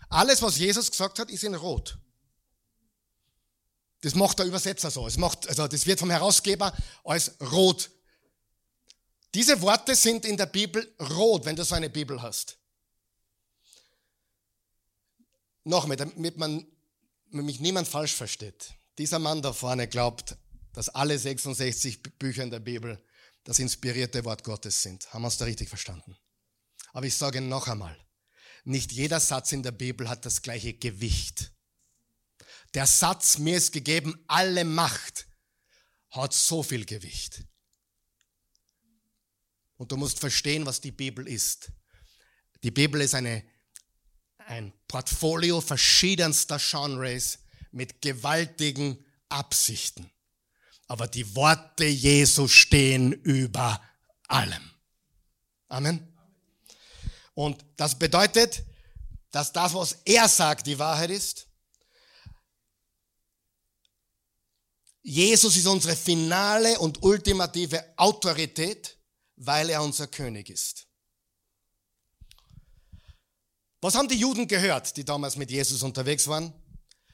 Alles, 0.10 0.42
was 0.42 0.58
Jesus 0.58 0.92
gesagt 0.92 1.20
hat, 1.20 1.32
ist 1.32 1.44
in 1.44 1.56
Rot. 1.56 1.98
Das 4.02 4.16
macht 4.16 4.40
der 4.40 4.48
Übersetzer 4.48 4.92
so. 4.92 5.08
Es 5.08 5.18
macht, 5.18 5.48
also 5.48 5.68
das 5.68 5.86
wird 5.86 6.00
vom 6.00 6.10
Herausgeber 6.10 6.76
als 7.04 7.40
rot. 7.40 7.92
Diese 9.34 9.62
Worte 9.62 9.96
sind 9.96 10.26
in 10.26 10.36
der 10.36 10.48
Bibel 10.48 10.94
rot, 11.00 11.46
wenn 11.46 11.56
du 11.56 11.64
so 11.64 11.76
eine 11.76 11.90
Bibel 11.90 12.22
hast. 12.22 12.58
Nochmal, 15.64 15.98
damit 15.98 16.38
man 16.38 16.66
damit 17.32 17.46
mich 17.46 17.60
niemand 17.60 17.88
falsch 17.88 18.14
versteht. 18.14 18.74
Dieser 18.98 19.20
Mann 19.20 19.42
da 19.42 19.54
vorne 19.54 19.88
glaubt, 19.88 20.36
dass 20.74 20.90
alle 20.90 21.18
66 21.18 22.04
Bücher 22.20 22.44
in 22.44 22.52
der 22.52 22.60
Bibel 22.60 23.02
das 23.44 23.60
inspirierte 23.60 24.26
Wort 24.26 24.44
Gottes 24.44 24.82
sind. 24.82 25.12
Haben 25.14 25.24
wir 25.24 25.28
uns 25.28 25.38
da 25.38 25.46
richtig 25.46 25.70
verstanden? 25.70 26.18
Aber 26.94 27.06
ich 27.06 27.16
sage 27.16 27.42
noch 27.42 27.68
einmal, 27.68 27.98
nicht 28.64 28.92
jeder 28.92 29.20
Satz 29.20 29.54
in 29.54 29.64
der 29.64 29.72
Bibel 29.72 30.10
hat 30.10 30.26
das 30.26 30.42
gleiche 30.42 30.74
Gewicht. 30.74 31.52
Der 32.74 32.86
Satz, 32.86 33.38
mir 33.38 33.58
ist 33.58 33.72
gegeben, 33.72 34.24
alle 34.28 34.66
Macht, 34.66 35.28
hat 36.10 36.34
so 36.34 36.62
viel 36.62 36.86
Gewicht. 36.86 37.44
Und 39.78 39.92
du 39.92 39.98
musst 39.98 40.20
verstehen, 40.20 40.66
was 40.66 40.82
die 40.82 40.92
Bibel 40.92 41.28
ist. 41.28 41.72
Die 42.64 42.72
Bibel 42.72 43.02
ist 43.02 43.16
eine, 43.16 43.44
ein 44.52 44.74
Portfolio 44.88 45.62
verschiedenster 45.62 46.60
Genres 46.60 47.40
mit 47.72 48.02
gewaltigen 48.02 49.04
Absichten 49.30 50.12
aber 50.92 51.08
die 51.08 51.38
Worte 51.38 51.86
Jesu 51.86 52.50
stehen 52.50 53.14
über 53.14 53.82
allem. 54.28 54.72
Amen. 55.70 56.06
Und 57.34 57.64
das 57.78 57.98
bedeutet, 57.98 58.66
dass 59.32 59.54
das, 59.54 59.74
was 59.74 60.00
er 60.04 60.28
sagt, 60.28 60.68
die 60.68 60.78
Wahrheit 60.78 61.12
ist. 61.12 61.48
Jesus 65.02 65.56
ist 65.56 65.66
unsere 65.66 65.96
finale 65.96 66.78
und 66.78 67.02
ultimative 67.04 67.94
Autorität, 67.96 68.98
weil 69.38 69.70
er 69.70 69.82
unser 69.82 70.08
König 70.08 70.50
ist. 70.50 70.88
Was 73.82 73.96
haben 73.96 74.08
die 74.08 74.20
Juden 74.20 74.48
gehört, 74.48 74.96
die 74.96 75.04
damals 75.04 75.36
mit 75.36 75.50
Jesus 75.50 75.82
unterwegs 75.82 76.28
waren? 76.28 76.54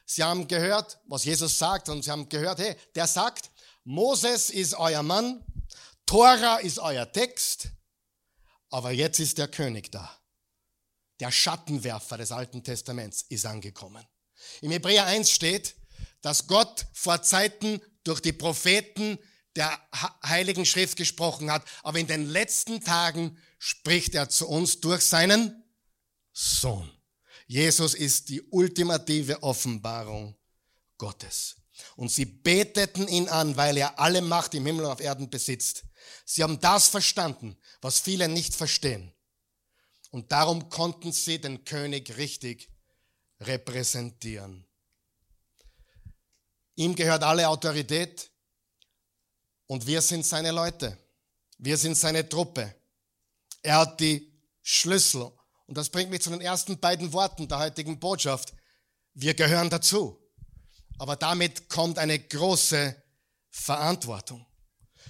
Sie 0.04 0.22
haben 0.22 0.46
gehört, 0.46 0.98
was 1.06 1.24
Jesus 1.24 1.58
sagt 1.58 1.88
und 1.88 2.02
sie 2.02 2.10
haben 2.10 2.28
gehört, 2.28 2.58
hey, 2.58 2.76
der 2.94 3.06
sagt, 3.06 3.50
Moses 3.84 4.50
ist 4.50 4.74
euer 4.74 5.02
Mann, 5.02 5.42
Tora 6.04 6.56
ist 6.56 6.78
euer 6.78 7.10
Text, 7.10 7.70
aber 8.70 8.90
jetzt 8.90 9.18
ist 9.18 9.38
der 9.38 9.48
König 9.48 9.90
da. 9.90 10.14
Der 11.20 11.32
Schattenwerfer 11.32 12.18
des 12.18 12.32
Alten 12.32 12.62
Testaments 12.62 13.22
ist 13.28 13.46
angekommen. 13.46 14.04
Im 14.60 14.70
Hebräer 14.70 15.06
1 15.06 15.30
steht, 15.30 15.74
dass 16.20 16.46
Gott 16.46 16.86
vor 16.92 17.22
Zeiten 17.22 17.80
durch 18.04 18.20
die 18.20 18.32
Propheten 18.32 19.18
der 19.56 19.78
Heiligen 20.24 20.66
Schrift 20.66 20.96
gesprochen 20.96 21.50
hat, 21.50 21.64
aber 21.82 21.98
in 21.98 22.06
den 22.06 22.28
letzten 22.28 22.82
Tagen 22.82 23.38
spricht 23.58 24.14
er 24.14 24.28
zu 24.28 24.46
uns 24.48 24.80
durch 24.80 25.02
seinen 25.02 25.64
Sohn. 26.40 26.88
Jesus 27.48 27.94
ist 27.94 28.28
die 28.28 28.40
ultimative 28.50 29.42
Offenbarung 29.42 30.36
Gottes. 30.96 31.56
Und 31.96 32.12
sie 32.12 32.26
beteten 32.26 33.08
ihn 33.08 33.28
an, 33.28 33.56
weil 33.56 33.76
er 33.76 33.98
alle 33.98 34.22
Macht 34.22 34.54
im 34.54 34.64
Himmel 34.64 34.84
und 34.84 34.92
auf 34.92 35.00
Erden 35.00 35.28
besitzt. 35.28 35.84
Sie 36.24 36.44
haben 36.44 36.60
das 36.60 36.86
verstanden, 36.86 37.56
was 37.80 37.98
viele 37.98 38.28
nicht 38.28 38.54
verstehen. 38.54 39.12
Und 40.10 40.30
darum 40.30 40.68
konnten 40.68 41.10
sie 41.10 41.40
den 41.40 41.64
König 41.64 42.16
richtig 42.16 42.70
repräsentieren. 43.40 44.64
Ihm 46.76 46.94
gehört 46.94 47.24
alle 47.24 47.48
Autorität 47.48 48.30
und 49.66 49.86
wir 49.88 50.00
sind 50.02 50.24
seine 50.24 50.52
Leute. 50.52 50.96
Wir 51.58 51.76
sind 51.76 51.96
seine 51.96 52.28
Truppe. 52.28 52.76
Er 53.62 53.78
hat 53.78 53.98
die 53.98 54.32
Schlüssel 54.62 55.32
Und 55.68 55.76
das 55.76 55.90
bringt 55.90 56.10
mich 56.10 56.22
zu 56.22 56.30
den 56.30 56.40
ersten 56.40 56.78
beiden 56.78 57.12
Worten 57.12 57.46
der 57.46 57.58
heutigen 57.58 58.00
Botschaft. 58.00 58.54
Wir 59.12 59.34
gehören 59.34 59.68
dazu. 59.68 60.18
Aber 60.98 61.14
damit 61.14 61.68
kommt 61.68 61.98
eine 61.98 62.18
große 62.18 62.96
Verantwortung. 63.50 64.46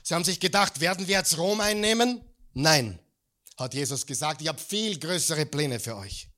Sie 0.02 0.14
haben 0.14 0.24
sich 0.24 0.40
gedacht, 0.40 0.80
werden 0.80 1.06
wir 1.06 1.16
jetzt 1.16 1.38
Rom 1.38 1.60
einnehmen? 1.60 2.20
Nein, 2.54 2.98
hat 3.56 3.72
Jesus 3.72 4.04
gesagt. 4.04 4.42
Ich 4.42 4.48
habe 4.48 4.58
viel 4.58 4.98
größere 4.98 5.46
Pläne 5.46 5.78
für 5.78 5.96
euch. 5.96 6.28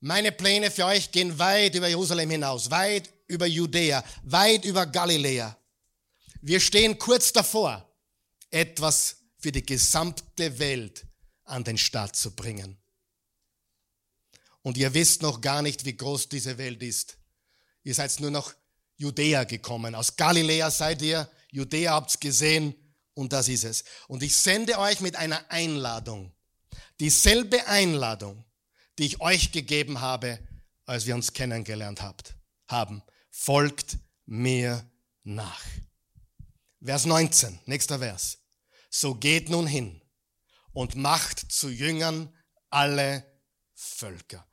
Meine 0.00 0.32
Pläne 0.32 0.72
für 0.72 0.84
euch 0.84 1.12
gehen 1.12 1.38
weit 1.38 1.76
über 1.76 1.88
Jerusalem 1.88 2.30
hinaus, 2.30 2.70
weit 2.70 3.08
über 3.28 3.46
Judäa, 3.46 4.04
weit 4.24 4.64
über 4.64 4.86
Galiläa. 4.86 5.56
Wir 6.42 6.58
stehen 6.58 6.98
kurz 6.98 7.32
davor, 7.32 7.88
etwas 8.50 9.18
für 9.38 9.52
die 9.52 9.64
gesamte 9.64 10.58
Welt 10.58 11.06
an 11.44 11.62
den 11.62 11.78
Start 11.78 12.16
zu 12.16 12.34
bringen. 12.34 12.83
Und 14.64 14.78
ihr 14.78 14.94
wisst 14.94 15.20
noch 15.20 15.42
gar 15.42 15.60
nicht, 15.60 15.84
wie 15.84 15.94
groß 15.94 16.30
diese 16.30 16.56
Welt 16.56 16.82
ist. 16.82 17.18
Ihr 17.82 17.94
seid 17.94 18.18
nur 18.20 18.30
noch 18.30 18.54
Judäa 18.96 19.44
gekommen. 19.44 19.94
Aus 19.94 20.16
Galiläa 20.16 20.70
seid 20.70 21.02
ihr, 21.02 21.30
Judäa 21.50 21.92
habt's 21.92 22.18
gesehen 22.18 22.74
und 23.12 23.34
das 23.34 23.48
ist 23.48 23.64
es. 23.64 23.84
Und 24.08 24.22
ich 24.22 24.34
sende 24.34 24.78
euch 24.78 25.00
mit 25.00 25.16
einer 25.16 25.50
Einladung. 25.50 26.32
Dieselbe 26.98 27.66
Einladung, 27.66 28.42
die 28.98 29.04
ich 29.04 29.20
euch 29.20 29.52
gegeben 29.52 30.00
habe, 30.00 30.38
als 30.86 31.04
wir 31.04 31.14
uns 31.14 31.34
kennengelernt 31.34 32.00
habt, 32.00 32.34
haben. 32.66 33.02
Folgt 33.30 33.98
mir 34.24 34.90
nach. 35.24 35.62
Vers 36.82 37.04
19, 37.04 37.60
nächster 37.66 37.98
Vers. 37.98 38.38
So 38.88 39.14
geht 39.14 39.50
nun 39.50 39.66
hin 39.66 40.00
und 40.72 40.96
macht 40.96 41.52
zu 41.52 41.68
Jüngern 41.68 42.34
alle 42.70 43.26
Völker. 43.74 44.46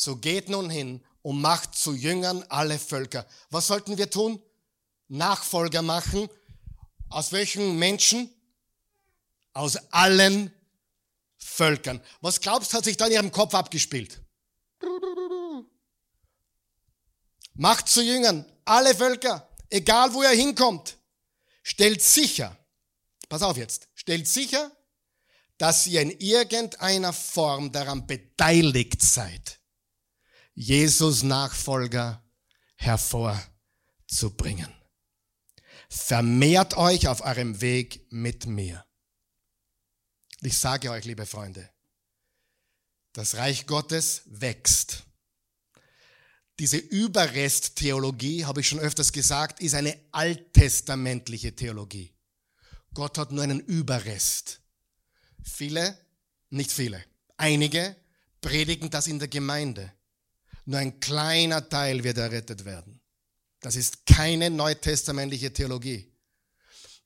So 0.00 0.14
geht 0.14 0.48
nun 0.48 0.70
hin 0.70 1.04
und 1.22 1.40
macht 1.40 1.74
zu 1.74 1.92
Jüngern 1.92 2.44
alle 2.50 2.78
Völker. 2.78 3.26
Was 3.50 3.66
sollten 3.66 3.98
wir 3.98 4.08
tun? 4.08 4.40
Nachfolger 5.08 5.82
machen. 5.82 6.28
Aus 7.08 7.32
welchen 7.32 7.80
Menschen? 7.80 8.32
Aus 9.54 9.76
allen 9.90 10.54
Völkern. 11.36 12.00
Was 12.20 12.40
glaubst, 12.40 12.74
hat 12.74 12.84
sich 12.84 12.96
da 12.96 13.06
in 13.06 13.12
ihrem 13.12 13.32
Kopf 13.32 13.54
abgespielt? 13.54 14.22
Macht 17.54 17.88
zu 17.88 18.00
Jüngern 18.00 18.46
alle 18.64 18.94
Völker, 18.94 19.48
egal 19.68 20.14
wo 20.14 20.22
ihr 20.22 20.28
hinkommt. 20.28 20.96
Stellt 21.64 22.02
sicher, 22.04 22.56
pass 23.28 23.42
auf 23.42 23.56
jetzt, 23.56 23.88
stellt 23.96 24.28
sicher, 24.28 24.70
dass 25.56 25.88
ihr 25.88 26.02
in 26.02 26.12
irgendeiner 26.20 27.12
Form 27.12 27.72
daran 27.72 28.06
beteiligt 28.06 29.02
seid, 29.02 29.57
Jesus 30.60 31.22
Nachfolger 31.22 32.20
hervorzubringen. 32.74 34.74
Vermehrt 35.88 36.76
euch 36.76 37.06
auf 37.06 37.20
eurem 37.20 37.60
Weg 37.60 38.04
mit 38.10 38.46
mir. 38.46 38.84
Ich 40.40 40.58
sage 40.58 40.90
euch, 40.90 41.04
liebe 41.04 41.26
Freunde, 41.26 41.70
das 43.12 43.36
Reich 43.36 43.66
Gottes 43.66 44.22
wächst. 44.26 45.04
Diese 46.58 46.78
Überresttheologie, 46.78 48.44
habe 48.44 48.60
ich 48.60 48.68
schon 48.68 48.80
öfters 48.80 49.12
gesagt, 49.12 49.60
ist 49.60 49.74
eine 49.74 49.96
alttestamentliche 50.10 51.54
Theologie. 51.54 52.12
Gott 52.94 53.16
hat 53.16 53.30
nur 53.30 53.44
einen 53.44 53.60
Überrest. 53.60 54.60
Viele, 55.40 55.96
nicht 56.50 56.72
viele, 56.72 57.04
einige 57.36 57.94
predigen 58.40 58.90
das 58.90 59.06
in 59.06 59.20
der 59.20 59.28
Gemeinde. 59.28 59.92
Nur 60.68 60.80
ein 60.80 61.00
kleiner 61.00 61.66
Teil 61.66 62.04
wird 62.04 62.18
errettet 62.18 62.66
werden. 62.66 63.00
Das 63.60 63.74
ist 63.74 64.04
keine 64.04 64.50
neutestamentliche 64.50 65.50
Theologie. 65.50 66.14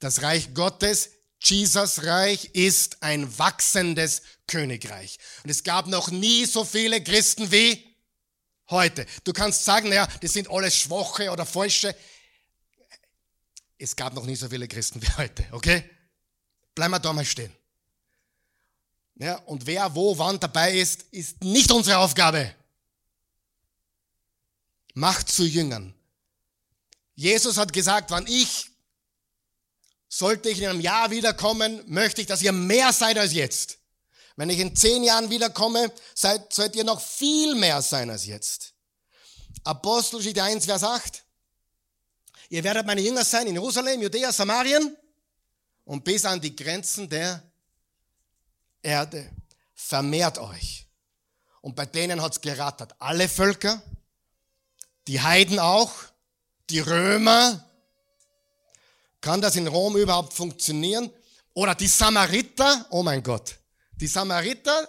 Das 0.01 0.23
Reich 0.23 0.53
Gottes 0.53 1.11
Jesus 1.41 2.03
Reich 2.03 2.47
ist 2.55 3.05
ein 3.05 3.39
wachsendes 3.39 4.23
Königreich. 4.49 5.17
Und 5.45 5.51
es 5.51 5.63
gab 5.63 5.87
noch 5.87 6.11
nie 6.11 6.45
so 6.45 6.65
viele 6.65 7.05
Christen 7.05 7.53
wie 7.53 7.97
heute. 8.69 9.07
Du 9.23 9.33
kannst 9.33 9.65
sagen, 9.65 9.91
naja, 9.91 10.09
das 10.21 10.33
sind 10.33 10.51
alles 10.51 10.77
Schwache 10.77 11.31
oder 11.31 11.47
Falsche. 11.47 11.95
Es 13.79 13.95
gab 13.95 14.13
noch 14.13 14.27
nie 14.27 14.35
so 14.35 14.49
viele 14.49 14.67
Christen 14.67 15.01
wie 15.01 15.11
heute, 15.19 15.47
okay? 15.53 15.89
Bleiben 16.75 16.95
wir 16.95 16.99
da 16.99 17.13
mal 17.13 17.25
stehen. 17.25 17.55
Ja, 19.15 19.37
und 19.37 19.65
wer 19.67 19.95
wo 19.95 20.19
wann 20.19 20.41
dabei 20.41 20.77
ist, 20.77 21.03
ist 21.13 21.45
nicht 21.45 21.71
unsere 21.71 21.99
Aufgabe. 21.99 22.57
Macht 24.95 25.31
zu 25.31 25.45
Jüngern. 25.45 25.95
Jesus 27.15 27.57
hat 27.57 27.73
gesagt, 27.73 28.11
wann 28.11 28.27
ich 28.27 28.73
sollte 30.13 30.51
ich 30.51 30.61
in 30.61 30.69
einem 30.69 30.81
Jahr 30.83 31.11
wiederkommen, 31.11 31.83
möchte 31.87 32.21
ich, 32.21 32.27
dass 32.27 32.43
ihr 32.43 32.53
mehr 32.53 32.93
seid 32.93 33.17
als 33.17 33.33
jetzt. 33.33 33.79
Wenn 34.37 34.51
ich 34.51 34.59
in 34.59 34.77
zehn 34.77 35.05
Jahren 35.05 35.31
wiederkomme, 35.31 35.91
seid, 36.15 36.53
sollt 36.53 36.77
ihr 36.77 36.85
noch 36.85 37.01
viel 37.01 37.55
mehr 37.55 37.81
sein 37.81 38.11
als 38.11 38.27
jetzt. 38.27 38.75
Apostelgeschichte 39.65 40.43
1, 40.43 40.67
Vers 40.67 40.85
8. 40.85 41.25
Ihr 42.51 42.63
werdet 42.63 42.85
meine 42.85 43.01
Jünger 43.01 43.25
sein 43.25 43.47
in 43.47 43.55
Jerusalem, 43.55 44.03
Judäa, 44.03 44.31
Samarien 44.33 44.95
und 45.85 46.05
bis 46.05 46.27
an 46.27 46.41
die 46.41 46.55
Grenzen 46.55 47.09
der 47.09 47.43
Erde. 48.83 49.31
Vermehrt 49.73 50.37
euch. 50.37 50.87
Und 51.63 51.75
bei 51.75 51.87
denen 51.87 52.21
hat's 52.21 52.43
gerattert. 52.43 52.95
Alle 52.99 53.31
Völker, 53.31 53.83
die 55.09 55.21
Heiden 55.21 55.59
auch, 55.59 55.93
die 56.71 56.81
Römer, 56.81 57.65
kann 59.21 59.41
das 59.41 59.57
in 59.57 59.67
Rom 59.67 59.97
überhaupt 59.97 60.33
funktionieren? 60.33 61.11
Oder 61.55 61.75
die 61.75 61.87
Samariter, 61.87 62.87
oh 62.91 63.03
mein 63.03 63.23
Gott, 63.23 63.57
die 63.93 64.07
Samariter, 64.07 64.89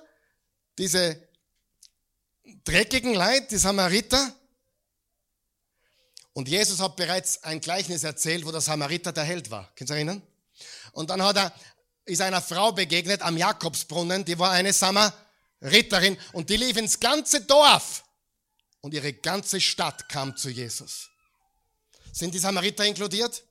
diese 0.78 1.28
dreckigen 2.64 3.14
Leute, 3.14 3.48
die 3.52 3.58
Samariter. 3.58 4.34
Und 6.34 6.48
Jesus 6.48 6.80
hat 6.80 6.96
bereits 6.96 7.44
ein 7.44 7.62
Gleichnis 7.62 8.04
erzählt, 8.04 8.46
wo 8.46 8.52
der 8.52 8.62
Samariter 8.62 9.12
der 9.12 9.24
Held 9.24 9.52
war. 9.52 9.72
Könnt 9.76 9.92
ihr 9.92 9.96
erinnern? 9.96 10.22
Und 10.94 11.10
dann 11.10 11.22
hat 11.22 11.38
er, 11.38 11.54
ist 12.06 12.22
einer 12.22 12.42
Frau 12.42 12.72
begegnet 12.72 13.22
am 13.22 13.38
Jakobsbrunnen, 13.38 14.26
die 14.26 14.40
war 14.40 14.52
eine 14.52 14.74
Samariterin 14.74 16.18
und 16.32 16.50
die 16.50 16.58
lief 16.58 16.78
ins 16.78 17.00
ganze 17.00 17.42
Dorf 17.42 18.04
und 18.84 18.94
ihre 18.94 19.14
ganze 19.14 19.62
Stadt 19.62 20.10
kam 20.10 20.36
zu 20.36 20.50
Jesus. 20.50 21.10
Sind 22.12 22.34
die 22.34 22.40
Samariter 22.40 22.86
inkludiert? 22.86 23.42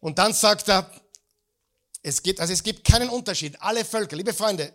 Und 0.00 0.18
dann 0.18 0.34
sagt 0.34 0.68
er, 0.68 0.92
es 2.02 2.22
gibt, 2.22 2.38
also 2.38 2.52
es 2.52 2.62
gibt 2.62 2.84
keinen 2.84 3.08
Unterschied. 3.08 3.60
Alle 3.62 3.84
Völker, 3.84 4.14
liebe 4.14 4.34
Freunde, 4.34 4.74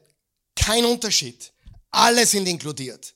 kein 0.55 0.83
Unterschied. 0.83 1.53
Alle 1.91 2.25
sind 2.25 2.47
inkludiert. 2.47 3.13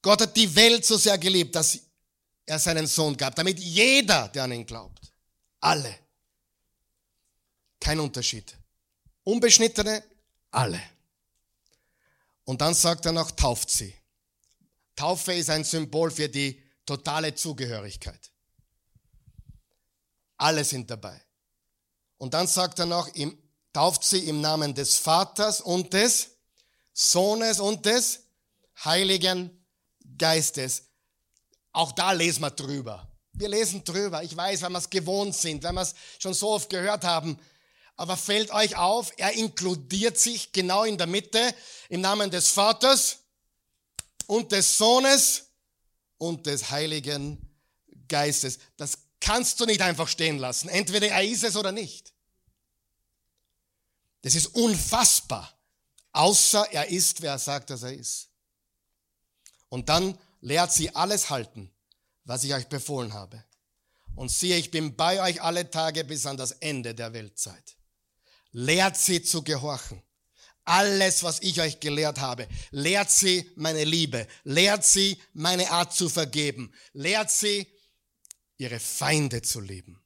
Gott 0.00 0.20
hat 0.20 0.36
die 0.36 0.54
Welt 0.54 0.84
so 0.86 0.96
sehr 0.96 1.18
geliebt, 1.18 1.56
dass 1.56 1.80
er 2.46 2.58
seinen 2.60 2.86
Sohn 2.86 3.16
gab, 3.16 3.34
damit 3.34 3.58
jeder, 3.58 4.28
der 4.28 4.44
an 4.44 4.52
ihn 4.52 4.64
glaubt, 4.64 5.12
alle, 5.60 5.98
kein 7.80 7.98
Unterschied. 7.98 8.56
Unbeschnittene, 9.24 10.04
alle. 10.52 10.80
Und 12.44 12.60
dann 12.60 12.74
sagt 12.74 13.06
er 13.06 13.12
noch, 13.12 13.32
tauft 13.32 13.70
sie. 13.70 13.94
Taufe 15.00 15.32
ist 15.32 15.48
ein 15.48 15.64
Symbol 15.64 16.10
für 16.10 16.28
die 16.28 16.62
totale 16.84 17.34
Zugehörigkeit. 17.34 18.30
Alle 20.36 20.62
sind 20.62 20.90
dabei. 20.90 21.18
Und 22.18 22.34
dann 22.34 22.46
sagt 22.46 22.80
er 22.80 22.84
noch, 22.84 23.08
tauft 23.72 24.04
sie 24.04 24.28
im 24.28 24.42
Namen 24.42 24.74
des 24.74 24.98
Vaters 24.98 25.62
und 25.62 25.94
des 25.94 26.32
Sohnes 26.92 27.60
und 27.60 27.86
des 27.86 28.24
Heiligen 28.84 29.66
Geistes. 30.18 30.82
Auch 31.72 31.92
da 31.92 32.12
lesen 32.12 32.42
wir 32.42 32.50
drüber. 32.50 33.10
Wir 33.32 33.48
lesen 33.48 33.82
drüber. 33.82 34.22
Ich 34.22 34.36
weiß, 34.36 34.60
weil 34.60 34.70
wir 34.70 34.78
es 34.80 34.90
gewohnt 34.90 35.34
sind, 35.34 35.64
weil 35.64 35.72
wir 35.72 35.80
es 35.80 35.94
schon 36.18 36.34
so 36.34 36.50
oft 36.50 36.68
gehört 36.68 37.04
haben. 37.04 37.38
Aber 37.96 38.18
fällt 38.18 38.50
euch 38.50 38.76
auf, 38.76 39.14
er 39.16 39.32
inkludiert 39.32 40.18
sich 40.18 40.52
genau 40.52 40.84
in 40.84 40.98
der 40.98 41.06
Mitte 41.06 41.54
im 41.88 42.02
Namen 42.02 42.30
des 42.30 42.48
Vaters 42.48 43.19
und 44.30 44.52
des 44.52 44.78
Sohnes 44.78 45.48
und 46.16 46.46
des 46.46 46.70
Heiligen 46.70 47.36
Geistes. 48.06 48.60
Das 48.76 48.96
kannst 49.18 49.58
du 49.58 49.66
nicht 49.66 49.82
einfach 49.82 50.06
stehen 50.06 50.38
lassen. 50.38 50.68
Entweder 50.68 51.08
er 51.08 51.24
ist 51.24 51.42
es 51.42 51.56
oder 51.56 51.72
nicht. 51.72 52.12
Das 54.22 54.36
ist 54.36 54.46
unfassbar. 54.54 55.52
Außer 56.12 56.70
er 56.70 56.88
ist, 56.90 57.22
wer 57.22 57.32
er 57.32 57.38
sagt, 57.40 57.70
dass 57.70 57.82
er 57.82 57.92
ist. 57.92 58.28
Und 59.68 59.88
dann 59.88 60.16
lehrt 60.40 60.72
sie 60.72 60.94
alles 60.94 61.30
halten, 61.30 61.68
was 62.24 62.44
ich 62.44 62.54
euch 62.54 62.68
befohlen 62.68 63.12
habe. 63.12 63.42
Und 64.14 64.30
siehe, 64.30 64.56
ich 64.56 64.70
bin 64.70 64.94
bei 64.94 65.20
euch 65.20 65.42
alle 65.42 65.68
Tage 65.68 66.04
bis 66.04 66.24
an 66.24 66.36
das 66.36 66.52
Ende 66.52 66.94
der 66.94 67.12
Weltzeit. 67.12 67.76
Lehrt 68.52 68.96
sie 68.96 69.22
zu 69.22 69.42
gehorchen. 69.42 70.00
Alles, 70.64 71.22
was 71.22 71.40
ich 71.40 71.60
euch 71.60 71.80
gelehrt 71.80 72.20
habe, 72.20 72.46
lehrt 72.70 73.10
sie 73.10 73.50
meine 73.56 73.84
Liebe, 73.84 74.26
lehrt 74.44 74.84
sie 74.84 75.18
meine 75.32 75.70
Art 75.70 75.94
zu 75.94 76.08
vergeben, 76.08 76.72
lehrt 76.92 77.30
sie 77.30 77.66
ihre 78.56 78.78
Feinde 78.78 79.42
zu 79.42 79.60
lieben. 79.60 80.00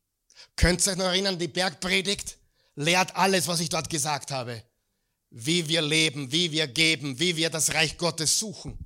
Könnt 0.56 0.86
ihr 0.86 0.92
euch 0.92 0.98
noch 0.98 1.06
erinnern, 1.06 1.38
die 1.38 1.48
Bergpredigt 1.48 2.38
lehrt 2.76 3.16
alles, 3.16 3.48
was 3.48 3.60
ich 3.60 3.68
dort 3.68 3.90
gesagt 3.90 4.30
habe. 4.30 4.62
Wie 5.30 5.68
wir 5.68 5.82
leben, 5.82 6.30
wie 6.30 6.52
wir 6.52 6.68
geben, 6.68 7.18
wie 7.18 7.36
wir 7.36 7.50
das 7.50 7.74
Reich 7.74 7.98
Gottes 7.98 8.38
suchen. 8.38 8.78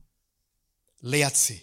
Lehrt 1.00 1.36
sie. 1.36 1.62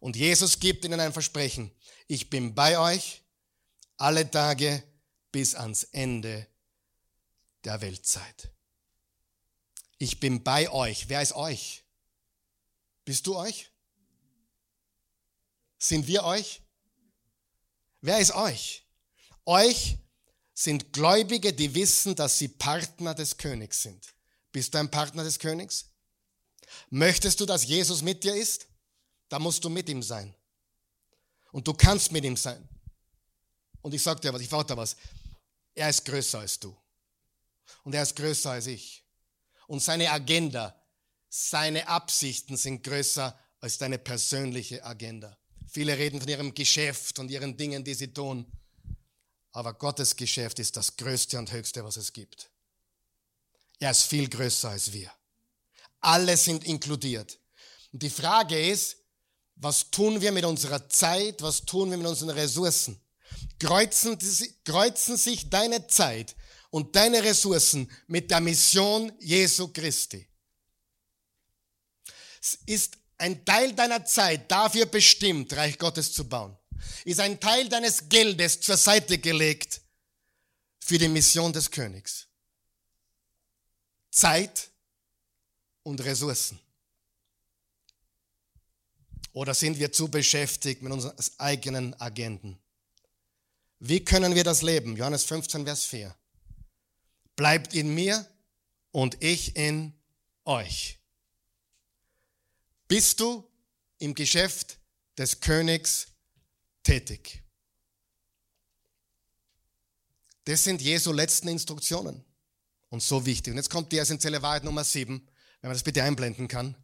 Und 0.00 0.16
Jesus 0.16 0.58
gibt 0.58 0.84
ihnen 0.84 1.00
ein 1.00 1.12
Versprechen. 1.12 1.70
Ich 2.08 2.28
bin 2.28 2.54
bei 2.54 2.78
euch 2.78 3.22
alle 3.96 4.28
Tage 4.28 4.82
bis 5.30 5.54
ans 5.54 5.84
Ende 5.84 6.46
der 7.64 7.80
Weltzeit. 7.80 8.50
Ich 9.98 10.20
bin 10.20 10.42
bei 10.42 10.70
euch. 10.70 11.08
Wer 11.08 11.22
ist 11.22 11.34
euch? 11.34 11.84
Bist 13.04 13.26
du 13.26 13.36
euch? 13.36 13.70
Sind 15.78 16.06
wir 16.06 16.24
euch? 16.24 16.62
Wer 18.00 18.18
ist 18.18 18.34
euch? 18.34 18.84
Euch 19.44 19.98
sind 20.54 20.92
Gläubige, 20.92 21.52
die 21.52 21.74
wissen, 21.74 22.14
dass 22.14 22.38
sie 22.38 22.48
Partner 22.48 23.14
des 23.14 23.36
Königs 23.36 23.82
sind. 23.82 24.14
Bist 24.52 24.74
du 24.74 24.78
ein 24.78 24.90
Partner 24.90 25.24
des 25.24 25.38
Königs? 25.38 25.86
Möchtest 26.90 27.40
du, 27.40 27.46
dass 27.46 27.64
Jesus 27.64 28.02
mit 28.02 28.22
dir 28.24 28.34
ist? 28.34 28.66
Da 29.28 29.38
musst 29.38 29.64
du 29.64 29.68
mit 29.68 29.88
ihm 29.88 30.02
sein. 30.02 30.34
Und 31.52 31.66
du 31.66 31.74
kannst 31.74 32.12
mit 32.12 32.24
ihm 32.24 32.36
sein. 32.36 32.68
Und 33.82 33.94
ich 33.94 34.02
sage 34.02 34.20
dir 34.20 34.32
was, 34.32 34.42
ich 34.42 34.52
warte 34.52 34.76
was. 34.76 34.96
Er 35.74 35.88
ist 35.88 36.04
größer 36.04 36.40
als 36.40 36.58
du. 36.58 36.76
Und 37.84 37.94
er 37.94 38.02
ist 38.02 38.16
größer 38.16 38.50
als 38.50 38.66
ich. 38.66 39.04
Und 39.68 39.80
seine 39.80 40.10
Agenda, 40.10 40.74
seine 41.28 41.86
Absichten 41.86 42.56
sind 42.56 42.82
größer 42.82 43.38
als 43.60 43.78
deine 43.78 43.98
persönliche 43.98 44.84
Agenda. 44.84 45.36
Viele 45.70 45.96
reden 45.96 46.20
von 46.20 46.28
ihrem 46.28 46.54
Geschäft 46.54 47.18
und 47.18 47.30
ihren 47.30 47.56
Dingen, 47.56 47.84
die 47.84 47.94
sie 47.94 48.12
tun. 48.12 48.50
Aber 49.52 49.74
Gottes 49.74 50.16
Geschäft 50.16 50.58
ist 50.58 50.76
das 50.76 50.96
Größte 50.96 51.38
und 51.38 51.52
Höchste, 51.52 51.84
was 51.84 51.98
es 51.98 52.12
gibt. 52.12 52.50
Er 53.78 53.90
ist 53.90 54.04
viel 54.04 54.28
größer 54.28 54.70
als 54.70 54.92
wir. 54.92 55.12
Alle 56.00 56.36
sind 56.36 56.64
inkludiert. 56.64 57.38
Und 57.92 58.02
die 58.02 58.10
Frage 58.10 58.58
ist, 58.70 58.96
was 59.56 59.90
tun 59.90 60.20
wir 60.20 60.32
mit 60.32 60.46
unserer 60.46 60.88
Zeit? 60.88 61.42
Was 61.42 61.64
tun 61.64 61.90
wir 61.90 61.98
mit 61.98 62.06
unseren 62.06 62.30
Ressourcen? 62.30 62.98
Kreuzen, 63.58 64.18
kreuzen 64.64 65.18
sich 65.18 65.50
deine 65.50 65.86
Zeit 65.88 66.34
und 66.70 66.94
deine 66.94 67.22
Ressourcen 67.22 67.90
mit 68.06 68.30
der 68.30 68.40
Mission 68.40 69.12
Jesu 69.20 69.68
Christi. 69.68 70.26
Ist 72.66 72.96
ein 73.16 73.44
Teil 73.44 73.72
deiner 73.74 74.04
Zeit 74.04 74.50
dafür 74.50 74.86
bestimmt, 74.86 75.52
Reich 75.54 75.78
Gottes 75.78 76.12
zu 76.12 76.28
bauen. 76.28 76.56
Ist 77.04 77.20
ein 77.20 77.40
Teil 77.40 77.68
deines 77.68 78.08
Geldes 78.08 78.60
zur 78.60 78.76
Seite 78.76 79.18
gelegt 79.18 79.80
für 80.78 80.98
die 80.98 81.08
Mission 81.08 81.52
des 81.52 81.70
Königs. 81.70 82.26
Zeit 84.10 84.70
und 85.82 86.02
Ressourcen. 86.04 86.58
Oder 89.32 89.54
sind 89.54 89.78
wir 89.78 89.92
zu 89.92 90.08
beschäftigt 90.08 90.82
mit 90.82 90.92
unseren 90.92 91.14
eigenen 91.38 91.94
Agenden? 92.00 92.58
Wie 93.78 94.04
können 94.04 94.34
wir 94.34 94.44
das 94.44 94.62
leben? 94.62 94.96
Johannes 94.96 95.24
15, 95.24 95.64
Vers 95.64 95.84
4. 95.84 96.14
Bleibt 97.38 97.72
in 97.72 97.94
mir 97.94 98.26
und 98.90 99.22
ich 99.22 99.54
in 99.54 99.92
euch. 100.44 100.98
Bist 102.88 103.20
du 103.20 103.48
im 103.98 104.16
Geschäft 104.16 104.80
des 105.16 105.38
Königs 105.38 106.08
tätig? 106.82 107.44
Das 110.46 110.64
sind 110.64 110.82
Jesu 110.82 111.12
letzten 111.12 111.46
Instruktionen 111.46 112.24
und 112.88 113.04
so 113.04 113.24
wichtig. 113.24 113.52
Und 113.52 113.58
jetzt 113.58 113.70
kommt 113.70 113.92
die 113.92 113.98
essentielle 113.98 114.42
Wahrheit 114.42 114.64
Nummer 114.64 114.82
7, 114.82 115.24
wenn 115.60 115.68
man 115.68 115.76
das 115.76 115.84
bitte 115.84 116.02
einblenden 116.02 116.48
kann. 116.48 116.74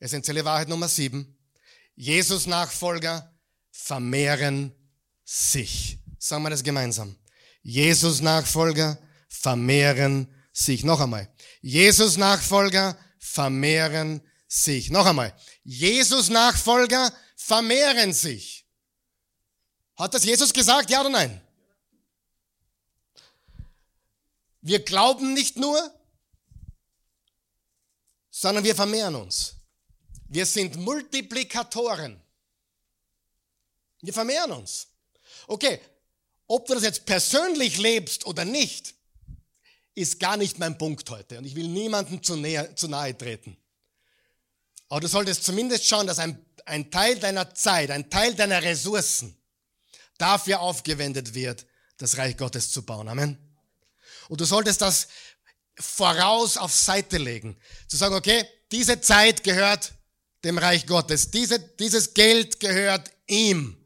Essentielle 0.00 0.42
Wahrheit 0.46 0.68
Nummer 0.68 0.88
7. 0.88 1.36
Jesus 1.96 2.46
Nachfolger 2.46 3.38
vermehren 3.70 4.74
sich. 5.22 5.98
Sagen 6.18 6.44
wir 6.44 6.50
das 6.50 6.64
gemeinsam. 6.64 7.14
Jesus 7.60 8.22
Nachfolger 8.22 8.98
vermehren 9.28 10.34
sich. 10.52 10.84
Noch 10.84 11.00
einmal. 11.00 11.32
Jesus 11.60 12.16
Nachfolger 12.16 12.98
vermehren 13.18 14.20
sich. 14.48 14.90
Noch 14.90 15.06
einmal. 15.06 15.34
Jesus 15.62 16.28
Nachfolger 16.30 17.12
vermehren 17.36 18.12
sich. 18.12 18.66
Hat 19.96 20.14
das 20.14 20.24
Jesus 20.24 20.52
gesagt, 20.52 20.90
ja 20.90 21.00
oder 21.00 21.10
nein? 21.10 21.40
Wir 24.60 24.84
glauben 24.84 25.34
nicht 25.34 25.56
nur, 25.56 25.94
sondern 28.30 28.64
wir 28.64 28.74
vermehren 28.74 29.14
uns. 29.14 29.54
Wir 30.28 30.46
sind 30.46 30.76
Multiplikatoren. 30.76 32.20
Wir 34.00 34.12
vermehren 34.12 34.52
uns. 34.52 34.88
Okay, 35.46 35.80
ob 36.46 36.66
du 36.66 36.74
das 36.74 36.82
jetzt 36.82 37.06
persönlich 37.06 37.78
lebst 37.78 38.26
oder 38.26 38.44
nicht, 38.44 38.94
ist 39.98 40.20
gar 40.20 40.36
nicht 40.36 40.58
mein 40.58 40.78
Punkt 40.78 41.08
heute. 41.10 41.38
Und 41.38 41.44
ich 41.44 41.54
will 41.54 41.68
niemandem 41.68 42.22
zu, 42.22 42.36
näher, 42.36 42.74
zu 42.76 42.88
nahe 42.88 43.16
treten. 43.16 43.56
Aber 44.88 45.00
du 45.00 45.08
solltest 45.08 45.44
zumindest 45.44 45.84
schauen, 45.84 46.06
dass 46.06 46.18
ein, 46.18 46.44
ein 46.64 46.90
Teil 46.90 47.18
deiner 47.18 47.54
Zeit, 47.54 47.90
ein 47.90 48.08
Teil 48.08 48.34
deiner 48.34 48.62
Ressourcen 48.62 49.36
dafür 50.16 50.60
aufgewendet 50.60 51.34
wird, 51.34 51.66
das 51.98 52.16
Reich 52.16 52.36
Gottes 52.36 52.70
zu 52.70 52.82
bauen. 52.82 53.08
Amen. 53.08 53.36
Und 54.28 54.40
du 54.40 54.44
solltest 54.44 54.80
das 54.80 55.08
voraus 55.78 56.56
auf 56.56 56.72
Seite 56.72 57.18
legen. 57.18 57.56
Zu 57.86 57.96
sagen, 57.96 58.14
okay, 58.14 58.44
diese 58.70 59.00
Zeit 59.00 59.44
gehört 59.44 59.92
dem 60.44 60.58
Reich 60.58 60.86
Gottes. 60.86 61.30
Diese, 61.30 61.58
dieses 61.58 62.14
Geld 62.14 62.60
gehört 62.60 63.10
ihm. 63.26 63.76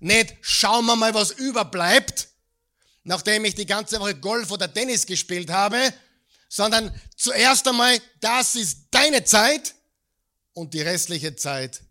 Nicht, 0.00 0.36
schauen 0.40 0.86
wir 0.86 0.96
mal, 0.96 1.14
was 1.14 1.32
überbleibt 1.32 2.29
nachdem 3.10 3.44
ich 3.44 3.56
die 3.56 3.66
ganze 3.66 3.98
Woche 3.98 4.14
Golf 4.14 4.52
oder 4.52 4.72
Tennis 4.72 5.04
gespielt 5.04 5.50
habe, 5.50 5.92
sondern 6.48 6.94
zuerst 7.16 7.66
einmal, 7.66 8.00
das 8.20 8.54
ist 8.54 8.86
deine 8.92 9.24
Zeit 9.24 9.74
und 10.52 10.74
die 10.74 10.80
restliche 10.80 11.34
Zeit 11.34 11.82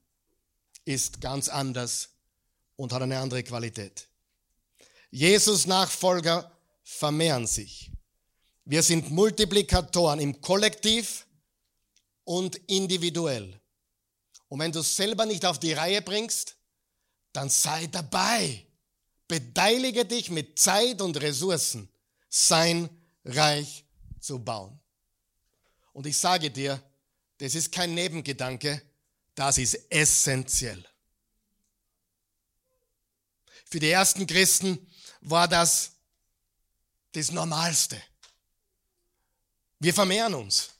ist 0.85 1.19
ganz 1.19 1.49
anders 1.49 2.07
und 2.77 2.93
hat 2.93 3.01
eine 3.01 3.19
andere 3.19 3.43
Qualität. 3.43 4.07
Jesus 5.11 5.67
Nachfolger 5.67 6.57
vermehren 6.85 7.47
sich. 7.47 7.91
Wir 8.63 8.81
sind 8.81 9.11
Multiplikatoren 9.11 10.21
im 10.21 10.39
Kollektiv 10.39 11.25
und 12.23 12.55
individuell. 12.67 13.59
Und 14.47 14.59
wenn 14.61 14.71
du 14.71 14.79
es 14.79 14.95
selber 14.95 15.25
nicht 15.25 15.45
auf 15.45 15.59
die 15.59 15.73
Reihe 15.73 16.01
bringst, 16.01 16.55
dann 17.33 17.49
sei 17.49 17.87
dabei. 17.87 18.68
Beteilige 19.29 20.05
dich 20.05 20.31
mit 20.31 20.57
Zeit 20.57 21.01
und 21.01 21.15
Ressourcen, 21.21 21.87
sein 22.29 22.89
Reich 23.23 23.85
zu 24.19 24.39
bauen. 24.39 24.77
Und 25.93 26.07
ich 26.07 26.17
sage 26.17 26.49
dir, 26.49 26.81
das 27.37 27.53
ist 27.53 27.71
kein 27.71 27.93
Nebengedanke, 27.93 28.81
das 29.35 29.59
ist 29.59 29.79
essentiell. 29.91 30.83
Für 33.65 33.79
die 33.79 33.91
ersten 33.91 34.25
Christen 34.25 34.79
war 35.21 35.47
das 35.47 35.91
das 37.11 37.31
Normalste. 37.31 38.01
Wir 39.77 39.93
vermehren 39.93 40.33
uns. 40.33 40.71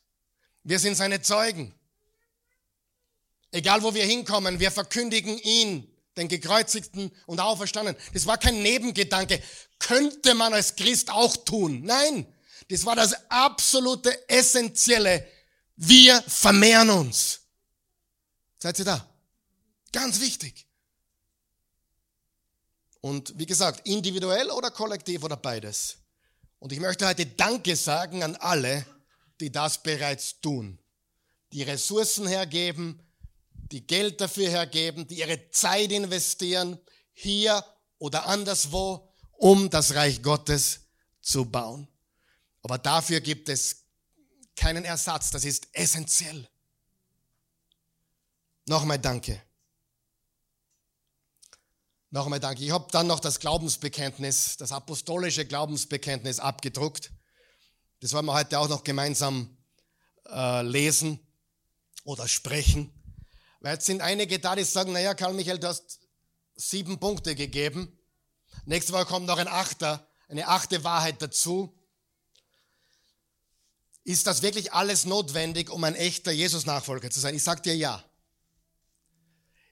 Wir 0.64 0.80
sind 0.80 0.96
seine 0.96 1.22
Zeugen. 1.22 1.72
Egal 3.52 3.84
wo 3.84 3.94
wir 3.94 4.06
hinkommen, 4.06 4.60
wir 4.60 4.72
verkündigen 4.72 5.38
ihn 5.38 5.88
den 6.20 6.28
gekreuzigten 6.28 7.12
und 7.26 7.40
auferstanden. 7.40 7.96
Das 8.14 8.26
war 8.26 8.38
kein 8.38 8.62
Nebengedanke. 8.62 9.42
Könnte 9.80 10.36
man 10.36 10.54
als 10.54 10.76
Christ 10.76 11.10
auch 11.10 11.36
tun. 11.38 11.82
Nein, 11.84 12.32
das 12.70 12.86
war 12.86 12.96
das 12.96 13.16
absolute 13.30 14.30
Essentielle. 14.30 15.28
Wir 15.76 16.22
vermehren 16.24 16.90
uns. 16.90 17.40
Seid 18.60 18.78
ihr 18.80 18.86
da? 18.86 19.10
Ganz 19.92 20.20
wichtig. 20.20 20.68
Und 23.02 23.38
wie 23.40 23.46
gesagt, 23.46 23.88
individuell 23.88 24.52
oder 24.52 24.72
kollektiv 24.72 25.24
oder 25.24 25.38
beides. 25.38 25.98
Und 26.60 26.74
ich 26.74 26.80
möchte 26.80 27.08
heute 27.08 27.26
Danke 27.26 27.76
sagen 27.76 28.24
an 28.24 28.36
alle, 28.36 28.86
die 29.40 29.52
das 29.52 29.82
bereits 29.82 30.42
tun. 30.42 30.78
Die 31.54 31.64
Ressourcen 31.64 32.28
hergeben, 32.28 33.02
die 33.72 33.86
Geld 33.86 34.22
dafür 34.22 34.50
hergeben, 34.50 35.08
die 35.08 35.20
ihre 35.20 35.50
Zeit 35.52 35.92
investieren, 35.92 36.80
hier 37.14 37.64
oder 37.98 38.26
anderswo, 38.28 39.14
um 39.34 39.70
das 39.70 39.96
Reich 39.96 40.22
Gottes 40.22 40.82
zu 41.22 41.46
bauen. 41.46 41.88
Aber 42.62 42.78
dafür 42.78 43.22
gibt 43.22 43.50
es 43.50 43.86
keinen 44.56 44.86
Ersatz, 44.86 45.32
das 45.32 45.46
ist 45.46 45.68
essentiell. 45.72 46.48
Nochmal 48.66 49.00
danke. 49.00 49.42
Nochmal 52.12 52.40
danke. 52.40 52.64
Ich 52.64 52.72
habe 52.72 52.88
dann 52.92 53.08
noch 53.08 53.20
das 53.20 53.40
Glaubensbekenntnis, 53.40 54.58
das 54.58 54.72
apostolische 54.72 55.46
Glaubensbekenntnis 55.46 56.40
abgedruckt. 56.40 57.12
Das 58.00 58.14
wollen 58.14 58.26
wir 58.26 58.34
heute 58.34 58.60
auch 58.60 58.68
noch 58.68 58.84
gemeinsam 58.84 59.58
äh, 60.28 60.62
lesen 60.64 61.20
oder 62.04 62.28
sprechen. 62.28 62.99
Weil 63.60 63.74
jetzt 63.74 63.86
sind 63.86 64.02
einige 64.02 64.40
da, 64.40 64.56
die 64.56 64.64
sagen, 64.64 64.94
naja, 64.94 65.14
Karl 65.14 65.34
Michael, 65.34 65.60
du 65.60 65.68
hast 65.68 66.00
sieben 66.56 67.00
Punkte 67.00 67.36
gegeben. 67.36 67.98
Nächste 68.66 68.94
Woche 68.94 69.06
kommt 69.06 69.28
noch 69.28 69.38
ein 69.38 69.48
Achter, 69.48 70.08
eine 70.28 70.48
achte 70.48 70.84
Wahrheit 70.84 71.22
dazu. 71.22 71.76
Ist 74.04 74.28
das 74.28 74.42
wirklich 74.42 74.74
alles 74.74 75.06
notwendig, 75.06 75.70
um 75.70 75.84
ein 75.84 75.96
echter 75.96 76.32
Jesus-Nachfolger 76.32 77.12
zu 77.12 77.20
sein? 77.20 77.36
Ich 77.36 77.44
sage 77.44 77.62
dir 77.62 77.76
ja. 77.76 78.04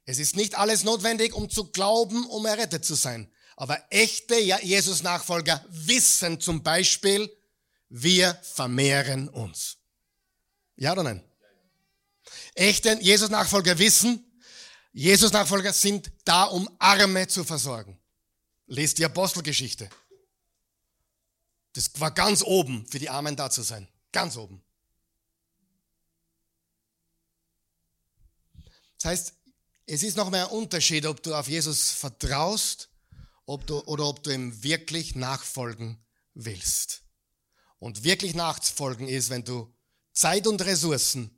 Es 0.05 0.19
ist 0.19 0.35
nicht 0.35 0.57
alles 0.57 0.83
notwendig, 0.83 1.33
um 1.33 1.49
zu 1.49 1.71
glauben, 1.71 2.25
um 2.27 2.45
errettet 2.45 2.85
zu 2.85 2.95
sein. 2.95 3.31
Aber 3.55 3.83
echte 3.89 4.35
Jesus-Nachfolger 4.35 5.65
wissen 5.69 6.39
zum 6.39 6.63
Beispiel, 6.63 7.35
wir 7.89 8.35
vermehren 8.43 9.27
uns. 9.29 9.77
Ja 10.75 10.91
oder 10.91 11.03
nein? 11.03 11.23
Echte 12.57 12.97
Jesus-Nachfolger 13.01 13.77
wissen, 13.77 14.23
Jesus-Nachfolger 14.91 15.73
sind 15.73 16.11
da, 16.25 16.45
um 16.45 16.69
Arme 16.79 17.27
zu 17.27 17.43
versorgen. 17.43 17.99
Lest 18.65 18.97
die 18.97 19.05
Apostelgeschichte. 19.05 19.89
Das 21.73 21.91
war 21.99 22.11
ganz 22.11 22.41
oben, 22.41 22.87
für 22.87 22.99
die 22.99 23.09
Armen 23.09 23.35
da 23.35 23.49
zu 23.49 23.61
sein. 23.61 23.87
Ganz 24.11 24.35
oben. 24.37 24.63
Das 28.97 29.05
heißt, 29.11 29.33
es 29.85 30.03
ist 30.03 30.17
noch 30.17 30.31
mehr 30.31 30.49
ein 30.49 30.57
Unterschied, 30.57 31.05
ob 31.05 31.21
du 31.21 31.35
auf 31.35 31.47
Jesus 31.47 31.91
vertraust 31.91 32.89
ob 33.47 33.65
du, 33.65 33.79
oder 33.85 34.05
ob 34.05 34.21
du 34.23 34.31
ihm 34.31 34.61
wirklich 34.61 35.15
nachfolgen 35.15 35.97
willst. 36.33 37.03
Und 37.79 38.03
wirklich 38.03 38.35
nachfolgen 38.35 39.07
ist, 39.07 39.29
wenn 39.29 39.43
du 39.43 39.73
Zeit 40.11 40.47
und 40.47 40.61
Ressourcen 40.61 41.36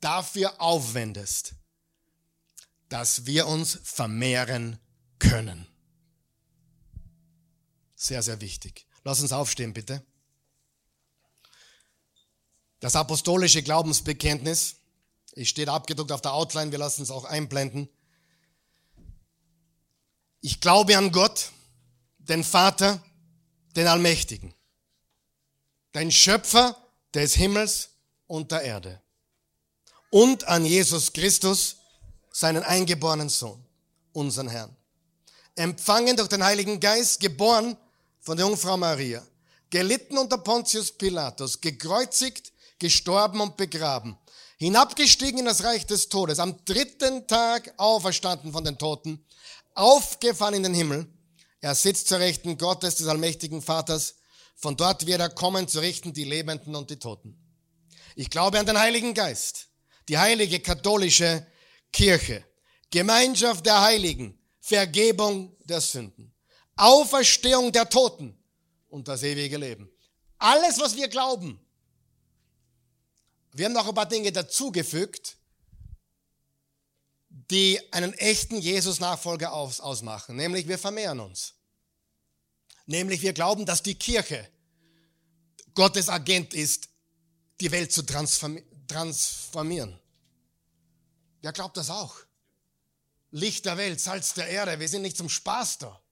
dafür 0.00 0.60
aufwendest, 0.60 1.54
dass 2.88 3.26
wir 3.26 3.46
uns 3.46 3.78
vermehren 3.82 4.78
können. 5.18 5.66
Sehr, 7.94 8.22
sehr 8.22 8.40
wichtig. 8.40 8.86
Lass 9.04 9.20
uns 9.20 9.32
aufstehen, 9.32 9.72
bitte. 9.72 10.04
Das 12.80 12.94
apostolische 12.94 13.62
Glaubensbekenntnis, 13.62 14.76
es 15.32 15.48
steht 15.48 15.68
abgedruckt 15.68 16.12
auf 16.12 16.20
der 16.20 16.32
Outline, 16.32 16.70
wir 16.70 16.78
lassen 16.78 17.02
es 17.02 17.10
auch 17.10 17.24
einblenden. 17.24 17.88
Ich 20.40 20.60
glaube 20.60 20.96
an 20.96 21.10
Gott, 21.10 21.50
den 22.18 22.44
Vater, 22.44 23.02
den 23.74 23.88
Allmächtigen, 23.88 24.54
den 25.94 26.12
Schöpfer 26.12 26.76
des 27.14 27.34
Himmels 27.34 27.90
und 28.28 28.52
der 28.52 28.62
Erde 28.62 29.02
und 30.10 30.46
an 30.48 30.64
Jesus 30.64 31.12
Christus, 31.12 31.76
seinen 32.32 32.62
eingeborenen 32.62 33.28
Sohn, 33.28 33.64
unseren 34.12 34.48
Herrn. 34.48 34.74
Empfangen 35.54 36.16
durch 36.16 36.28
den 36.28 36.44
Heiligen 36.44 36.78
Geist, 36.78 37.20
geboren 37.20 37.76
von 38.20 38.36
der 38.36 38.46
Jungfrau 38.46 38.76
Maria, 38.76 39.26
gelitten 39.70 40.18
unter 40.18 40.38
Pontius 40.38 40.92
Pilatus, 40.92 41.60
gekreuzigt, 41.60 42.52
gestorben 42.78 43.40
und 43.40 43.56
begraben, 43.56 44.16
hinabgestiegen 44.58 45.40
in 45.40 45.46
das 45.46 45.64
Reich 45.64 45.84
des 45.86 46.08
Todes, 46.08 46.38
am 46.38 46.64
dritten 46.64 47.26
Tag 47.26 47.74
auferstanden 47.76 48.52
von 48.52 48.64
den 48.64 48.78
Toten, 48.78 49.24
aufgefahren 49.74 50.54
in 50.54 50.62
den 50.62 50.74
Himmel, 50.74 51.06
er 51.60 51.74
sitzt 51.74 52.08
zur 52.08 52.20
Rechten 52.20 52.56
Gottes, 52.56 52.96
des 52.96 53.08
allmächtigen 53.08 53.62
Vaters, 53.62 54.14
von 54.54 54.76
dort 54.76 55.06
wird 55.06 55.20
er 55.20 55.28
kommen 55.28 55.68
zu 55.68 55.80
richten 55.80 56.12
die 56.12 56.24
Lebenden 56.24 56.74
und 56.74 56.90
die 56.90 56.98
Toten. 56.98 57.36
Ich 58.14 58.30
glaube 58.30 58.58
an 58.58 58.66
den 58.66 58.78
Heiligen 58.78 59.14
Geist, 59.14 59.67
die 60.08 60.18
heilige 60.18 60.60
katholische 60.60 61.46
Kirche, 61.92 62.44
Gemeinschaft 62.90 63.64
der 63.66 63.80
Heiligen, 63.82 64.38
Vergebung 64.60 65.56
der 65.64 65.80
Sünden, 65.80 66.34
Auferstehung 66.76 67.70
der 67.72 67.88
Toten 67.88 68.36
und 68.88 69.08
das 69.08 69.22
ewige 69.22 69.58
Leben. 69.58 69.90
Alles, 70.38 70.78
was 70.78 70.96
wir 70.96 71.08
glauben. 71.08 71.60
Wir 73.52 73.66
haben 73.66 73.72
noch 73.72 73.88
ein 73.88 73.94
paar 73.94 74.08
Dinge 74.08 74.32
dazugefügt, 74.32 75.36
die 77.50 77.80
einen 77.92 78.12
echten 78.14 78.58
Jesus-Nachfolger 78.58 79.52
aus, 79.52 79.80
ausmachen. 79.80 80.36
Nämlich 80.36 80.68
wir 80.68 80.78
vermehren 80.78 81.20
uns. 81.20 81.54
Nämlich 82.86 83.22
wir 83.22 83.32
glauben, 83.32 83.66
dass 83.66 83.82
die 83.82 83.94
Kirche 83.94 84.48
Gottes 85.74 86.08
Agent 86.08 86.54
ist, 86.54 86.88
die 87.60 87.70
Welt 87.70 87.92
zu 87.92 88.02
transformieren. 88.02 88.67
Wer 91.40 91.52
glaubt 91.52 91.76
das 91.76 91.90
auch? 91.90 92.16
Licht 93.30 93.66
der 93.66 93.76
Welt, 93.76 94.00
Salz 94.00 94.34
der 94.34 94.48
Erde, 94.48 94.80
wir 94.80 94.88
sind 94.88 95.02
nicht 95.02 95.16
zum 95.16 95.28
Spaß 95.28 95.78
da. 95.78 96.02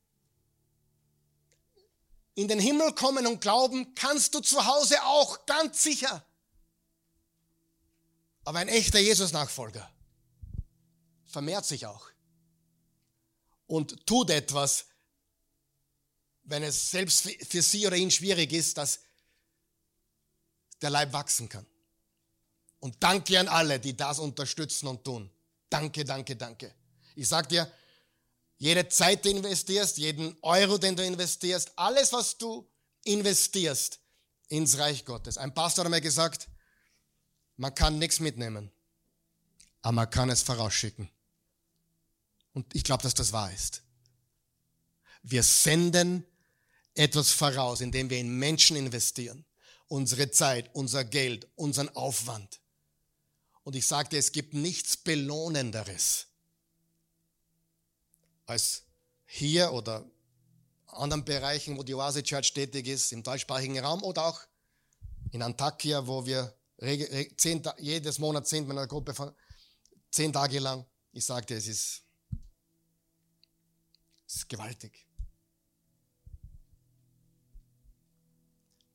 In 2.35 2.49
den 2.49 2.61
Himmel 2.61 2.95
kommen 2.95 3.27
und 3.27 3.41
glauben 3.41 3.95
kannst 3.95 4.35
du 4.35 4.41
zu 4.41 4.67
Hause 4.67 5.03
auch, 5.05 5.47
ganz 5.47 5.83
sicher. 5.83 6.25
Aber 8.45 8.59
ein 8.59 8.69
echter 8.69 8.99
Jesus-Nachfolger 8.99 9.91
vermehrt 11.25 11.65
sich 11.65 11.87
auch 11.87 12.11
und 13.67 14.07
tut 14.07 14.31
etwas, 14.31 14.87
wenn 16.45 16.63
es 16.63 16.91
selbst 16.91 17.23
für 17.23 17.63
sie 17.63 17.87
oder 17.87 17.97
ihn 17.97 18.11
schwierig 18.11 18.53
ist, 18.53 18.79
dass 18.79 19.01
der 20.81 20.91
Leib 20.91 21.13
wachsen 21.13 21.49
kann. 21.49 21.67
Und 22.87 22.95
danke 23.01 23.41
an 23.41 23.49
alle, 23.49 23.81
die 23.81 23.97
das 23.97 24.21
unterstützen 24.21 24.87
und 24.87 25.03
tun. 25.03 25.29
Danke, 25.69 26.05
danke, 26.05 26.37
danke. 26.37 26.73
Ich 27.17 27.27
sag 27.27 27.49
dir, 27.49 27.69
jede 28.59 28.89
Zeit, 28.89 29.25
die 29.25 29.33
du 29.33 29.39
investierst, 29.39 29.99
jeden 29.99 30.37
Euro, 30.43 30.79
den 30.79 30.95
du 30.95 31.05
investierst, 31.05 31.73
alles, 31.75 32.13
was 32.13 32.39
du 32.39 32.65
investierst 33.03 33.99
ins 34.47 34.79
Reich 34.79 35.05
Gottes. 35.05 35.37
Ein 35.37 35.53
Pastor 35.53 35.85
hat 35.85 35.91
mir 35.91 36.01
gesagt, 36.01 36.49
man 37.57 37.75
kann 37.75 37.99
nichts 37.99 38.21
mitnehmen, 38.21 38.71
aber 39.83 39.93
man 39.93 40.11
kann 40.11 40.31
es 40.31 40.43
vorausschicken. 40.43 41.11
Und 42.53 42.73
ich 42.73 42.85
glaube, 42.85 43.03
dass 43.03 43.15
das 43.15 43.33
wahr 43.33 43.53
ist. 43.53 43.83
Wir 45.25 45.43
senden 45.43 46.25
etwas 46.95 47.33
voraus, 47.33 47.81
indem 47.81 48.11
wir 48.11 48.19
in 48.19 48.39
Menschen 48.39 48.77
investieren. 48.77 49.45
Unsere 49.89 50.31
Zeit, 50.31 50.73
unser 50.73 51.05
Geld, 51.05 51.49
unseren 51.57 51.89
Aufwand. 51.97 52.61
Und 53.67 53.75
ich 53.75 53.85
sagte, 53.85 54.17
es 54.17 54.31
gibt 54.31 54.55
nichts 54.55 54.97
Belohnenderes, 54.97 56.29
als 58.47 58.85
hier 59.25 59.73
oder 59.73 60.09
anderen 60.87 61.25
Bereichen, 61.25 61.77
wo 61.77 61.83
die 61.83 61.93
Oase 61.93 62.23
Church 62.23 62.55
tätig 62.55 62.87
ist, 62.87 63.11
im 63.11 63.25
deutschsprachigen 63.25 63.77
Raum 63.81 64.05
oder 64.05 64.25
auch 64.27 64.41
in 65.33 65.43
Antakya, 65.43 66.07
wo 66.07 66.25
wir 66.25 66.57
zehn, 67.37 67.61
jedes 67.79 68.21
Monat 68.21 68.47
sind 68.47 68.69
mit 68.69 68.79
einer 68.79 68.87
Gruppe 68.87 69.13
von 69.13 69.35
zehn 70.13 70.33
Tage 70.33 70.61
lang. 70.61 70.87
Ich 71.11 71.25
sagte, 71.25 71.57
es 71.57 71.67
ist, 71.67 72.03
es 74.29 74.37
ist 74.37 74.49
gewaltig. 74.49 75.09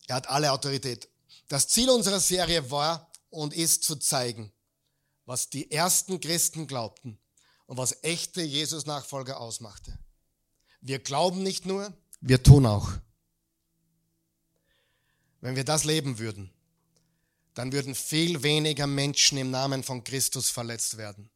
Er 0.07 0.15
hat 0.15 0.29
alle 0.29 0.49
Autorität. 0.49 1.09
Das 1.49 1.67
Ziel 1.67 1.89
unserer 1.89 2.21
Serie 2.21 2.71
war 2.71 3.11
und 3.31 3.53
ist 3.53 3.83
zu 3.83 3.97
zeigen, 3.97 4.53
was 5.31 5.49
die 5.49 5.71
ersten 5.71 6.19
Christen 6.19 6.67
glaubten 6.67 7.17
und 7.65 7.77
was 7.77 8.03
echte 8.03 8.41
Jesus-Nachfolger 8.41 9.39
ausmachte. 9.39 9.97
Wir 10.81 10.99
glauben 10.99 11.41
nicht 11.41 11.65
nur, 11.65 11.93
wir 12.19 12.43
tun 12.43 12.65
auch. 12.65 12.91
Wenn 15.39 15.55
wir 15.55 15.63
das 15.63 15.85
leben 15.85 16.19
würden, 16.19 16.51
dann 17.53 17.71
würden 17.71 17.95
viel 17.95 18.43
weniger 18.43 18.87
Menschen 18.87 19.37
im 19.37 19.51
Namen 19.51 19.83
von 19.83 20.03
Christus 20.03 20.49
verletzt 20.49 20.97
werden. 20.97 21.31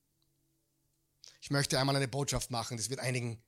Ich 1.39 1.49
möchte 1.49 1.79
einmal 1.79 1.95
eine 1.95 2.09
Botschaft 2.09 2.51
machen, 2.51 2.75
das 2.75 2.89
wird 2.89 2.99
einigen, 2.99 3.41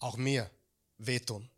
auch 0.00 0.18
mir, 0.18 0.50
wehtun. 0.98 1.48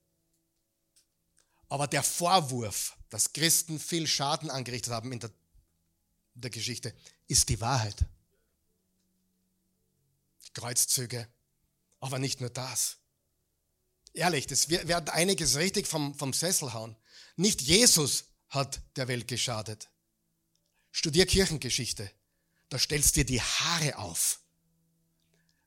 Aber 1.68 1.88
der 1.88 2.04
Vorwurf, 2.04 2.96
dass 3.10 3.32
Christen 3.32 3.80
viel 3.80 4.06
Schaden 4.06 4.50
angerichtet 4.50 4.92
haben 4.92 5.10
in 5.10 5.18
der 5.18 5.32
der 6.34 6.50
Geschichte 6.50 6.94
ist 7.28 7.48
die 7.48 7.60
Wahrheit. 7.60 8.04
Kreuzzüge, 10.54 11.26
aber 12.00 12.18
nicht 12.18 12.40
nur 12.40 12.50
das. 12.50 12.98
Ehrlich, 14.12 14.46
das 14.46 14.68
wird 14.68 15.10
einiges 15.10 15.56
richtig 15.56 15.86
vom, 15.86 16.14
vom 16.14 16.32
Sessel 16.32 16.72
hauen. 16.74 16.96
Nicht 17.36 17.62
Jesus 17.62 18.24
hat 18.50 18.80
der 18.96 19.08
Welt 19.08 19.26
geschadet. 19.26 19.88
Studier 20.90 21.24
Kirchengeschichte. 21.26 22.10
Da 22.68 22.78
stellst 22.78 23.16
dir 23.16 23.24
die 23.24 23.40
Haare 23.40 23.98
auf. 23.98 24.40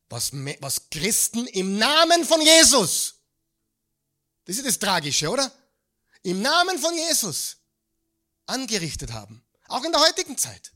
Was, 0.10 0.32
was 0.34 0.90
Christen 0.92 1.48
im 1.48 1.78
Namen 1.78 2.24
von 2.26 2.40
Jesus, 2.42 3.16
das 4.46 4.58
ist 4.58 4.66
das 4.66 4.78
Tragische, 4.80 5.30
oder? 5.30 5.52
Im 6.22 6.42
Namen 6.42 6.78
von 6.78 6.96
Jesus 6.96 7.58
angerichtet 8.46 9.12
haben. 9.12 9.45
Auch 9.68 9.84
in 9.84 9.92
der 9.92 10.02
heutigen 10.02 10.38
Zeit. 10.38 10.72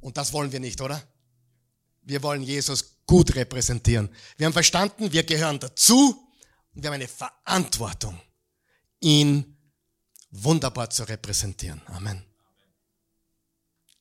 Und 0.00 0.16
das 0.16 0.32
wollen 0.32 0.52
wir 0.52 0.60
nicht, 0.60 0.80
oder? 0.80 1.02
Wir 2.02 2.22
wollen 2.22 2.42
Jesus 2.42 2.96
gut 3.06 3.34
repräsentieren. 3.34 4.08
Wir 4.36 4.46
haben 4.46 4.52
verstanden, 4.52 5.12
wir 5.12 5.22
gehören 5.22 5.60
dazu 5.60 6.28
und 6.74 6.82
wir 6.82 6.88
haben 6.88 6.94
eine 6.94 7.08
Verantwortung, 7.08 8.20
ihn 9.00 9.56
wunderbar 10.30 10.90
zu 10.90 11.04
repräsentieren. 11.04 11.80
Amen. 11.86 12.24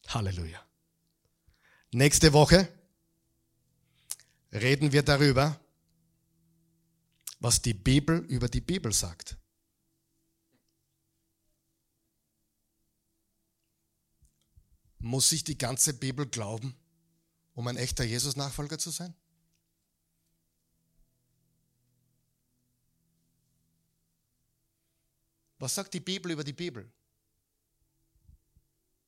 Halleluja. 0.08 0.60
Nächste 1.92 2.34
Woche 2.34 2.68
reden 4.52 4.92
wir 4.92 5.04
darüber, 5.04 5.60
was 7.40 7.62
die 7.62 7.74
Bibel 7.74 8.20
über 8.26 8.48
die 8.48 8.62
Bibel 8.62 8.94
sagt. 8.94 9.38
Muss 15.02 15.32
ich 15.32 15.44
die 15.44 15.58
ganze 15.58 15.94
Bibel 15.94 16.28
glauben, 16.28 16.76
um 17.54 17.68
ein 17.68 17.78
echter 17.78 18.04
Jesus-Nachfolger 18.04 18.78
zu 18.78 18.92
sein? 18.92 19.16
Was 25.58 25.76
sagt 25.76 25.94
die 25.94 26.00
Bibel 26.00 26.32
über 26.32 26.44
die 26.44 26.54
Bibel? 26.54 26.92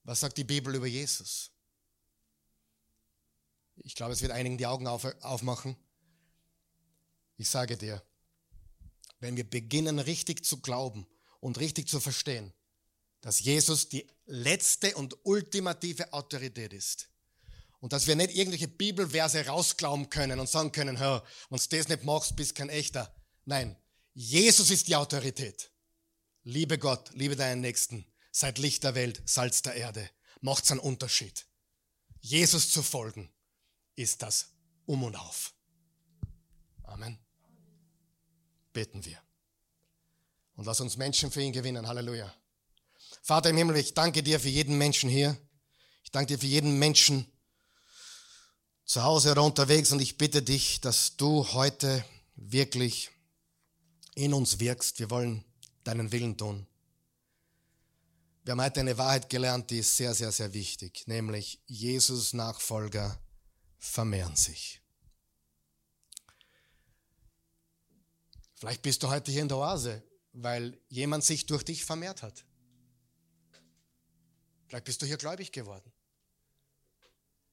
Was 0.04 0.20
sagt 0.20 0.38
die 0.38 0.44
Bibel 0.44 0.76
über 0.76 0.88
Jesus? 0.88 1.52
Ich 3.78 3.96
glaube, 3.96 4.14
es 4.14 4.22
wird 4.22 4.32
einigen 4.32 4.58
die 4.58 4.68
Augen 4.68 4.88
auf, 4.88 5.06
aufmachen. 5.22 5.76
Ich 7.38 7.50
sage 7.50 7.78
dir, 7.78 8.04
wenn 9.20 9.36
wir 9.36 9.50
beginnen 9.50 10.00
richtig 10.00 10.46
zu 10.46 10.60
glauben 10.62 11.08
und 11.39 11.60
richtig 11.60 11.88
zu 11.88 12.00
verstehen, 12.00 12.54
dass 13.22 13.39
Jesus 13.39 13.89
die 13.89 14.08
letzte 14.26 14.95
und 14.95 15.15
ultimative 15.24 16.13
Autorität 16.13 16.74
ist. 16.74 17.09
Und 17.80 17.91
dass 17.91 18.07
wir 18.07 18.15
nicht 18.15 18.36
irgendwelche 18.36 18.67
Bibelverse 18.67 19.45
rausglauben 19.45 20.09
können 20.09 20.39
und 20.39 20.49
sagen 20.49 20.71
können, 20.71 20.99
hör, 20.99 21.24
wenn 21.49 21.59
du 21.59 21.78
das 21.78 21.89
nicht 21.89 22.03
machst, 22.03 22.36
bist 22.36 22.55
kein 22.55 22.69
echter. 22.69 23.13
Nein, 23.45 23.76
Jesus 24.13 24.71
ist 24.71 24.88
die 24.88 24.95
Autorität. 24.95 25.69
Liebe 26.43 26.78
Gott, 26.78 27.11
liebe 27.13 27.36
deinen 27.36 27.61
Nächsten, 27.61 28.05
seid 28.32 28.57
Licht 28.57 28.84
der 28.84 28.95
Welt, 28.95 29.21
Salz 29.26 29.61
der 29.61 29.76
Erde. 29.76 30.09
Macht's 30.41 30.71
einen 30.71 30.80
Unterschied. 30.80 31.45
Jesus 32.19 32.71
zu 32.71 32.84
folgen 32.84 33.34
ist 33.95 34.21
das 34.21 34.53
Um 34.86 35.03
und 35.03 35.15
Auf. 35.15 35.53
Amen. 36.84 37.19
Beten 38.71 39.03
wir. 39.05 39.21
Und 40.55 40.65
lass 40.65 40.80
uns 40.80 40.97
Menschen 40.97 41.32
für 41.32 41.41
ihn 41.41 41.53
gewinnen. 41.53 41.88
Halleluja. 41.88 42.34
Vater 43.26 43.51
im 43.51 43.57
Himmel, 43.57 43.78
ich 43.78 43.93
danke 43.93 44.21
dir 44.21 44.38
für 44.38 44.49
jeden 44.49 44.78
Menschen 44.78 45.09
hier. 45.09 45.38
Ich 46.03 46.11
danke 46.11 46.34
dir 46.34 46.39
für 46.39 46.45
jeden 46.45 46.78
Menschen 46.78 47.26
zu 48.84 49.01
Hause 49.03 49.32
oder 49.32 49.43
unterwegs 49.43 49.93
und 49.93 50.01
ich 50.01 50.17
bitte 50.17 50.41
dich, 50.41 50.82
dass 50.82 51.15
du 51.15 51.47
heute 51.53 52.03
wirklich 52.36 53.11
in 54.15 54.34
uns 54.34 54.59
wirkst. 54.59 54.99
Wir 54.99 55.09
wollen 55.09 55.45
deinen 55.86 56.11
Willen 56.11 56.38
tun. 56.38 56.67
Wir 58.43 58.51
haben 58.51 58.61
heute 58.61 58.82
eine 58.82 58.97
Wahrheit 58.97 59.30
gelernt, 59.30 59.69
die 59.69 59.80
ist 59.80 59.95
sehr, 59.95 60.13
sehr, 60.13 60.34
sehr 60.34 60.53
wichtig, 60.53 61.07
nämlich 61.07 61.61
Jesus 61.65 62.34
Nachfolger 62.34 63.17
vermehren 63.78 64.36
sich. 64.36 64.82
Vielleicht 68.55 68.82
bist 68.82 69.01
du 69.01 69.09
heute 69.09 69.32
hier 69.32 69.43
in 69.43 69.47
der 69.47 69.59
Oase, 69.59 70.03
weil 70.34 70.78
jemand 70.89 71.24
sich 71.24 71.45
durch 71.45 71.63
dich 71.63 71.86
vermehrt 71.86 72.21
hat. 72.21 72.43
Vielleicht 74.74 74.86
bist 74.86 75.03
du 75.03 75.05
hier 75.05 75.17
gläubig 75.17 75.51
geworden. 75.51 75.93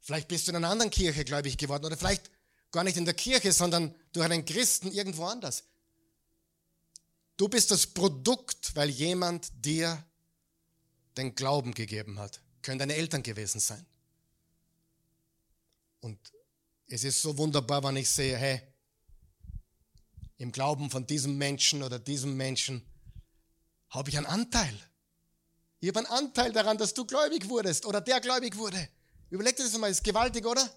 Vielleicht 0.01 0.27
bist 0.27 0.47
du 0.47 0.53
in 0.53 0.57
einer 0.57 0.71
anderen 0.71 0.91
Kirche 0.91 1.23
gläubig 1.23 1.59
geworden 1.59 1.85
oder 1.85 1.99
vielleicht 1.99 2.31
gar 2.73 2.83
nicht 2.83 2.97
in 2.97 3.05
der 3.05 3.13
Kirche, 3.13 3.53
sondern 3.53 3.95
durch 4.15 4.25
einen 4.25 4.47
Christen 4.47 4.91
irgendwo 4.91 5.27
anders. 5.27 5.65
Du 7.37 7.47
bist 7.47 7.73
das 7.73 7.89
Produkt, 7.89 8.75
weil 8.75 8.89
jemand 8.89 9.53
dir 9.63 10.03
den 11.19 11.35
Glauben 11.35 11.75
gegeben 11.75 12.19
hat. 12.19 12.41
Können 12.63 12.79
deine 12.79 12.95
Eltern 12.95 13.23
gewesen 13.23 13.61
sein. 13.61 13.85
Und 16.01 16.19
es 16.87 17.05
ist 17.05 17.21
so 17.21 17.37
wunderbar, 17.37 17.85
wenn 17.85 17.97
ich 17.97 18.09
sehe, 18.09 18.39
hey, 18.39 18.63
im 20.39 20.53
Glauben 20.53 20.89
von 20.89 21.07
diesem 21.07 21.37
Menschen 21.37 21.83
oder 21.83 21.99
diesem 21.99 22.35
Menschen 22.39 22.83
habe 23.91 24.09
ich 24.09 24.17
einen 24.17 24.25
Anteil. 24.25 24.90
Ich 25.81 25.89
habe 25.89 26.01
einen 26.01 26.09
Anteil 26.09 26.53
daran, 26.53 26.77
dass 26.77 26.93
du 26.93 27.07
gläubig 27.07 27.49
wurdest 27.49 27.87
oder 27.87 28.01
der 28.01 28.21
gläubig 28.21 28.57
wurde. 28.57 28.89
Überleg 29.31 29.57
dir 29.57 29.65
das 29.65 29.77
mal, 29.79 29.91
ist 29.91 30.05
gewaltig, 30.05 30.45
oder? 30.45 30.69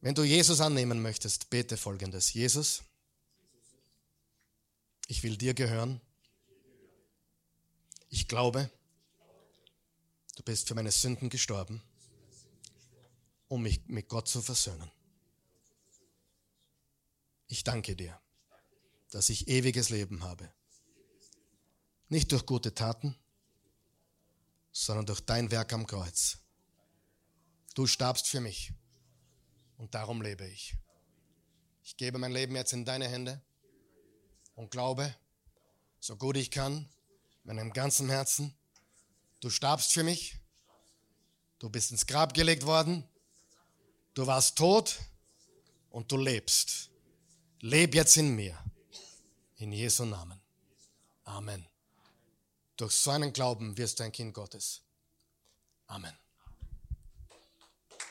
Wenn 0.00 0.14
du 0.14 0.22
Jesus 0.22 0.60
annehmen 0.60 1.02
möchtest, 1.02 1.50
bete 1.50 1.76
folgendes. 1.76 2.32
Jesus, 2.32 2.82
ich 5.08 5.22
will 5.22 5.36
dir 5.36 5.54
gehören. 5.54 6.00
Ich 8.08 8.28
glaube, 8.28 8.70
du 10.36 10.42
bist 10.44 10.68
für 10.68 10.74
meine 10.74 10.92
Sünden 10.92 11.30
gestorben, 11.30 11.82
um 13.48 13.62
mich 13.62 13.80
mit 13.86 14.08
Gott 14.08 14.28
zu 14.28 14.42
versöhnen. 14.42 14.90
Ich 17.48 17.64
danke 17.64 17.96
dir, 17.96 18.20
dass 19.10 19.28
ich 19.28 19.48
ewiges 19.48 19.88
Leben 19.90 20.22
habe. 20.22 20.52
Nicht 22.14 22.30
durch 22.30 22.46
gute 22.46 22.72
Taten, 22.72 23.16
sondern 24.70 25.04
durch 25.04 25.20
dein 25.20 25.50
Werk 25.50 25.72
am 25.72 25.84
Kreuz. 25.84 26.38
Du 27.74 27.88
starbst 27.88 28.28
für 28.28 28.38
mich 28.38 28.72
und 29.78 29.96
darum 29.96 30.22
lebe 30.22 30.46
ich. 30.46 30.76
Ich 31.82 31.96
gebe 31.96 32.18
mein 32.18 32.30
Leben 32.30 32.54
jetzt 32.54 32.72
in 32.72 32.84
deine 32.84 33.08
Hände 33.08 33.42
und 34.54 34.70
glaube, 34.70 35.12
so 35.98 36.14
gut 36.14 36.36
ich 36.36 36.52
kann, 36.52 36.88
mit 37.42 37.56
meinem 37.56 37.72
ganzen 37.72 38.08
Herzen, 38.08 38.54
du 39.40 39.50
starbst 39.50 39.92
für 39.92 40.04
mich, 40.04 40.36
du 41.58 41.68
bist 41.68 41.90
ins 41.90 42.06
Grab 42.06 42.32
gelegt 42.32 42.64
worden, 42.64 43.02
du 44.14 44.24
warst 44.24 44.56
tot 44.56 45.00
und 45.90 46.12
du 46.12 46.16
lebst. 46.16 46.90
Leb 47.58 47.92
jetzt 47.92 48.16
in 48.16 48.36
mir. 48.36 48.56
In 49.56 49.72
Jesu 49.72 50.04
Namen. 50.04 50.40
Amen. 51.24 51.73
Durch 52.76 52.92
so 52.92 53.10
einen 53.10 53.32
Glauben 53.32 53.76
wirst 53.78 54.00
du 54.00 54.04
ein 54.04 54.12
Kind 54.12 54.34
Gottes. 54.34 54.82
Amen. 55.86 56.23